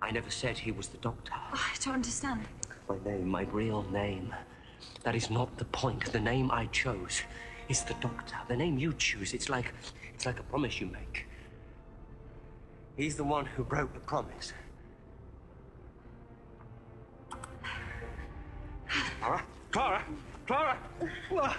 [0.00, 1.32] I never said he was the doctor.
[1.34, 2.42] Oh, I don't understand.
[2.88, 4.34] My name, my real name.
[5.02, 6.12] That is not the point.
[6.12, 7.22] The name I chose
[7.68, 8.36] is the doctor.
[8.46, 9.72] The name you choose, it's like
[10.14, 11.26] it's like a promise you make.
[12.96, 14.52] He's the one who broke the promise.
[19.20, 19.42] Clara?
[19.70, 20.04] Clara?
[20.46, 20.78] Clara?
[21.28, 21.56] Clara?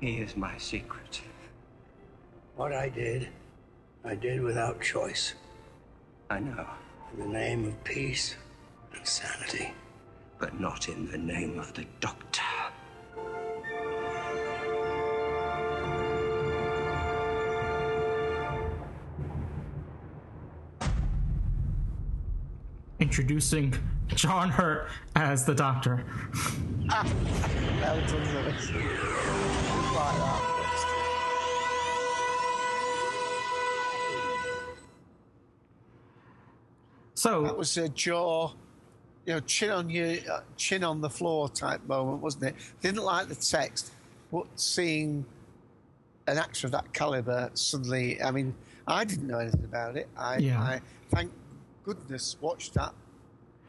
[0.00, 1.20] Here's my secret.
[2.56, 3.28] What I did,
[4.04, 5.34] I did without choice.
[6.30, 6.66] I know.
[7.12, 8.36] In the name of peace
[8.94, 9.72] and sanity.
[10.38, 12.42] But not in the name of the doctor.
[23.10, 23.74] Introducing
[24.06, 26.04] John Hurt as the Doctor.
[26.88, 27.02] Well
[28.06, 28.54] done, Louis.
[28.54, 30.46] Just like that.
[37.14, 38.52] So that was a jaw,
[39.26, 42.54] you know, chin on your uh, chin on the floor type moment, wasn't it?
[42.80, 43.90] Didn't like the text,
[44.30, 45.24] but seeing
[46.28, 48.54] an actor of that caliber suddenly, I mean,
[48.86, 50.08] I didn't know anything about it.
[50.16, 50.60] I, Yeah.
[50.60, 50.80] I
[51.10, 51.32] thank
[51.84, 52.94] goodness watched that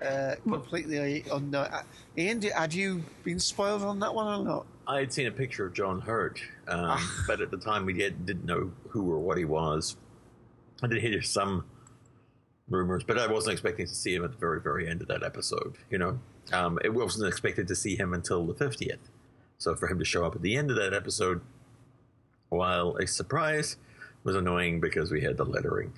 [0.01, 1.65] uh, completely unknown.
[1.65, 1.83] Uh,
[2.17, 4.65] Ian, had you been spoiled on that one or not?
[4.87, 8.25] I had seen a picture of John Hurt, um, but at the time we did,
[8.25, 9.95] didn't know who or what he was.
[10.83, 11.65] I did hear some
[12.67, 15.23] rumors, but I wasn't expecting to see him at the very, very end of that
[15.23, 15.75] episode.
[15.89, 16.19] You know,
[16.51, 19.09] um, it wasn't expected to see him until the fiftieth.
[19.59, 21.41] So for him to show up at the end of that episode,
[22.49, 23.77] while a surprise,
[24.23, 25.93] was annoying because we had the lettering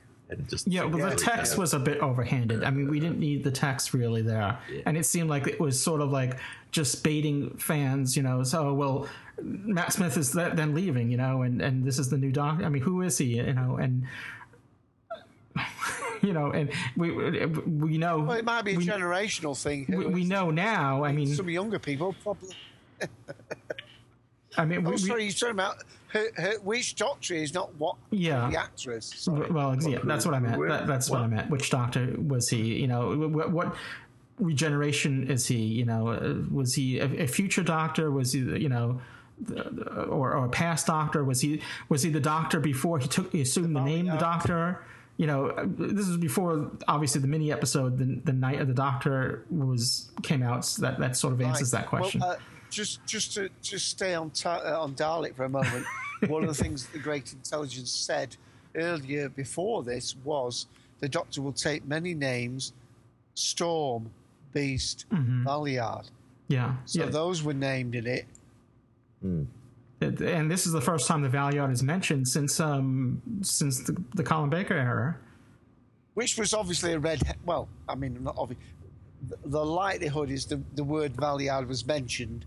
[0.47, 2.63] just Yeah, well, the text was a bit overhanded.
[2.65, 5.81] I mean, we didn't need the text really there, and it seemed like it was
[5.81, 6.37] sort of like
[6.71, 8.15] just baiting fans.
[8.17, 9.07] You know, so well,
[9.41, 11.09] Matt Smith is then leaving.
[11.11, 12.61] You know, and and this is the new doc.
[12.63, 13.35] I mean, who is he?
[13.37, 14.05] You know, and
[16.21, 19.85] you know, and we we know Well, it might be a generational thing.
[19.89, 21.03] we, we know now.
[21.03, 22.55] I mean, some younger people probably.
[24.57, 25.77] I mean, oh, we- we- sorry, you're talking about
[26.13, 28.49] her, her, which doctor is not what Yeah.
[28.49, 29.11] the actress.
[29.15, 29.49] Sorry.
[29.51, 30.61] Well, yeah, that's what I meant.
[30.67, 31.49] That, that's what I meant.
[31.49, 32.79] Which doctor was he?
[32.81, 33.75] You know, what, what
[34.39, 35.57] regeneration is he?
[35.57, 38.11] You know, uh, was he a, a future doctor?
[38.11, 39.01] Was he, you know,
[39.39, 41.23] the- the- or, or a past doctor?
[41.23, 44.83] Was he was he the doctor before he took he assumed the name the doctor?
[45.17, 48.73] You know, uh, this is before obviously the mini episode, the, the night of the
[48.73, 50.65] doctor was came out.
[50.65, 51.81] So that that sort of answers Right.
[51.81, 52.21] that question.
[52.21, 52.35] Well, uh,
[52.73, 55.85] just just to just stay on ta- uh, on Dalek for a moment.
[56.27, 58.35] one of the things that the Great Intelligence said
[58.75, 60.67] earlier before this was
[60.99, 62.73] the Doctor will take many names:
[63.35, 64.09] Storm,
[64.53, 65.05] Beast.
[65.11, 66.09] Valeyard.
[66.47, 66.75] Yeah.
[66.85, 67.09] So yeah.
[67.09, 68.25] those were named in it.
[70.01, 73.95] It- and this is the first time the Valeyard is mentioned since um since the,
[74.15, 75.17] the Colin Baker era.
[76.13, 77.19] which was obviously a red.
[77.25, 78.59] he- Well, I mean, not obvious.
[79.29, 82.45] The, the likelihood is the the word Valeyard was mentioned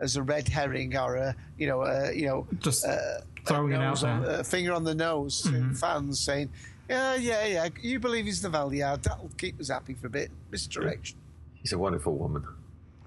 [0.00, 3.76] as a red herring or a you know a, you know Just uh, throwing a
[3.76, 4.40] it out nose on- there.
[4.40, 5.78] a finger on the nose to Mhm.
[5.78, 6.50] fans saying,
[6.88, 9.02] yeah, yeah, yeah, you believe he's the Valeyard.
[9.02, 10.30] That'll keep us happy for a bit.
[10.50, 11.18] Misdirection.
[11.54, 12.44] He's a wonderful woman.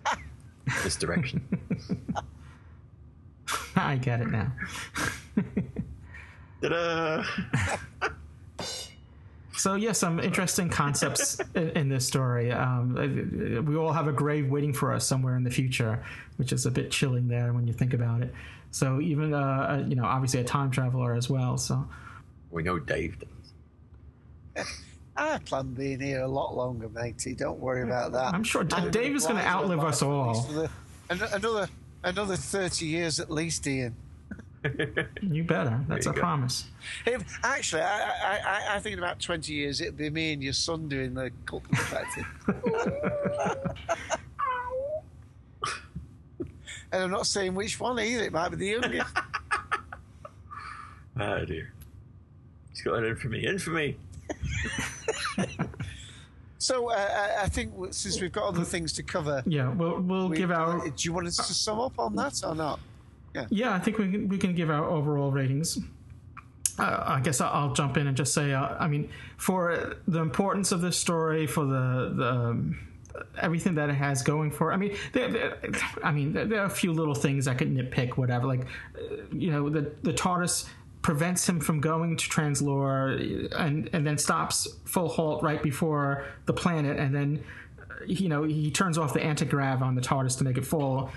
[0.84, 1.42] Misdirection.
[3.76, 4.52] I get it now.
[6.62, 7.24] Ta-da!
[9.60, 12.50] So yeah, some interesting concepts in, in this story.
[12.50, 16.02] Um, uh, we all have a grave waiting for us somewhere in the future,
[16.38, 18.34] which is a bit chilling there when you think about it.
[18.72, 21.58] So even uh, you know, obviously a time traveler as well.
[21.58, 21.86] So
[22.52, 24.66] We know Dave does.
[25.18, 27.36] I plan being here a lot longer, matey.
[27.36, 28.34] Don't worry about that.
[28.34, 30.42] I'm sure D- I'm Dave is gonna outlive us all.
[30.44, 30.70] for the-
[31.10, 31.68] Another
[32.04, 33.94] another thirty years at least, Ian.
[35.22, 35.80] you better.
[35.88, 36.22] That's There a go.
[36.22, 36.66] promise.
[37.06, 40.54] If, actually, I, I, I, think in about 20 years it'll be me and your
[40.54, 42.26] son doing the cult perspective.
[46.92, 48.24] and I'm not saying which one either.
[48.24, 49.16] It might be the youngest.
[51.20, 51.72] Oh dear.
[52.70, 53.46] He's got an infamy.
[53.46, 53.98] Infamy.
[56.58, 56.96] so uh,
[57.40, 60.52] I- I think since we've got other things to cover, Yeah, we'll we'll we- give
[60.52, 62.80] our Do you want us to sum up on that or not?
[63.34, 63.46] Yeah.
[63.50, 65.78] Yeah, I think we can, we can give our overall ratings.
[66.78, 70.72] Uh, I guess I'll, jump in and just say, uh, I mean, for the importance
[70.72, 72.80] of this story, for the the um,
[73.38, 75.58] everything that it has going for, I mean, there, there-
[76.04, 78.48] I mean, there, there are a few little things I could nitpick, whatever.
[78.48, 78.62] Like,
[78.96, 80.70] uh, you know, the the TARDIS
[81.02, 86.54] prevents him from going to Trenzalore, and and then stops full halt right before the
[86.54, 87.44] planet, and then
[88.08, 91.12] you know he turns off the anti-grav on the TARDIS to make it full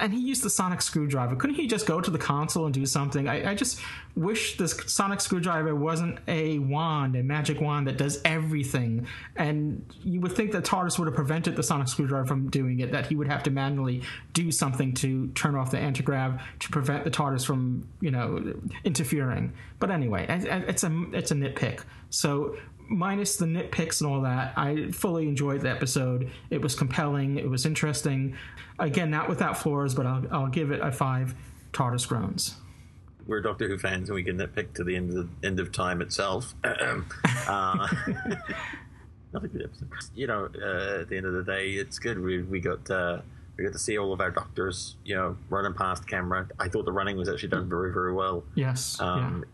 [0.00, 1.36] and he used the sonic screwdriver.
[1.36, 3.28] Couldn't he just go to the console and do something?
[3.28, 3.80] I, I just
[4.14, 9.06] wish this sonic screwdriver wasn't a wand, a magic wand that does everything.
[9.36, 12.92] And you would think that TARDIS would have prevented the sonic screwdriver from doing it,
[12.92, 14.02] that he would have to manually
[14.32, 19.52] do something to turn off the antigrav to prevent the TARDIS from, you know, interfering.
[19.78, 21.82] But anyway, it's a it's a nitpick.
[22.10, 22.56] So
[22.88, 26.30] minus the nitpicks and all that, I fully enjoyed the episode.
[26.50, 27.38] It was compelling.
[27.38, 28.36] It was interesting.
[28.78, 31.34] Again, not without flaws, but I'll, I'll give it a five
[31.72, 32.56] TARDIS groans.
[33.26, 36.02] We're Doctor Who fans, and we can nitpick to the end of end of time
[36.02, 36.54] itself.
[36.64, 36.74] uh,
[39.32, 39.88] not a good episode.
[40.14, 42.18] You know, uh, at the end of the day, it's good.
[42.18, 43.22] We we got uh,
[43.56, 46.48] we got to see all of our doctors, you know, running past camera.
[46.58, 48.44] I thought the running was actually done very very well.
[48.54, 49.00] Yes.
[49.00, 49.44] Um,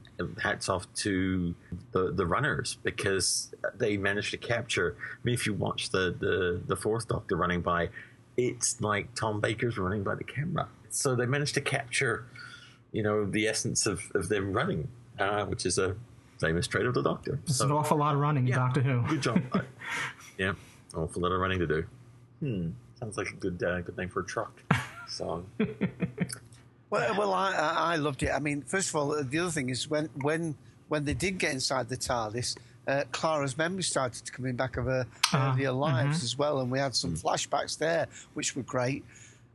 [0.42, 1.54] Hats off to
[1.92, 4.96] the the runners because they managed to capture.
[5.00, 7.88] I mean, if you watch the the the fourth Doctor running by,
[8.36, 10.68] it's like Tom Baker's running by the camera.
[10.90, 12.24] So they managed to capture,
[12.92, 14.88] you know, the essence of of them running,
[15.18, 15.96] uh, which is a
[16.40, 17.38] famous trait of the Doctor.
[17.46, 19.02] It's an awful lot of running in Doctor Who.
[19.08, 19.42] Good job.
[20.38, 20.54] Yeah,
[20.94, 21.84] awful lot of running to do.
[22.40, 24.52] Hmm, sounds like a good uh, good name for a truck
[25.06, 25.44] song.
[26.90, 28.30] Well, well, I, I loved it.
[28.30, 30.56] I mean, first of all, the other thing is when when
[30.88, 32.56] when they did get inside the TARDIS,
[32.88, 36.24] uh, Clara's memory started to come in back of her Ah, earlier lives mhm.
[36.24, 39.04] as well, and we had some flashbacks there, which were great.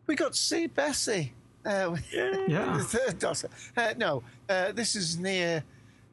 [0.07, 1.33] We got to see Bessie.
[1.65, 2.77] Uh, Yeah.
[2.77, 3.49] the third daughter.
[3.75, 5.63] Uh, no, uh, this is near.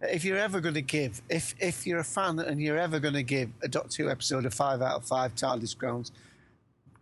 [0.01, 3.15] If you're ever going to give, if if you're a fan and you're ever going
[3.15, 6.11] to give a Doctor Who episode a five out of five TARDIS grounds,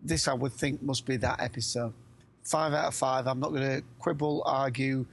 [0.03, 1.95] this I would think must be that episode.
[2.51, 3.29] Five out of five.
[3.29, 5.07] I'm not going to quibble, argue,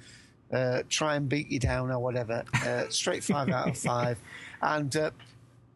[0.52, 2.44] uh, try and beat you down or whatever.
[2.66, 4.18] Uh, straight five out of five.
[4.64, 5.12] And uh,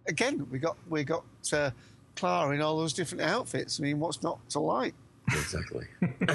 [0.07, 1.23] again, we got we got
[1.53, 1.69] uh,
[2.15, 3.79] Clara in all those different outfits.
[3.79, 4.95] I mean, what's not to like?
[5.27, 5.85] Exactly.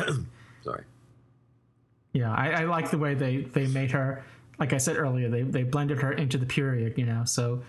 [0.63, 0.85] Sorry.
[2.13, 4.25] Yeah, I, I like the way they, they made her.
[4.61, 7.25] Like I said earlier, they, they blended her into the period, you know.
[7.25, 7.63] So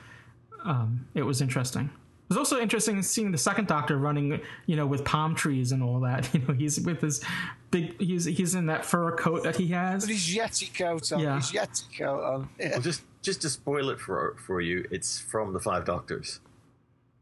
[0.63, 1.89] um, it was interesting.
[2.29, 5.81] It was also interesting seeing the second Doctor running, you know, with palm trees and
[5.81, 6.29] all that.
[6.33, 7.23] You know, he's with his
[7.71, 7.99] big.
[8.01, 10.03] He's he's in that fur coat that he has.
[10.03, 11.19] But his Yeti coat on.
[11.21, 11.35] Yeah.
[11.37, 12.49] His Yeti coat on.
[12.59, 12.71] Yeah.
[12.71, 16.41] Well, just just to spoil it for for you, it's from the Five Doctors.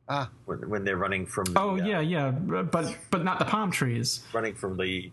[0.09, 0.29] Ah.
[0.45, 3.69] When, when they're running from the, Oh uh, yeah, yeah, but but not the palm
[3.71, 4.23] trees.
[4.33, 5.11] running from the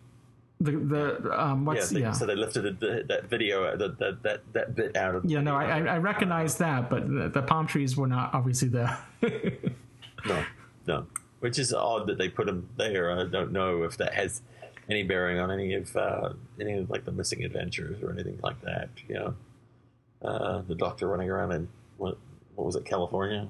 [0.61, 2.13] The the um what's yeah, yeah.
[2.13, 5.41] so they lifted the, that video uh, that, that that that bit out of Yeah,
[5.41, 8.99] no, I, I I recognize that, but the, the palm trees were not obviously there.
[10.27, 10.45] no
[10.87, 11.07] no
[11.41, 14.43] which is odd that they put them there I don't know if that has
[14.89, 18.61] any bearing on any of uh, any of like the missing adventures or anything like
[18.63, 19.35] that you know
[20.23, 21.69] uh, the doctor running around in
[21.99, 22.17] what
[22.55, 23.49] what was it California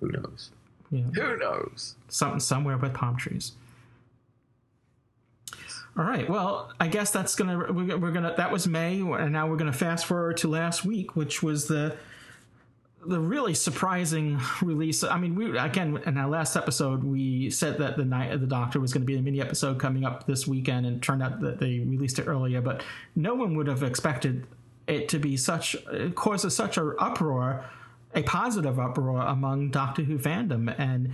[0.00, 0.50] who knows
[0.90, 1.02] Yeah.
[1.02, 3.52] who knows Something somewhere with palm trees.
[5.96, 6.28] All right.
[6.28, 9.72] Well, I guess that's gonna we're, we're gonna that was May, and now we're gonna
[9.72, 11.96] fast forward to last week, which was the
[13.06, 15.02] the really surprising release.
[15.02, 18.46] I mean, we again in our last episode we said that the night of the
[18.46, 21.22] Doctor was going to be a mini episode coming up this weekend, and it turned
[21.22, 22.60] out that they released it earlier.
[22.60, 22.82] But
[23.16, 24.46] no one would have expected
[24.86, 25.76] it to be such
[26.14, 27.64] causes such an uproar,
[28.14, 31.12] a positive uproar among Doctor Who fandom, and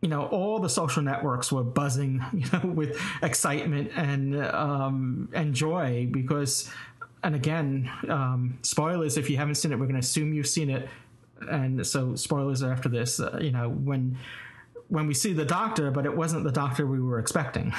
[0.00, 5.54] you know all the social networks were buzzing you know with excitement and um, and
[5.54, 6.70] joy because
[7.22, 10.70] and again um, spoilers if you haven't seen it we're going to assume you've seen
[10.70, 10.88] it
[11.50, 14.16] and so spoilers are after this uh, you know when
[14.88, 17.72] when we see the doctor but it wasn't the doctor we were expecting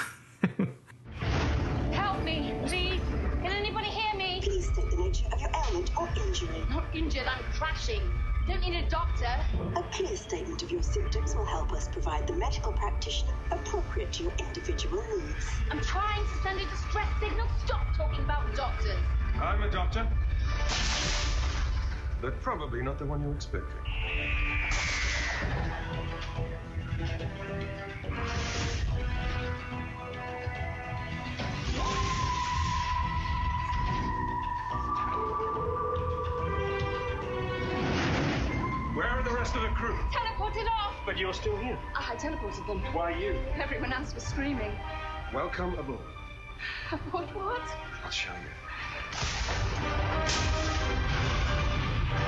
[1.91, 3.01] Help me, please.
[3.43, 4.39] Can anybody hear me?
[4.41, 6.63] Please state the nature of your ailment or injury.
[6.69, 8.01] Not injured, I'm crashing.
[8.49, 9.29] Don't need a doctor.
[9.75, 14.23] A clear statement of your symptoms will help us provide the medical practitioner appropriate to
[14.23, 15.45] your individual needs.
[15.69, 17.47] I'm trying to send a distress signal.
[17.63, 18.97] Stop talking about doctors.
[19.39, 20.07] I'm a doctor.
[22.21, 23.77] But probably not the one you expected.
[39.49, 39.97] Rest of the crew?
[40.11, 40.93] Teleported off.
[41.05, 41.77] But you're still here.
[41.95, 42.81] Ah, I teleported them.
[42.93, 43.35] Why you?
[43.59, 44.71] Everyone else was screaming.
[45.33, 45.99] Welcome aboard.
[47.11, 47.35] What?
[47.35, 47.61] What?
[48.03, 48.49] I'll show you.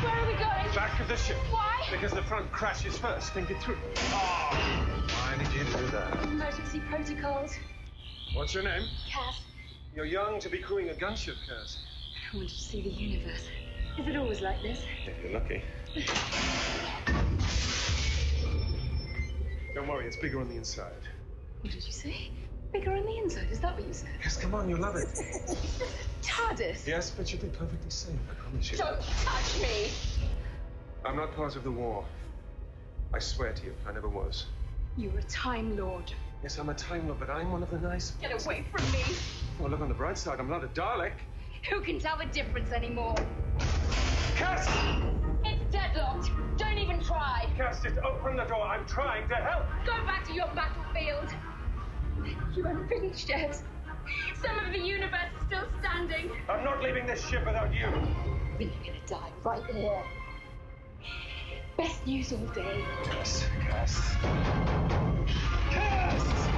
[0.02, 0.76] Where are we going?
[0.76, 1.38] Back of the ship.
[1.52, 1.85] Why?
[1.91, 3.34] Because the front crashes first.
[3.34, 3.77] Think it through.
[4.14, 6.23] Oh, why did you do that?
[6.23, 7.53] Emergency protocols.
[8.34, 8.88] What's your name?
[9.10, 9.41] Cass,
[9.95, 11.77] You're young to be crewing a gunship, Cass.
[12.34, 13.43] I wanted to see the universe.
[13.99, 14.80] Is it always like this?
[15.06, 15.61] If you're lucky.
[19.73, 20.91] Don't worry, it's bigger on the inside.
[21.61, 22.30] What did you say?
[22.72, 23.47] Bigger on the inside.
[23.51, 24.09] Is that what you said?
[24.23, 25.09] Yes, come on, you'll love it.
[26.22, 26.88] TARDIS.
[26.88, 28.77] Yes, but you'll be perfectly safe, I promise you.
[28.77, 29.89] Don't touch me.
[31.03, 32.05] I'm not part of the war.
[33.13, 34.45] I swear to you, I never was.
[34.97, 36.13] You're a Time Lord.
[36.41, 38.11] Yes, I'm a Time Lord, but I'm one of the nice.
[38.22, 39.03] Get away from me.
[39.59, 41.11] Well, look on the bright side, I'm not a Dalek.
[41.69, 43.15] Who can tell the difference anymore?
[44.38, 45.20] Cass!
[45.82, 46.32] Deadlocked.
[46.58, 47.48] Don't even try.
[47.58, 48.62] Cass, just open the door.
[48.62, 49.66] I'm trying to help.
[49.86, 51.34] Go back to your battlefield.
[52.56, 53.62] You haven't finished yet.
[54.41, 56.32] Some of the universe is still standing.
[56.49, 57.90] I'm not leaving this ship without you.
[58.60, 60.03] You're gonna die right here.
[61.78, 62.84] Best news all day.
[63.06, 64.16] Cass, Cass.
[65.72, 66.51] Cass!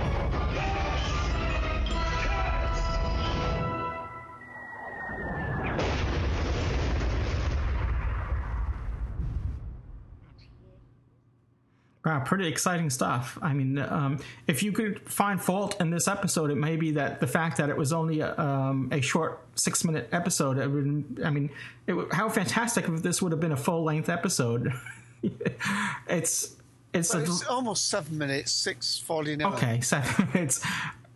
[12.06, 13.38] Wow, pretty exciting stuff.
[13.42, 17.22] I mean, um, if you could find fault in this episode, it may be that
[17.22, 20.58] the fact that it was only a, um, a short six minute episode.
[20.58, 21.50] It would, I mean,
[21.88, 24.74] it, how fantastic if this would have been a full length episode.
[26.10, 26.56] it's
[26.94, 29.54] it's, a, it's almost seven minutes, six forty nine.
[29.54, 30.66] Okay, seven minutes.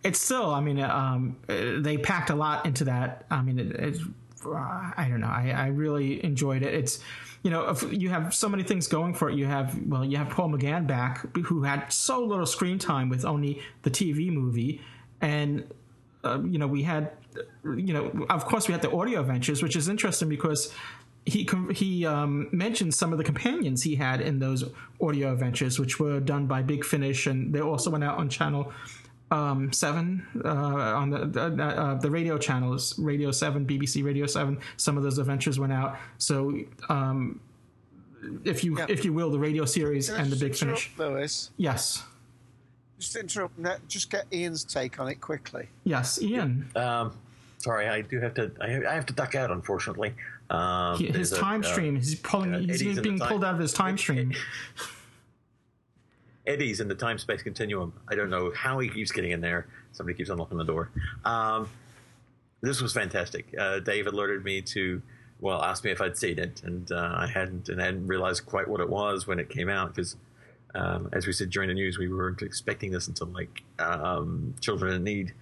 [0.04, 0.52] It's still.
[0.52, 3.26] I mean, um, uh, they packed a lot into that.
[3.30, 4.00] I mean, it, it's.
[4.46, 5.28] uh, I don't know.
[5.28, 6.74] I, I really enjoyed it.
[6.74, 7.00] It's.
[7.44, 9.36] You know, you have so many things going for it.
[9.36, 13.26] You have well, you have Paul McGann back, who had so little screen time with
[13.26, 14.82] only the TV movie,
[15.22, 15.64] and
[16.24, 17.12] uh, you know we had,
[17.64, 20.74] you know, of course we had the audio adventures, which is interesting because
[21.26, 24.64] he he um, mentioned some of the companions he had in those
[25.02, 28.72] audio adventures, which were done by Big Finish, and they also went out on channel
[29.32, 34.58] um, seven uh, on the the, uh, the radio channels, Radio Seven, BBC Radio Seven.
[34.78, 35.98] Some of those adventures went out.
[36.18, 36.58] So,
[36.90, 37.40] um,
[38.45, 40.91] if you if you will, the radio series and the Big Finish.
[40.98, 41.49] Louis.
[41.58, 42.04] Yes,
[42.99, 43.58] Just interrupt.
[43.60, 45.68] no, Just get Ian's take on it quickly.
[45.84, 46.70] yes, Ian.
[46.76, 47.14] Um,
[47.58, 48.52] sorry, I do have to.
[48.62, 50.14] I have, to duck out, unfortunately.
[50.49, 51.95] Um, his there's a, time uh, stream.
[51.98, 52.56] He's pulling.
[52.56, 54.34] uh, he's Eddie's in the being time- pulled out of his time stream.
[56.48, 57.94] Eddie's in the time space continuum.
[58.07, 59.68] I don't know how he keeps getting in there.
[59.91, 60.90] Somebody keeps unlocking the door.
[61.26, 61.69] Um,
[62.61, 63.53] this was fantastic.
[63.57, 65.02] Uh, Dave alerted me to,
[65.40, 68.45] well, asked me if I'd seen it, and uh, I hadn't, and I hadn't realized
[68.45, 70.15] quite what it was when it came out because,
[70.74, 74.94] um, as we said during the news, we weren't expecting this until like um, Children
[74.94, 75.34] in Need.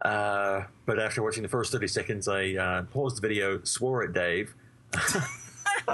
[0.00, 4.12] Uh, but after watching the first 30 seconds, I uh, paused the video, swore at
[4.12, 4.54] Dave,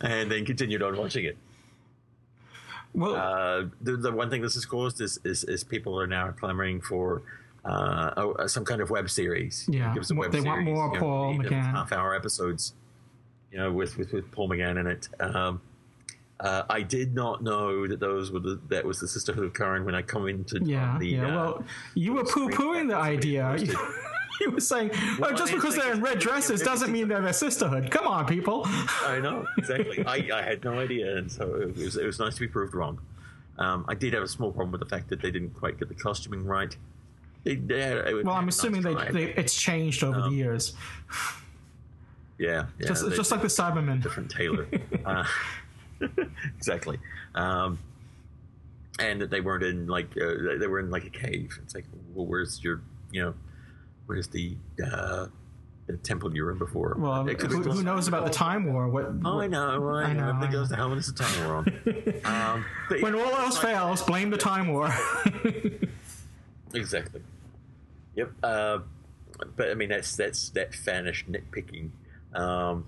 [0.00, 1.38] and then continued on watching it.
[2.94, 6.30] Well, uh, the, the one thing this has caused is, is, is people are now
[6.30, 7.22] clamoring for
[7.64, 9.66] uh, oh, some kind of web series.
[9.68, 11.72] Yeah, a web they want more you know, Paul McGann.
[11.72, 12.74] half hour episodes.
[13.50, 15.08] You know, with, with, with Paul McGann in it.
[15.20, 15.60] Um,
[16.40, 19.84] Uh, I did not know that those were the, that was the Sisterhood of Karn
[19.84, 21.26] when I come into Yeah, the, yeah.
[21.26, 21.64] uh, well,
[21.94, 23.56] you were poo pooing the idea.
[24.40, 27.32] You were saying, oh, Well, just because they're in red dresses doesn't mean they're a
[27.32, 27.90] sisterhood.
[27.90, 28.62] Come on, people.
[28.66, 30.04] I know exactly.
[30.06, 32.74] I, I had no idea, and so it was it was nice to be proved
[32.74, 33.00] wrong.
[33.58, 35.88] Um, I did have a small problem with the fact that they didn't quite get
[35.88, 36.76] the costuming right.
[37.44, 40.74] They, they had, Well, I'm been nice assuming they, they it's changed over the years.
[42.38, 44.02] yeah, yeah, just just like the Cybermen.
[44.02, 44.66] different tailor.
[45.04, 45.24] uh,
[46.56, 46.98] exactly.
[47.34, 47.78] Um,
[48.98, 51.58] and that they weren't in like uh, they were in like a cave.
[51.62, 51.84] It's like,
[52.14, 52.80] well, where's your
[53.12, 53.34] you know,
[54.06, 55.26] where's the uh,
[55.86, 56.96] the temple you were in before?
[56.98, 58.88] Well, who, who knows about the time war?
[58.88, 59.06] What?
[59.24, 60.28] Oh, I know, I, I know.
[60.30, 61.64] Everything goes to hell when it's a time war.
[62.24, 62.64] um,
[63.00, 64.92] when all else fails, blame the time war.
[66.74, 67.22] Exactly.
[68.16, 68.32] Yep.
[68.42, 68.78] Uh,
[69.56, 71.90] but I mean, that's that's that fanish nitpicking.
[72.38, 72.86] Um,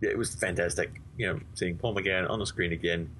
[0.00, 1.00] yeah, it was fantastic.
[1.16, 3.10] You know, seeing Paul McGann on the screen again,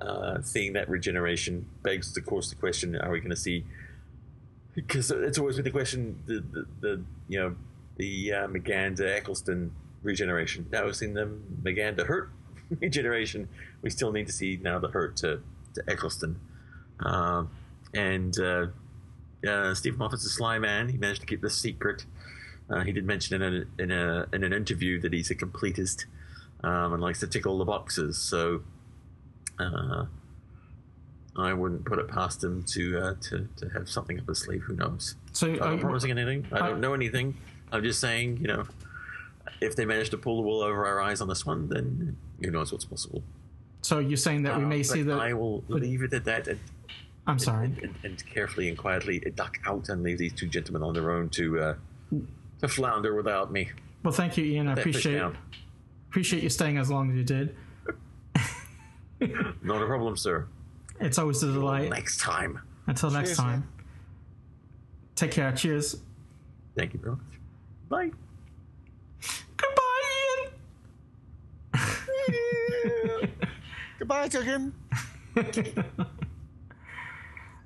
[0.00, 3.64] uh, seeing that regeneration begs, of course, the question: Are we going to see?
[4.74, 7.56] Because it's always been the question: the the, the you know
[7.96, 9.72] the uh, McGann to Eccleston
[10.02, 10.66] regeneration.
[10.70, 11.30] Now we've seen the
[11.62, 12.30] McGann to Hurt
[12.80, 13.48] regeneration.
[13.82, 15.40] We still need to see now the Hurt to
[15.74, 16.40] to Eccleston.
[17.00, 17.50] Um,
[17.94, 18.66] and uh,
[19.46, 20.88] uh, Steve Moffat's a sly man.
[20.88, 22.04] He managed to keep this secret.
[22.68, 26.04] Uh, he did mention in a, in a in an interview that he's a completist
[26.62, 28.16] um, and likes to tick all the boxes.
[28.18, 28.62] So
[29.58, 30.06] uh,
[31.36, 34.62] I wouldn't put it past him to uh, to to have something up his sleeve.
[34.62, 35.14] Who knows?
[35.32, 36.46] So, I'm uh, not promising anything.
[36.52, 37.36] I don't know anything.
[37.72, 38.64] I'm just saying, you know,
[39.60, 42.50] if they manage to pull the wool over our eyes on this one, then who
[42.50, 43.22] knows what's possible.
[43.82, 45.14] so you're saying that we Uh, may see the?
[45.14, 46.48] I will leave it at that.
[46.48, 46.58] And,
[47.26, 47.66] I'm sorry.
[47.82, 51.28] and, and carefully and quietly duck out and leave these two gentlemen on their own
[51.30, 51.74] to uh,
[52.60, 53.70] to flounder without me.
[54.02, 54.66] Well, thank you, Ian.
[54.66, 55.22] I That appreciate
[56.08, 57.54] appreciate you staying as long as you did.
[59.62, 60.46] Not a problem, sir.
[61.00, 61.90] It's always a delight.
[61.90, 62.60] Next time.
[62.86, 63.68] Until next Cheers, time.
[65.14, 65.52] Take care.
[65.52, 65.96] Cheers.
[66.76, 67.20] Thank you very much.
[67.88, 68.10] Bye.
[73.98, 74.74] Goodbye, Duggan.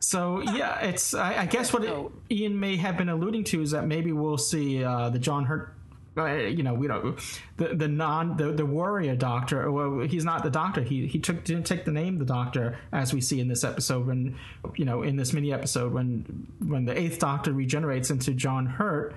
[0.05, 3.71] So yeah, it's I, I guess what it, Ian may have been alluding to is
[3.71, 5.75] that maybe we'll see uh, the John Hurt.
[6.17, 7.19] Uh, you know, we don't
[7.57, 9.71] the the non the, the warrior doctor.
[9.71, 10.81] Well, he's not the doctor.
[10.83, 14.07] He he took didn't take the name the doctor as we see in this episode
[14.07, 14.37] when
[14.77, 19.15] you know in this mini episode when when the eighth doctor regenerates into John Hurt.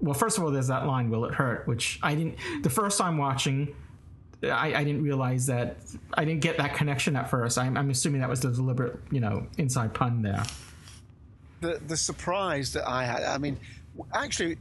[0.00, 2.98] Well, first of all, there's that line, "Will it hurt?" Which I didn't the first
[2.98, 3.74] time watching.
[4.42, 5.76] I, I didn't realize that
[6.14, 7.56] I didn't get that connection at first.
[7.56, 10.42] I'm, I'm assuming that was the deliberate, you know, inside pun there.
[11.60, 13.22] the the surprise that I had.
[13.22, 13.56] I mean,
[14.12, 14.58] actually,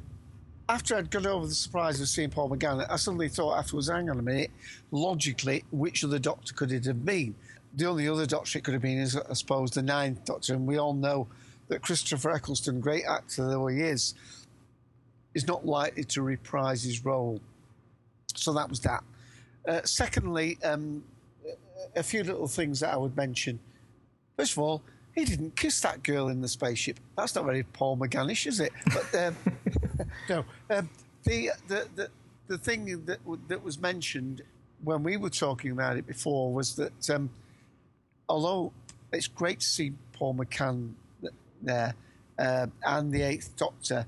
[0.71, 4.09] after I'd got over the surprise of seeing Paul McGann, I suddenly thought afterwards, hang
[4.09, 4.51] on a minute,
[4.91, 7.35] logically, which other doctor could it have been?
[7.75, 10.65] The only other doctor it could have been is, I suppose, the ninth doctor, and
[10.65, 11.27] we all know
[11.67, 14.13] that Christopher Eccleston, great actor though he is,
[15.33, 17.41] is not likely to reprise his role.
[18.33, 19.03] So that was that.
[19.67, 21.03] Uh, secondly, um,
[21.97, 23.59] a few little things that I would mention.
[24.37, 24.81] First of all,
[25.15, 26.97] he didn't kiss that girl in the spaceship.
[27.17, 28.71] That's not very Paul McGannish, is it?
[28.85, 29.35] But um,
[30.29, 30.89] no, um,
[31.23, 32.09] the, the the
[32.47, 34.41] the thing that that was mentioned
[34.83, 37.29] when we were talking about it before was that um,
[38.27, 38.71] although
[39.11, 40.93] it's great to see Paul McGann
[41.61, 41.93] there
[42.39, 44.05] uh, and the Eighth Doctor,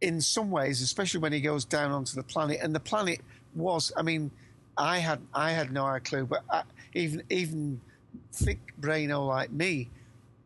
[0.00, 3.20] in some ways, especially when he goes down onto the planet, and the planet
[3.54, 4.30] was, I mean,
[4.76, 6.62] I had I had no clue, but I,
[6.94, 7.80] even even
[8.32, 9.88] thick braino like me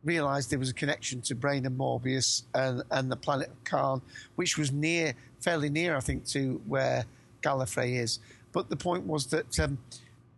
[0.05, 4.01] realised there was a connection to Brain and Morbius and, and the planet of Karn,
[4.37, 7.05] which was near, fairly near, I think, to where
[7.43, 8.19] Gallifrey is.
[8.53, 9.79] But the point was that um,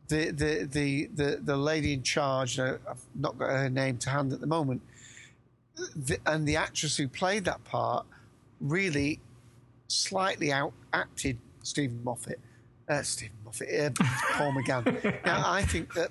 [0.08, 4.10] the, the, the, the, the lady in charge, uh, I've not got her name to
[4.10, 4.82] hand at the moment,
[5.96, 8.06] the, and the actress who played that part
[8.60, 9.20] really
[9.88, 12.38] slightly out acted Steven Moffat.
[12.88, 15.24] Uh, Steven Moffat, uh, Paul McGann.
[15.24, 16.10] now, I think that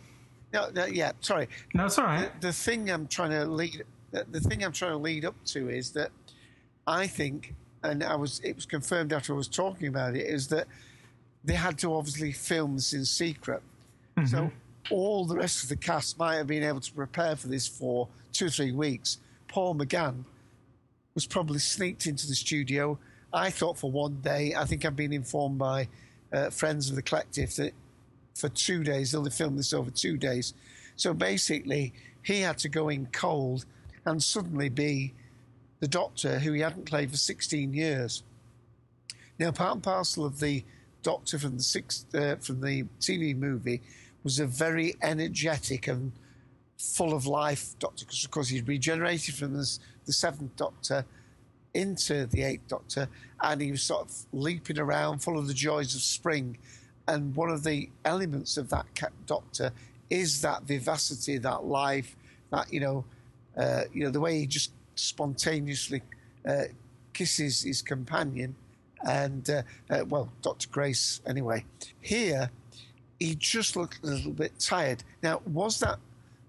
[0.53, 1.47] no, no, yeah, sorry.
[1.73, 2.31] No, it's all right.
[2.41, 5.35] The, the thing I'm trying to lead, the, the thing I'm trying to lead up
[5.45, 6.11] to is that
[6.87, 10.47] I think, and I was, it was confirmed after I was talking about it, is
[10.49, 10.67] that
[11.43, 13.61] they had to obviously film this in secret.
[14.27, 14.51] So
[14.91, 18.07] all the rest of the cast might have been able to prepare for this for
[18.33, 19.17] two or three weeks.
[19.47, 20.25] Paul McGann
[21.15, 22.99] was probably sneaked into the studio.
[23.33, 24.53] I thought for one day.
[24.55, 25.87] I think I've been informed by
[26.31, 27.73] uh, friends of the collective that
[28.41, 30.53] for two days they'll film this over two days.
[30.95, 31.93] So basically,
[32.23, 33.65] he had to go in cold
[34.05, 35.13] and suddenly be
[35.79, 38.23] the Doctor who he hadn't played for 16 years.
[39.39, 40.63] Now, part and parcel of the
[41.03, 43.81] Doctor from the sixth, uh, from the TV movie
[44.23, 46.11] was a very energetic and
[46.77, 51.05] full of life Doctor, because of course he'd regenerated from the, the Seventh Doctor
[51.73, 53.07] into the Eighth Doctor,
[53.41, 56.57] and he was sort of leaping around, full of the joys of spring.
[57.07, 58.85] And one of the elements of that
[59.25, 59.71] Doctor
[60.09, 62.15] is that vivacity, that life,
[62.51, 63.05] that you know,
[63.57, 66.01] uh, you know, the way he just spontaneously
[66.47, 66.63] uh,
[67.13, 68.55] kisses his companion,
[69.07, 71.65] and uh, uh, well, Doctor Grace anyway.
[72.01, 72.49] Here,
[73.19, 75.03] he just looked a little bit tired.
[75.23, 75.99] Now, was that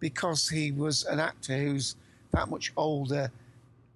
[0.01, 1.97] because he was an actor who's
[2.33, 3.31] that much older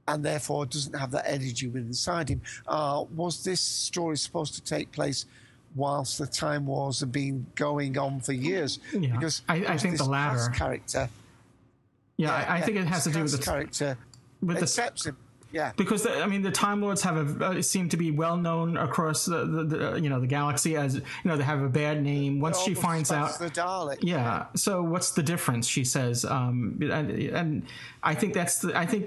[0.08, 2.40] and therefore doesn't have that energy within inside him?
[2.66, 5.26] Uh, was this story supposed to take place?
[5.76, 9.12] Whilst the Time Wars have been going on for years, Yeah.
[9.12, 10.50] because I- I think the latter.
[10.50, 11.08] character
[12.16, 13.98] Yeah, I, I think it has to do with the character
[14.40, 15.16] with the him.
[15.52, 18.36] Yeah, because the, I mean the Time Lords have a uh, seem to be well
[18.36, 21.68] known across the, the, the you know the galaxy as you know they have a
[21.68, 22.40] bad name.
[22.40, 23.98] Once she finds out, the Dalek.
[24.02, 24.46] yeah.
[24.56, 25.66] So what's the difference?
[25.68, 27.62] She says, um, and, and
[28.02, 29.06] I think that's the I think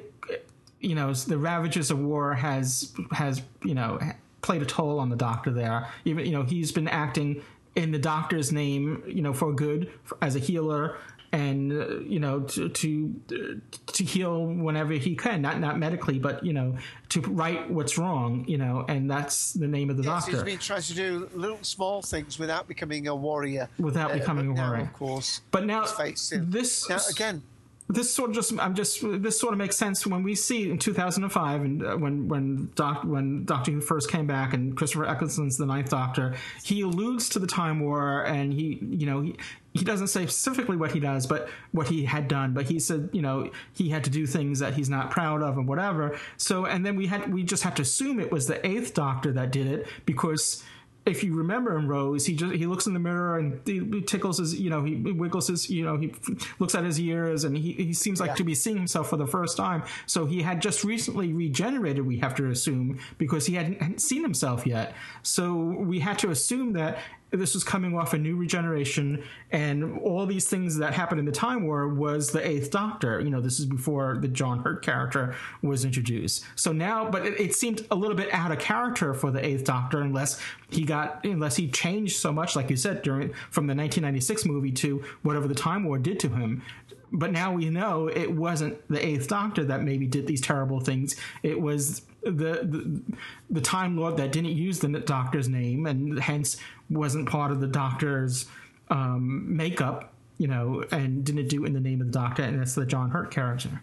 [0.79, 3.99] you know the Ravages of War has has you know
[4.41, 5.87] played a toll on the Doctor there.
[6.05, 7.41] Even you know he's been acting
[7.75, 10.97] in the Doctor's name, you know, for good for, as a healer.
[11.31, 16.43] And uh, you know to to to heal whenever he can, not not medically, but
[16.43, 16.75] you know
[17.09, 20.45] to right what's wrong, you know, and that's the name of the Yes, he's doctor.
[20.49, 23.69] been trying to do little small things without becoming a warrior.
[23.77, 24.85] Without Uh, becoming a now, warrior.
[24.85, 25.41] of course.
[25.51, 25.85] But now
[26.31, 27.43] this now again.
[27.89, 30.77] This sort of just I'm just this sort of makes sense when we see in
[30.77, 35.57] 2005 and uh, when when doc when Doctor Who first came back and Christopher Eccleston's
[35.57, 39.35] the Ninth Doctor he alludes to the Time War and he you know he
[39.73, 43.09] he doesn't say specifically what he does but what he had done but he said
[43.11, 46.17] you know he had to do things that he's not proud of and whatever.
[46.37, 49.31] So and then we had we just have to assume it was the Eighth Doctor
[49.33, 50.63] that did it because
[51.09, 54.37] if you remember in Rose, he just he looks in the mirror and he tickles
[54.37, 56.13] his, you know, he wiggles his, you know, he
[56.59, 58.35] looks at his ears and he, he seems like Yeah.
[58.35, 59.83] to be seeing himself for the first time.
[60.05, 64.21] So he had just recently regenerated, we have to assume, because he hadn't, hadn't seen
[64.21, 64.93] himself yet.
[65.23, 66.99] So we had to assume that
[67.31, 71.31] this was coming off a new regeneration and all these things that happened in the
[71.31, 73.19] Time War was the Eighth Doctor.
[73.19, 76.43] You know, this is before the John Hurt character was introduced.
[76.55, 79.63] So now, but it, it seemed a little bit out of character for the Eighth
[79.63, 83.75] Doctor unless he got, unless he changed so much, like you said, during from the
[83.75, 86.63] 1996 movie to whatever the Time War did to him.
[87.11, 91.15] But now we know it wasn't the Eighth Doctor that maybe did these terrible things.
[91.43, 93.01] It was the the,
[93.49, 96.57] the Time Lord that didn't use the Doctor's name and hence
[96.89, 98.45] wasn't part of the Doctor's
[98.89, 102.59] um, makeup, you know, and didn't do it in the name of the Doctor, and
[102.59, 103.81] that's the John Hurt character,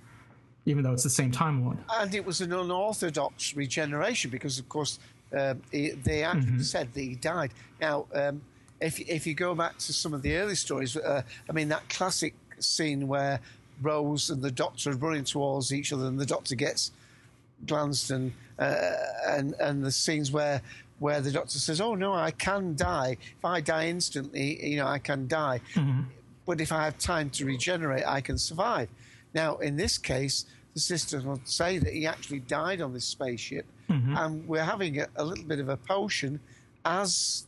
[0.65, 1.79] even though it's the same Time Lord.
[1.95, 4.99] And it was an unorthodox regeneration because, of course,
[5.37, 6.65] um, he, they actually Mhm.
[6.65, 7.53] said that he died.
[7.81, 8.41] Now, um,
[8.81, 11.89] if if you go back to some of the early stories, uh, I mean that
[11.89, 13.41] classic scene where
[13.83, 16.93] Rose and the Doctor are running towards each other, and the Doctor gets
[17.67, 18.93] glanced, and uh,
[19.29, 20.63] and and the scenes where
[20.99, 23.17] where the Doctor says, "Oh no, I can die.
[23.39, 25.61] If I die instantly, you know, I can die."
[26.47, 28.89] but if I have time to regenerate, I can survive.
[29.35, 33.67] Now, in this case, the sisters will say that he actually died on this spaceship,
[33.91, 34.17] Mhm.
[34.17, 36.39] and we're having a, a little bit of a potion
[36.85, 37.45] as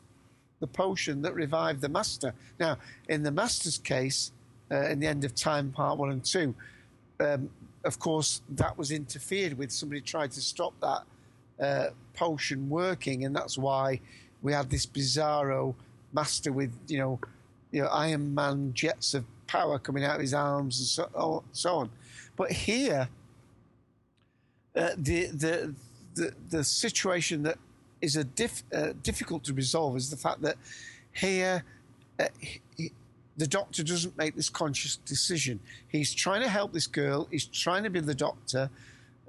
[0.60, 2.34] the potion that revived the Master.
[2.58, 2.78] Now,
[3.08, 4.32] in the Master's case,
[4.70, 6.54] uh, in the end of time, part one and two,
[7.20, 7.50] um,
[7.84, 9.70] of course, that was interfered with.
[9.72, 14.00] Somebody tried to stop that uh, potion working, and that's why
[14.42, 15.74] we had this bizarro
[16.12, 17.20] Master with, you know,
[17.70, 21.42] you know, Iron Man jets of power coming out of his arms and so, oh,
[21.52, 21.90] so on.
[22.36, 23.08] But here,
[24.74, 25.74] uh, the, the
[26.14, 27.58] the the situation that
[28.00, 30.56] is a diff, uh, difficult to resolve is the fact that
[31.12, 31.64] here
[32.18, 32.26] uh,
[33.38, 35.60] the doctor doesn't make this conscious decision.
[35.88, 37.28] He's trying to help this girl.
[37.30, 38.68] He's trying to be the doctor.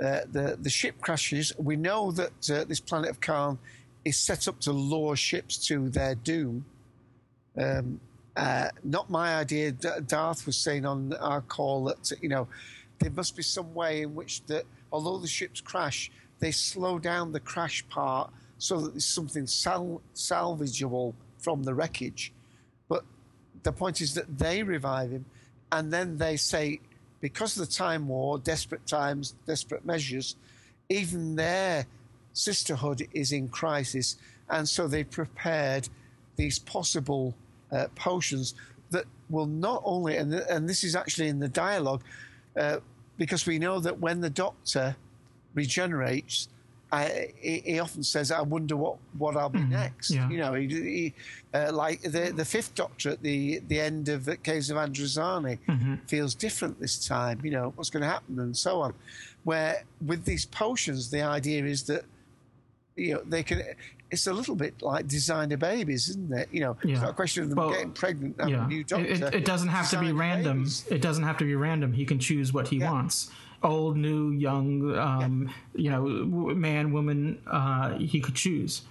[0.03, 1.53] Uh, the the ship crashes.
[1.57, 3.59] We know that uh, this planet of Karn
[4.03, 6.65] is set up to lure ships to their doom.
[7.57, 7.99] Um,
[8.35, 9.71] uh, not my idea.
[9.71, 12.47] D- Darth was saying on our call that you know
[12.99, 16.09] there must be some way in which that although the ships crash,
[16.39, 22.33] they slow down the crash part so that there's something sal- salvageable from the wreckage.
[23.63, 25.25] The point is that they revive him,
[25.71, 26.79] and then they say
[27.21, 30.35] because of the time war, desperate times, desperate measures,
[30.87, 31.85] even their
[32.33, 34.17] sisterhood is in crisis,
[34.49, 35.89] and so they prepared
[36.37, 37.35] these possible
[37.71, 38.55] uh, potions
[38.91, 42.01] that will not only, and, th- and this is actually in the dialogue,
[42.57, 42.77] uh,
[43.17, 44.95] because we know that when the doctor
[45.53, 46.47] regenerates,
[46.91, 50.27] I, he, he often says, "I wonder what, what I'll be next." yeah.
[50.29, 51.13] You know, he, he,
[51.53, 55.59] uh, like the the fifth Doctor at the the end of the Caves of Androzani
[55.67, 55.99] Mhm.
[56.07, 57.39] feels different this time.
[57.43, 58.93] You know, what's going to happen and so on.
[59.43, 62.05] Where with these potions, the idea is that
[62.95, 63.61] you know they can.
[64.11, 66.49] It's a little bit like designer babies, isn't it?
[66.51, 68.65] You know, it's not a question of them Well, getting pregnant yeah.
[68.65, 69.05] a new It- doctor.
[69.27, 70.57] It, it doesn't have to be random.
[70.63, 70.85] babies.
[70.89, 71.93] It doesn't have to be random.
[71.93, 73.29] He can choose what he wants.
[73.61, 77.41] Old, new, young, um, you know, man, woman.
[77.45, 78.83] Uh, he could choose.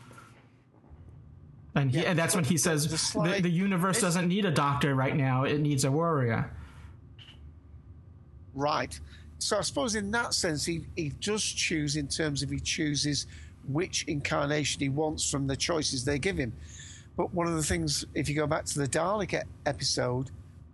[1.74, 5.14] And, he, and that's when he says the, the universe doesn't need a doctor right
[5.14, 5.44] now.
[5.44, 6.50] It needs a warrior.
[8.54, 8.98] Right.
[9.38, 13.26] So I suppose in that sense, he, he does choose in terms of he chooses
[13.68, 16.52] which incarnation he wants from the choices they give him.
[17.16, 20.30] But one of the things, if you go back to the Dalek episode,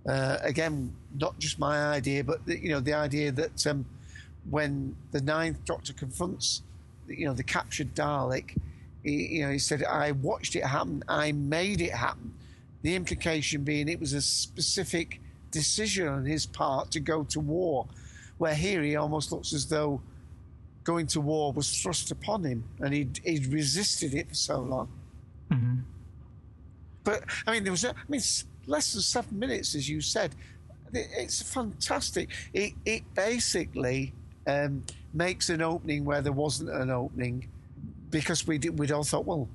[0.09, 3.85] uh, again, not just my idea, but the, you know the idea that um,
[4.51, 6.62] when the Ninth Doctor confronts,
[7.09, 8.56] you know, the captured Dalek,
[9.02, 11.02] he, you know, he said, "I watched it happen.
[11.09, 12.35] I made it happen."
[12.82, 15.20] The implication being it was a specific
[15.51, 17.86] decision on his part to go to war,
[18.39, 20.02] where here he almost looks as though
[20.82, 24.89] going to war was thrust upon him, and he'd, he'd resisted it for so long.
[25.51, 25.76] Mm-hmm.
[27.05, 28.20] But I mean, there was, a, I mean,
[28.66, 30.35] less than seven minutes, as you said.
[30.93, 32.31] It's fantastic.
[32.53, 34.12] It it basically
[34.47, 37.49] um, makes an opening where there wasn't an opening,
[38.11, 39.49] because we did, we'd all thought, well,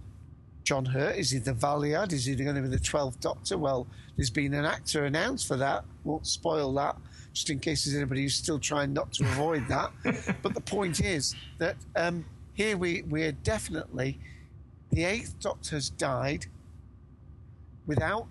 [0.64, 2.14] John Hurt is he the Valeyard?
[2.14, 3.58] Is he going to be the Twelfth Doctor?
[3.58, 5.86] Well, there's been an actor announced for that.
[6.04, 6.98] Won't spoil that,
[7.34, 9.92] just in case there's anybody who's still trying not to avoid that.
[10.42, 14.20] but the point is that um, here we we're definitely
[14.92, 16.48] the Eighth Doctor has died
[17.88, 18.28] without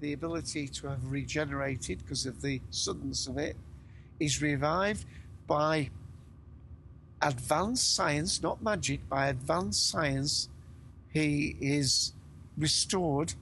[0.00, 3.56] the ability to have regenerated because of the suddenness of it
[4.18, 5.04] is revived
[5.46, 5.90] by
[7.22, 10.48] advanced science, not magic, by advanced science.
[11.12, 12.12] He is
[12.56, 13.34] restored.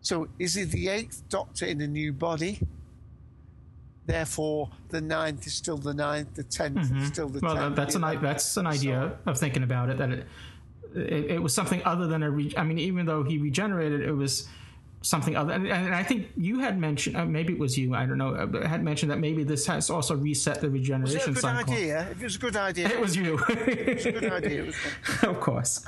[0.00, 2.60] So is he the eighth Doctor in a new body?
[4.04, 7.06] Therefore, the ninth is still the ninth, the 10th is Mhm.
[7.06, 7.76] still the well, tenth.
[7.76, 9.98] that, that's an that's an idea of thinking about it.
[9.98, 10.26] That it,
[10.96, 12.30] it, it was something other than a.
[12.30, 14.48] Re- I mean, even though he regenerated, it was
[15.02, 15.52] something other.
[15.52, 18.34] And, and I think you had mentioned, uh, maybe it was you, I don't know,
[18.34, 21.40] uh, had mentioned that maybe this has also reset the regeneration Was it a good
[21.40, 21.74] cycle.
[21.74, 22.08] idea?
[22.10, 23.38] It was a good idea, It was you.
[23.48, 24.62] it was a good idea.
[24.62, 24.76] It was
[25.22, 25.84] of course.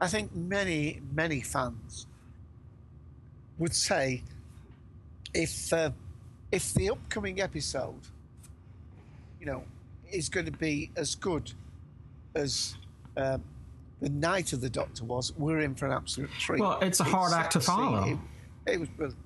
[0.00, 2.06] I think many, many fans
[3.58, 4.22] would say
[5.32, 5.90] if uh,
[6.50, 8.00] if the upcoming episode,
[9.40, 9.64] you know,
[10.10, 11.52] is going to be as good
[12.34, 12.76] as
[13.16, 13.42] um,
[14.00, 16.60] the Night of the Doctor was, we're in for an absolute treat.
[16.60, 18.04] Well, it's a hard act to follow.
[18.66, 19.18] It, it was brilliant.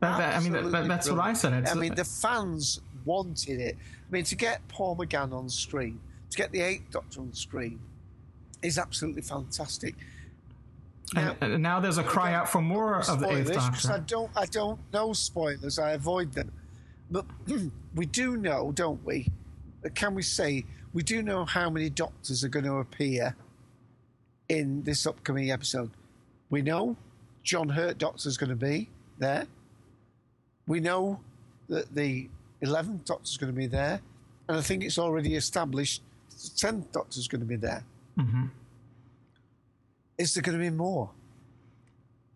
[0.00, 1.52] That- that- I mean, that- that's what I said.
[1.52, 3.76] It's- I mean, the fans wanted it.
[4.08, 7.78] I mean, to get Paul McGann on screen, to get the Eighth Doctor on screen,
[8.62, 9.94] is absolutely fantastic.
[11.14, 14.04] And, and now there's a cry out for more of the Eighth 'cause I Doctor.
[14.06, 15.78] don't, I don't know spoilers.
[15.78, 16.50] I avoid them.
[17.10, 17.26] But
[17.94, 19.28] we do know, don't we?
[19.94, 23.36] Can we say we do know how many doctors are going to appear
[24.48, 25.90] in this upcoming episode?
[26.50, 26.96] We know
[27.42, 29.46] John Hurt Doctor's going to be there.
[30.66, 31.20] We know
[31.68, 32.28] that the
[32.60, 34.00] eleventh Doctor's going to be there,
[34.48, 37.84] and I think it's already established the tenth Doctor's going to be there.
[38.18, 38.46] hmm
[40.18, 41.10] Is there going to be more?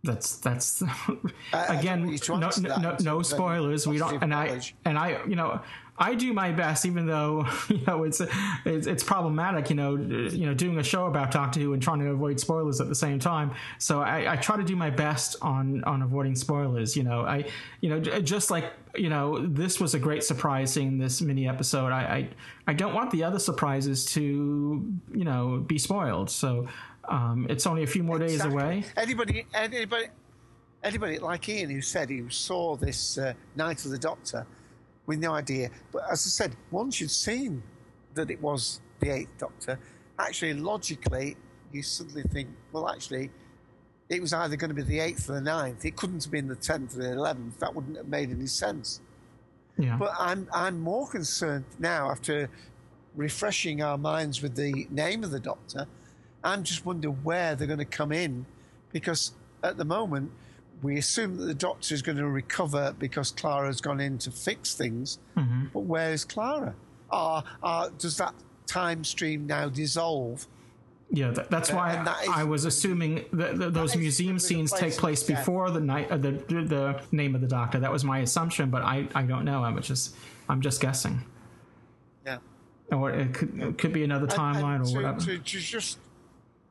[0.02, 0.82] That's that's
[1.52, 3.86] again want you to no, no, no, spoilers.
[3.86, 5.60] We don't and I and I you know
[5.98, 8.22] I do my best even though you know it's
[8.64, 12.00] it's, it's problematic you know you know doing a show about Doctor Who and trying
[12.00, 13.52] to avoid spoilers at the same time.
[13.76, 16.96] So I, I try to do my best on on avoiding spoilers.
[16.96, 17.44] You know I
[17.82, 21.92] you know just like you know this was a great surprise seeing this mini episode.
[21.92, 22.28] I I,
[22.68, 26.30] I don't want the other surprises to you know be spoiled.
[26.30, 26.68] So.
[27.08, 28.84] Um, it's only a few more days away.
[28.96, 30.06] Anybody, anybody,
[30.82, 34.46] anybody like Ian who said he saw this uh, Night of the Doctor
[35.06, 35.70] with no idea.
[35.92, 37.62] But as I said, once you'd seen
[38.14, 39.78] that it was the Eighth Doctor,
[40.18, 41.36] actually logically
[41.72, 43.30] you suddenly think, well, actually,
[44.08, 45.84] it was either going to be the Eighth or the Ninth.
[45.84, 47.58] It couldn't have been the Tenth or the Eleventh.
[47.60, 49.00] That wouldn't have made any sense.
[49.78, 49.96] Yeah.
[49.96, 52.50] But I'm I'm more concerned now after
[53.14, 55.86] refreshing our minds with the name of the Doctor.
[56.42, 58.46] I'm just wondering where they're going to come in,
[58.92, 60.30] because at the moment
[60.82, 64.74] we assume that the Doctor is going to recover because Clara's gone in to fix
[64.74, 65.18] things.
[65.36, 65.70] Mhm.
[65.72, 66.74] But where is Clara?
[67.10, 68.34] Are, are, does that
[68.66, 70.46] time stream now dissolve?
[71.10, 74.28] Yeah, that, that's Uh, why and that is- I was assuming that, that those museum
[74.28, 77.34] gonna be the scenes take place place to before the night, uh, the the name
[77.34, 77.80] of the doctor.
[77.80, 79.62] That was my assumption, but I, I don't know.
[79.64, 80.14] I'm just
[80.48, 81.24] I'm just guessing.
[82.24, 82.38] Yeah.
[82.92, 85.20] or it could, it could be another timeline and or to, whatever.
[85.20, 85.98] To, to just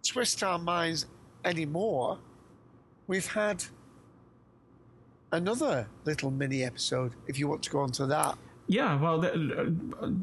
[0.04, 1.06] twist our minds
[1.46, 2.20] anymore,
[3.08, 3.64] we've had
[5.32, 7.14] another little mini episode.
[7.28, 8.38] If you want to go on to that,
[8.72, 9.74] Yeah, well, the,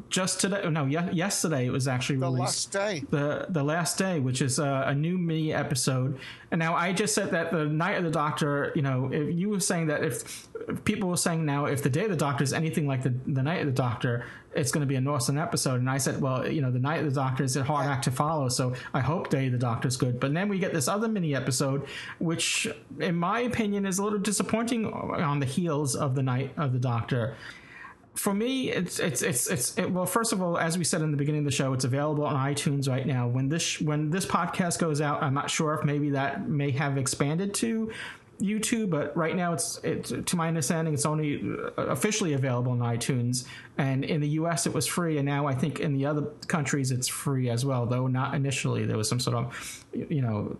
[0.09, 0.69] just today.
[0.69, 2.39] No, ye- yesterday it was actually the released.
[2.39, 3.03] last day.
[3.09, 6.17] the the last day, which is uh, a new mini episode.
[6.49, 8.71] And now I just said that the night of the Doctor.
[8.73, 11.89] You know, if you were saying that if, if people were saying now if the
[11.89, 14.25] day of the Doctor is anything like the the night of the Doctor,
[14.55, 15.81] it's going to be a Northern episode.
[15.81, 18.05] And I said, well, you know, the night of the Doctor is a hard act
[18.05, 20.21] to follow, so I hope day of the Doctor is good.
[20.21, 21.85] But then we get this other mini episode,
[22.19, 22.65] which,
[22.97, 26.79] in my opinion, is a little disappointing on the heels of the night of the
[26.79, 27.35] Doctor
[28.17, 30.05] for me, it's it's it's it's it, well.
[30.05, 32.35] First of all, as we said in the beginning of the show, it's available on
[32.35, 33.27] iTunes right now.
[33.27, 36.97] When this when this podcast goes out, I'm not sure if maybe that may have
[36.97, 37.91] expanded to
[38.41, 41.41] YouTube, but right now it's it's to my understanding, it's only
[41.77, 43.45] uh, officially available on iTunes.
[43.77, 46.91] And in the U.S., it was free, and now I think in the other countries
[46.91, 47.85] it's free as well.
[47.85, 50.57] Though not initially, there was some sort of you know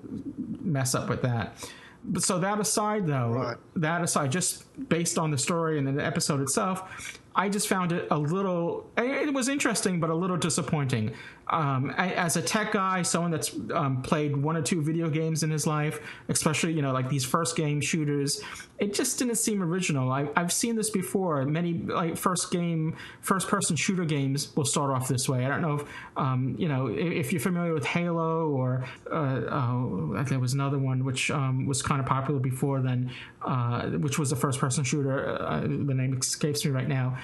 [0.62, 1.58] mess up with that.
[2.04, 6.42] But so that aside, though, that aside, just based on the story and the episode
[6.42, 8.90] itself, I just found it a little.
[8.98, 11.14] It was interesting, but a little disappointing.
[11.50, 15.50] Um, as a tech guy, someone that's um, played one or two video games in
[15.50, 16.00] his life,
[16.30, 18.42] especially you know like these first game shooters,
[18.80, 20.12] it just didn't seem original.
[20.12, 21.44] I, I've seen this before.
[21.46, 25.46] Many like first game, first person shooter games will start off this way.
[25.46, 25.88] I don't know if
[26.18, 30.78] um, you know if, if you're familiar with Halo or uh, oh, there was another
[30.78, 33.12] one which um, was kind of popular before then,
[33.42, 35.42] uh, which was a first person shooter.
[35.42, 37.18] Uh, the name escapes me right now.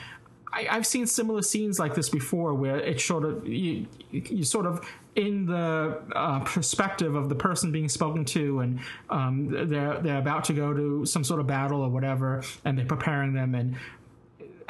[0.54, 4.66] I, I've seen similar scenes like this before, where it's sort of you, you sort
[4.66, 10.20] of in the uh, perspective of the person being spoken to, and um, they're they're
[10.20, 13.56] about to go to some sort of battle or whatever, and they're preparing them.
[13.56, 13.76] And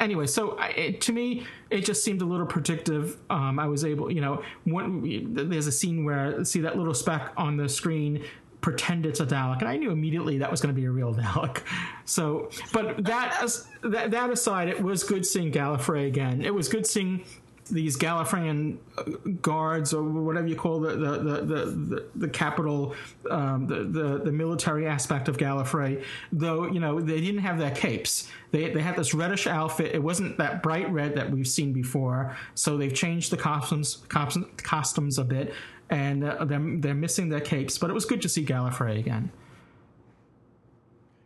[0.00, 3.18] anyway, so I, it, to me, it just seemed a little predictive.
[3.30, 7.32] Um, I was able, you know, when, there's a scene where see that little speck
[7.36, 8.24] on the screen
[8.64, 11.14] pretend it's a Dalek, and I knew immediately that was going to be a real
[11.22, 11.60] Dalek.
[12.06, 16.40] So, but that as, that, that aside, it was good seeing Gallifrey again.
[16.40, 17.26] It was good seeing
[17.70, 19.02] these Gallifreyan uh,
[19.42, 22.94] guards or whatever you call the the the the, the, the capital
[23.30, 26.02] um, the, the the military aspect of Gallifrey.
[26.32, 28.30] Though you know they didn't have their capes.
[28.50, 29.94] They they had this reddish outfit.
[29.94, 32.34] It wasn't that bright red that we've seen before.
[32.54, 35.52] So they've changed the costumes costumes, costumes a bit
[35.90, 39.30] and uh, they're they're missing their capes but it was good to see Gallifrey again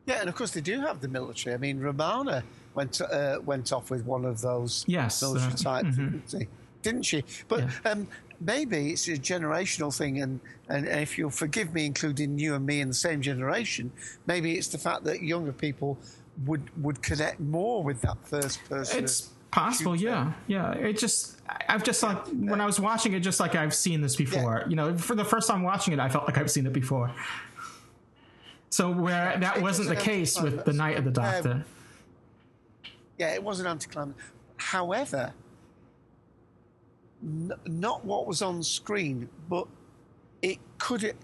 [0.07, 1.55] Yeah, and of course they do have the military.
[1.55, 2.43] I mean, Romana
[2.75, 6.47] went uh, went off with one of those Yes, military uh, type, mhm.
[6.83, 7.25] didn't she?
[7.47, 8.09] But um,
[8.41, 12.81] maybe it's a generational thing, and, and if you'll forgive me, including you and me
[12.81, 13.93] in the same generation,
[14.27, 15.99] maybe it's the fact that younger people
[16.47, 19.05] would would connect more with that first person.
[19.05, 20.73] It's possible, yeah, yeah.
[20.73, 24.17] It just, I've just like when I was watching it, just like I've seen this
[24.17, 24.65] before.
[24.69, 27.11] You know, for the first time watching it, I felt like I've seen it before.
[28.71, 31.53] So where that wasn't the case with the Night of the Doctor.
[31.53, 31.65] Um,
[33.19, 34.21] Yeah, it was an anticlimax.
[34.59, 35.33] However,
[37.23, 39.67] n- not what was on screen, but
[40.43, 41.15] it could,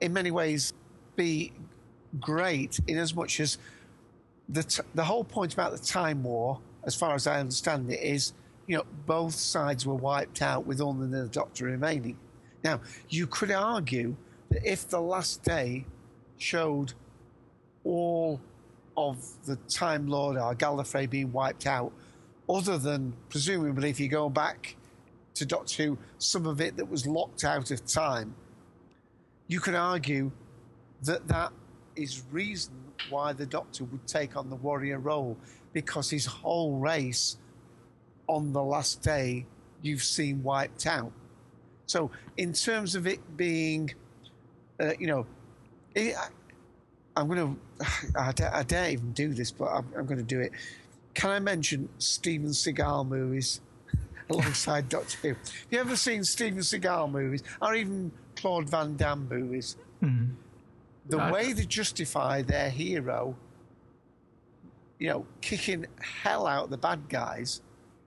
[0.00, 0.72] in many ways,
[1.16, 1.52] be
[2.20, 3.58] great in as much as
[4.48, 8.00] the t- the whole point about the time war, as far as I understand it,
[8.00, 8.32] is
[8.66, 12.18] you know both sides were wiped out with only the Doctor remaining.
[12.64, 14.16] Now you could argue
[14.50, 15.86] that if the last day
[16.38, 16.92] showed
[17.84, 18.40] all
[18.96, 21.92] of the Time Lord or Gallifrey being wiped out,
[22.48, 24.76] other than presumably if you go back
[25.34, 28.34] to Doctor Who, some of it that was locked out of time,
[29.48, 30.30] you could argue
[31.02, 31.52] that that
[31.96, 32.74] is reason
[33.10, 35.36] why the Doctor would take on the warrior role
[35.72, 37.36] because his whole race
[38.26, 39.46] on the last day
[39.82, 41.12] you've seen wiped out.
[41.86, 43.92] So, in terms of it being,
[44.80, 45.26] uh, you know,
[45.94, 46.28] it, I,
[47.16, 47.58] I'm going
[48.14, 50.52] to, I, dare- even do this, but I'm, I'm going to do it.
[51.14, 53.60] Can I mention Steven Seagal movies
[54.30, 55.28] alongside Doctor Who?
[55.28, 55.38] Have
[55.70, 59.76] you ever seen Steven Seagal movies or even Claude Van Damme movies?
[60.02, 60.30] Mhm.
[61.06, 63.36] The way they justify their hero,
[65.02, 65.84] you know, kicking
[66.22, 67.60] hell out the bad guys,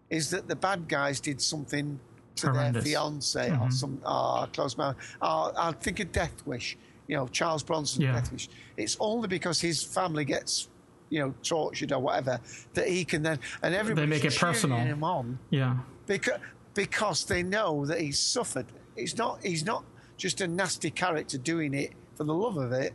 [0.10, 2.00] is that the bad guys did something
[2.38, 2.84] to Horrendous.
[2.86, 3.74] their fiance or Mhm.
[3.74, 4.96] some uh, close man.
[5.22, 6.78] Uh, I think of Death Wish.
[7.08, 8.14] You know, Charles Bronson's Yeah.
[8.14, 8.48] Death Wish.
[8.78, 10.70] It's only because his family gets,
[11.10, 12.40] you know, tortured or whatever
[12.76, 14.78] that he can then and everybody they make it personal.
[14.78, 15.80] him on Yeah.
[16.08, 16.40] because
[16.74, 18.68] because they know that he's suffered.
[18.96, 19.84] He's not he's not
[20.18, 22.94] just a nasty character doing it for the love of it.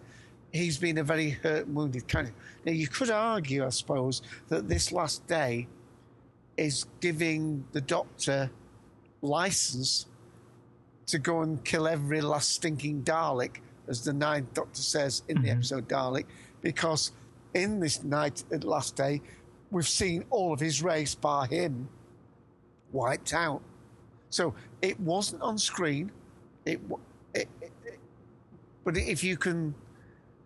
[0.53, 2.35] He's been a very hurt, and wounded character.
[2.65, 5.69] Now you could argue, I suppose, that this last day
[6.57, 8.51] is giving the Doctor
[9.23, 10.07] license
[11.07, 13.57] to go and kill every last stinking Dalek,
[13.89, 15.59] as the Ninth Doctor says in the mm-hmm.
[15.59, 16.27] episode Dalek,
[16.63, 17.13] because
[17.55, 19.21] in this night at last day,
[19.71, 21.89] we've seen all of his race, bar him,
[22.93, 23.63] wiped out.
[24.31, 26.13] So it wasn't on screen.
[26.65, 26.81] It,
[27.35, 27.99] it, it,
[28.85, 29.75] but if you can,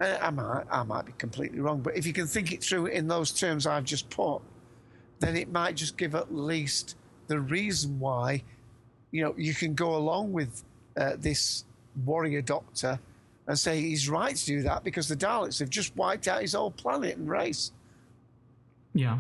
[0.01, 3.07] I might, I might be completely wrong, but if you can think it through in
[3.09, 4.41] those terms I've just put,
[5.21, 6.97] then it might just give at least
[7.29, 8.43] the reason why,
[9.13, 10.65] you know, you can go along with
[10.97, 11.65] uh, this
[12.05, 12.99] warrior doctor
[13.47, 16.55] and say he's right to do that because the Daleks have just wiped out his
[16.55, 17.73] whole planet and race.
[18.95, 19.19] Yeah.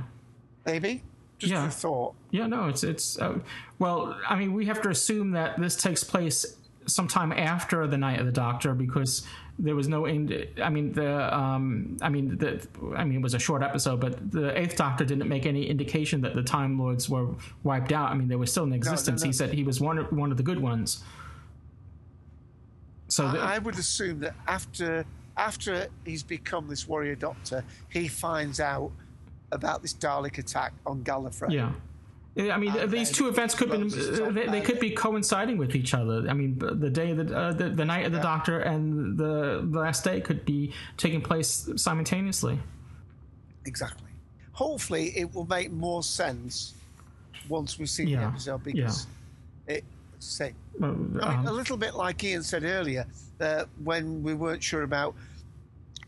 [0.66, 1.02] Maybe
[1.38, 1.66] just Yeah.
[1.66, 2.14] a thought.
[2.30, 3.38] Yeah, no, it's it's uh,
[3.78, 4.18] well.
[4.28, 6.56] I mean, we have to assume that this takes place
[6.86, 9.26] sometime after the night of the Doctor because
[9.58, 10.34] there was no end.
[10.62, 12.66] I mean, the um, I mean, the
[12.96, 16.20] I mean, it was a short episode, but the Eighth Doctor didn't make any indication
[16.22, 17.28] that the Time Lords were
[17.62, 18.10] wiped out.
[18.10, 19.22] I mean, they were still in existence.
[19.22, 19.26] no.
[19.28, 21.04] He said he was one of, one of the good ones.
[23.08, 25.04] So the, I, I would assume that after
[25.36, 28.90] after he's become this warrior doctor, he finds out
[29.52, 31.52] about this Dalek attack on Gallifrey.
[31.52, 31.72] Yeah.
[32.36, 35.94] Yeah, I mean, these two events could be they, they could be coinciding with each
[35.94, 36.28] other.
[36.28, 39.64] I mean, the day of the, uh, the the night of the Doctor and the,
[39.70, 42.58] the last day could be taking place simultaneously.
[43.66, 44.10] Exactly.
[44.52, 46.74] Hopefully, it will make more sense
[47.48, 49.06] once we see the Yeah, episode because
[49.68, 49.84] it
[50.18, 53.06] say I mean, um, a little bit like Ian said earlier,
[53.40, 55.14] uh, when we weren't sure about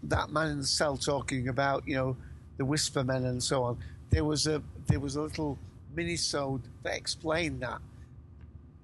[0.04, 2.16] that man in the cell talking about, you know,
[2.56, 3.78] the Whisper Men and so on.
[4.10, 5.58] There was a there was a little
[5.96, 7.80] minisode that explained that.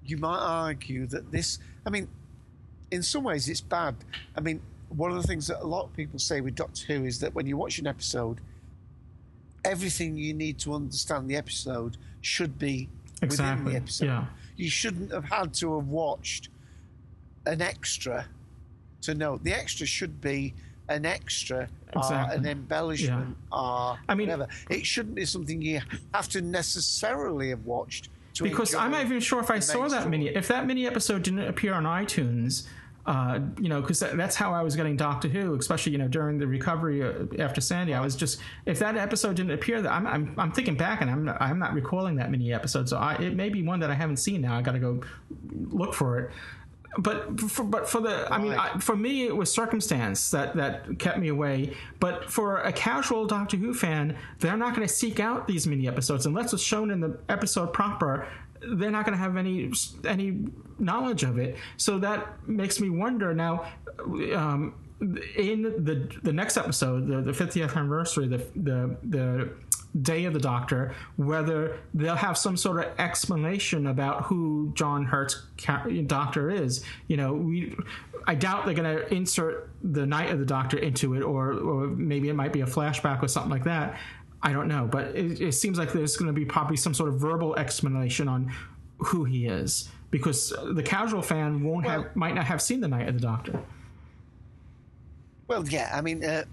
[0.05, 1.59] You might argue that this.
[1.85, 2.07] I mean,
[2.91, 3.95] in some ways, it's bad.
[4.35, 7.05] I mean, one of the things that a lot of people say with Doctor Who
[7.05, 8.41] is that when you watch an episode,
[9.65, 12.89] everything you need to understand the episode should be
[13.21, 14.05] within the episode.
[14.05, 14.25] yeah.
[14.55, 16.49] You shouldn't have had to have watched
[17.45, 18.25] an extra
[19.01, 19.39] to know.
[19.41, 20.53] The extra should be
[20.89, 22.37] an extra Exactly.
[22.37, 24.47] an embellishment or I mean- whatever.
[24.69, 25.81] It shouldn't be something you
[26.13, 30.09] have to necessarily have watched to because I'm not even sure if I saw that
[30.09, 30.27] mini.
[30.29, 32.67] If that mini episode didn't appear on iTunes,
[33.05, 36.07] uh, you know, because that, that's how I was getting Doctor Who, especially you know
[36.07, 37.93] during the recovery uh, after Sandy.
[37.93, 41.11] I was just if that episode didn't appear, that I'm, I'm I'm thinking back and
[41.11, 42.87] I'm not, I'm not recalling that mini episode.
[42.87, 44.55] So I, it may be one that I haven't seen now.
[44.57, 45.01] I got to go
[45.69, 46.31] look for it.
[46.97, 50.99] But for, but for the I mean I, for me it was circumstance that that
[50.99, 51.75] kept me away.
[51.99, 55.87] But for a casual Doctor Who fan, they're not going to seek out these mini
[55.87, 58.27] episodes unless it's shown in the episode proper.
[58.61, 59.71] They're not going to have any
[60.05, 60.45] any
[60.79, 61.57] knowledge of it.
[61.77, 63.65] So that makes me wonder now.
[64.35, 64.75] Um,
[65.35, 69.49] in the the next episode, the, the 50th anniversary, the the the
[70.01, 75.43] day of the Doctor, whether they'll have some sort of explanation about who John Hurt's
[76.07, 76.83] Doctor is.
[77.07, 77.75] You know, we
[78.25, 81.87] I doubt they're going to insert the night of the Doctor into it, or or
[81.87, 83.97] maybe it might be a flashback or something like that.
[84.41, 87.09] I don't know, but it, it seems like there's going to be probably some sort
[87.09, 88.51] of verbal explanation on
[88.97, 93.07] who he is because the casual fan won't have might not have seen the night
[93.07, 93.59] of the Doctor.
[95.47, 96.43] Well, yeah, I mean, uh,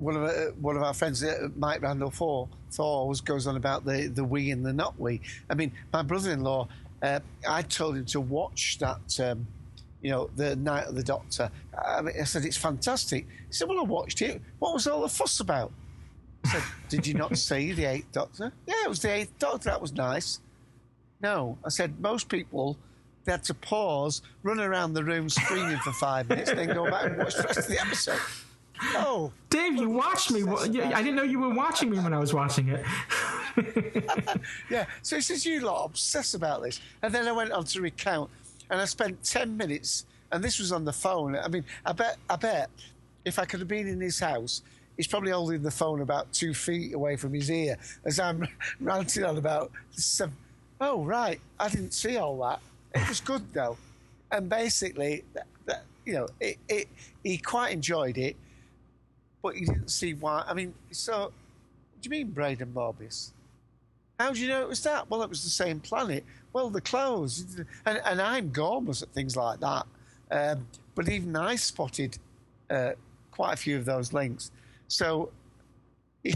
[0.00, 2.48] one of uh, one of our friends, uh, Mike Randall Thor,
[2.78, 5.20] always goes on about the the we and the not we.
[5.48, 6.68] I mean, my brother-in-law,
[7.02, 9.46] uh, I told him to watch that, um,
[10.00, 11.50] you know, the Night of the Doctor.
[11.78, 13.26] I, mean, I said it's fantastic.
[13.48, 14.40] He said, "Well, I watched it.
[14.58, 15.70] What was all the fuss about?"
[16.44, 19.70] I said, "Did you not see the Eighth Doctor?" Yeah, it was the Eighth Doctor.
[19.70, 20.40] That was nice.
[21.22, 22.78] No, I said most people.
[23.26, 27.04] They had to pause, run around the room screaming for five minutes, then go back
[27.04, 28.18] and watch the rest of the episode.
[28.82, 30.42] Oh, Dave, you watched me.
[30.42, 32.84] I didn't know you were watching me when I was watching it.
[34.70, 34.86] yeah.
[35.02, 36.80] So he says, You lot obsess about this.
[37.02, 38.30] And then I went on to recount,
[38.70, 41.36] and I spent 10 minutes, and this was on the phone.
[41.36, 42.70] I mean, I bet, I bet
[43.24, 44.62] if I could have been in his house,
[44.96, 48.46] he's probably holding the phone about two feet away from his ear as I'm
[48.80, 50.32] ranting on about some.
[50.80, 51.40] Oh, right.
[51.58, 52.60] I didn't see all that.
[52.94, 53.76] It was good, though.
[54.32, 56.88] And basically, that, that, you know, it, it,
[57.22, 58.36] he quite enjoyed it,
[59.42, 60.44] but he didn't see why.
[60.46, 61.32] I mean, so, what
[62.00, 63.32] do you mean, Braden Morbius?
[64.18, 65.08] How do you know it was that?
[65.08, 66.24] Well, it was the same planet.
[66.52, 67.58] Well, the clothes.
[67.86, 69.86] And, and I'm gormless at things like that.
[70.30, 72.18] Um, but even I spotted
[72.68, 72.92] uh,
[73.30, 74.50] quite a few of those links.
[74.88, 75.30] So,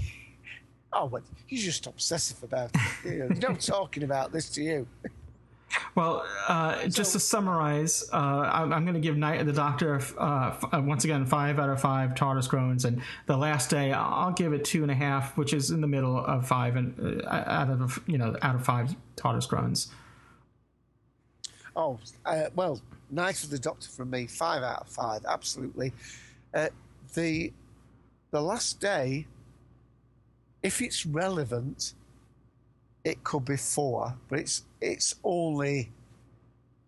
[0.93, 2.81] oh, well, he's just obsessive about it.
[3.05, 4.87] You know, no talking about this to you.
[5.95, 9.97] Well, uh, just to summarize, uh, I'm, I'm going to give Night of the Doctor
[9.97, 13.93] uh, f- uh, once again five out of five TARDIS groans, and the last day
[13.93, 17.23] I'll give it two and a half, which is in the middle of five and
[17.25, 19.93] uh, out of you know out of five TARDIS groans.
[21.77, 22.81] Oh, uh, well,
[23.11, 25.93] Night of the Doctor from me, five out of five, absolutely.
[26.53, 26.69] Uh,
[27.15, 27.53] the
[28.31, 29.27] the last day,
[30.63, 31.95] if it's relevant,
[33.05, 35.91] it could be four, but it's it's only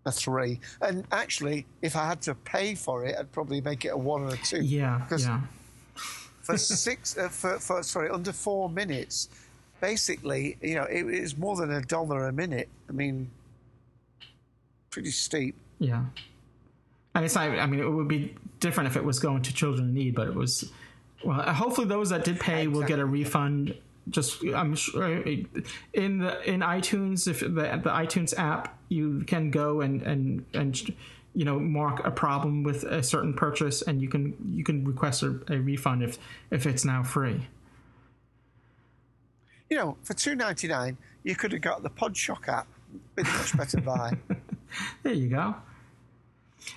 [0.07, 0.61] a three.
[0.81, 4.23] And actually, if I had to pay for it, I'd probably make it a one
[4.23, 4.63] or a two.
[4.63, 5.41] Yeah, because yeah.
[6.43, 9.29] for six, uh, for, for sorry, under four minutes,
[9.81, 12.69] basically, you know, it is more than a dollar a minute.
[12.89, 13.31] I mean,
[14.91, 15.55] pretty steep.
[15.79, 16.05] Yeah.
[17.15, 19.89] And it's not, I mean, it would be different if it was going to children
[19.89, 20.71] in need, but it was,
[21.25, 23.75] well, hopefully those that did pay will get a refund.
[24.09, 25.23] Just, I'm sure
[25.93, 30.95] in the, in iTunes, if the, the iTunes app, you can go and, and, and,
[31.35, 35.23] you know, mark a problem with a certain purchase and you can, you can request
[35.23, 36.19] a, a refund if,
[36.51, 37.49] if it's now free.
[39.69, 42.69] You know, for two ninety nine, you could have got the Podshock app.
[43.17, 44.17] Been much better buy.
[45.03, 45.55] There you go.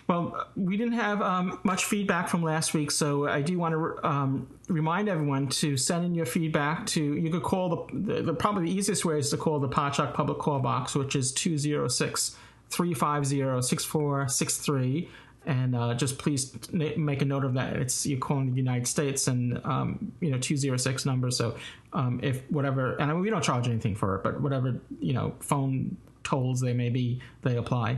[0.09, 4.07] Well, we didn't have um, much feedback from last week, so I do want to
[4.07, 7.15] um, remind everyone to send in your feedback to.
[7.15, 10.15] You could call the, the, the probably the easiest way is to call the Podshock
[10.15, 12.35] public call box, which is 206
[12.71, 15.09] 350 6463.
[15.45, 17.75] And uh, just please make a note of that.
[17.75, 21.29] It's you're calling the United States and um, you know 206 number.
[21.29, 21.55] So
[21.93, 25.13] um, if whatever, and I mean, we don't charge anything for it, but whatever you
[25.13, 27.97] know phone tolls they may be, they apply.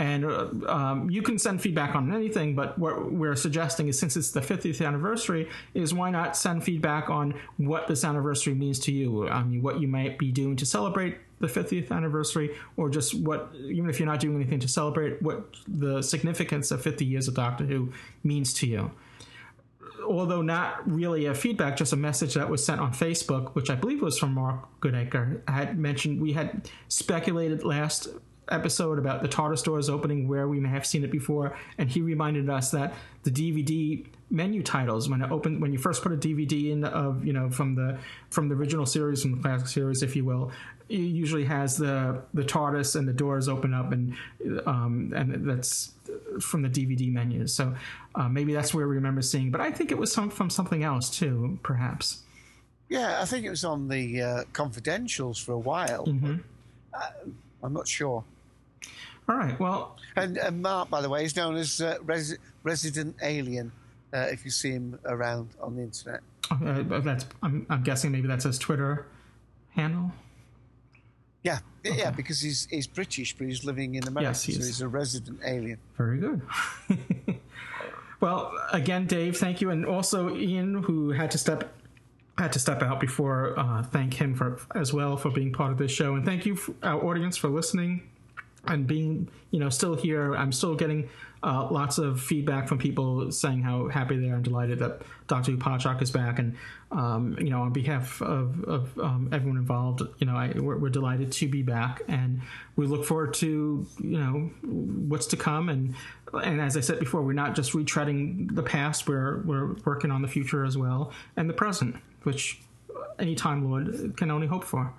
[0.00, 4.16] And uh, um, you can send feedback on anything, but what we're suggesting is since
[4.16, 8.92] it's the 50th anniversary, is why not send feedback on what this anniversary means to
[8.92, 9.28] you?
[9.28, 13.54] I mean, what you might be doing to celebrate the 50th anniversary, or just what,
[13.54, 17.34] even if you're not doing anything to celebrate, what the significance of 50 years of
[17.34, 17.92] Doctor Who
[18.24, 18.90] means to you
[20.02, 23.74] although not really a feedback, just a message that was sent on Facebook, which I
[23.76, 28.08] believe was from Mark Goodacre, had mentioned we had speculated last
[28.50, 32.00] episode about the TARDIS doors opening where we may have seen it before, and he
[32.00, 36.16] reminded us that the DVD menu titles when it opened when you first put a
[36.16, 37.98] DVD in of you know from the
[38.30, 40.52] from the original series from the classic series if you will
[40.88, 44.14] it usually has the the TARDIS and the doors open up and
[44.66, 45.92] um, and that's
[46.40, 47.74] from the DVD menus so
[48.14, 50.84] uh, maybe that's where we remember seeing but I think it was some from something
[50.84, 52.20] else too perhaps
[52.88, 56.06] Yeah, I think it was on the uh, confidentials for a while.
[56.06, 56.40] Mhm.
[56.94, 57.10] Uh,
[57.64, 58.22] I'm not sure.
[59.28, 59.58] All right.
[59.60, 63.70] Well, and, and Mark, by the way, is known as uh, Resi- Resident Alien.
[64.12, 66.20] Uh, if you see him around on the internet.
[66.50, 69.06] uh, that's I'm, I'm guessing maybe that's his Twitter
[69.68, 70.10] handle
[71.44, 74.66] Yeah, yeah, because he's he's British, but he's living in America, Yes, he so is.
[74.66, 75.78] he's a resident alien.
[75.96, 76.42] Very good.
[78.20, 81.72] well, again, Dave, thank you, and also Ian, who had to step
[82.36, 83.56] had to step out before.
[83.58, 86.58] Uh, thank him for as well for being part of this show, and thank you,
[86.82, 88.02] our audience, for listening
[88.66, 90.34] and being you know still here.
[90.34, 91.08] I'm still getting
[91.42, 95.02] uh, lots of feedback from people saying how happy they are and delighted that
[95.46, 96.56] Who Podshock is back, and
[96.92, 100.90] um, you know on behalf of, of um, everyone involved, you know I, we're, we're
[100.90, 102.42] delighted to be back, and
[102.76, 105.94] we look forward to you know what's to come, and
[106.44, 110.22] and as I said before, we're not just retreading the past; we're we're working on
[110.22, 112.60] the future as well and the present, which
[113.18, 114.92] any Time Lord can only hope for.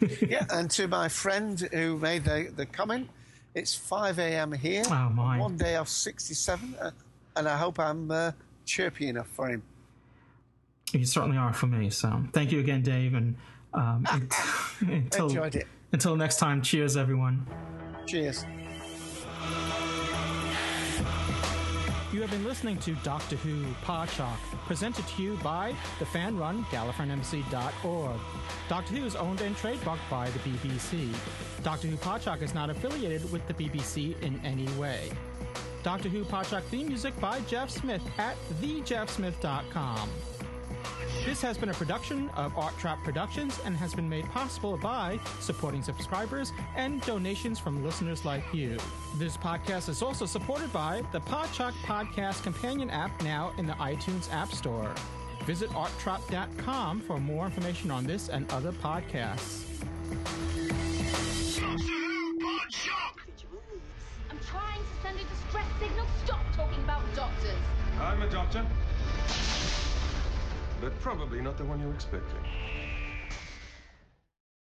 [0.20, 3.08] yeah, and to my friend who made the, the comment,
[3.54, 4.52] it's 5 a.m.
[4.52, 4.82] here.
[4.86, 5.38] Oh, my.
[5.38, 6.90] One day off 67, uh,
[7.36, 8.32] and I hope I'm uh,
[8.64, 9.62] chirpy enough for him.
[10.92, 11.90] You certainly are for me.
[11.90, 13.36] So thank you again, Dave, and
[13.74, 14.06] um,
[14.80, 15.66] until Enjoyed it.
[15.92, 16.62] until next time.
[16.62, 17.46] Cheers, everyone.
[18.06, 18.44] Cheers.
[22.16, 28.20] You have been listening to Doctor Who Podshock, presented to you by the fan-run GallifreyanEmbassy.org.
[28.70, 31.14] Doctor Who is owned and trademarked by the BBC.
[31.62, 35.10] Doctor Who Podshock is not affiliated with the BBC in any way.
[35.82, 40.08] Doctor Who Podshock theme music by Jeff Smith at thejeffsmith.com.
[41.24, 45.18] This has been a production of Art Trap Productions and has been made possible by
[45.40, 48.78] supporting subscribers and donations from listeners like you.
[49.16, 54.32] This podcast is also supported by the Podshock Podcast Companion app now in the iTunes
[54.32, 54.94] App Store.
[55.44, 59.64] Visit arttrap.com for more information on this and other podcasts.
[64.30, 66.06] I'm trying to send a distress signal.
[66.24, 67.58] Stop talking about doctors.
[68.00, 68.66] I'm a doctor.
[70.80, 72.42] But probably not the one you're expecting.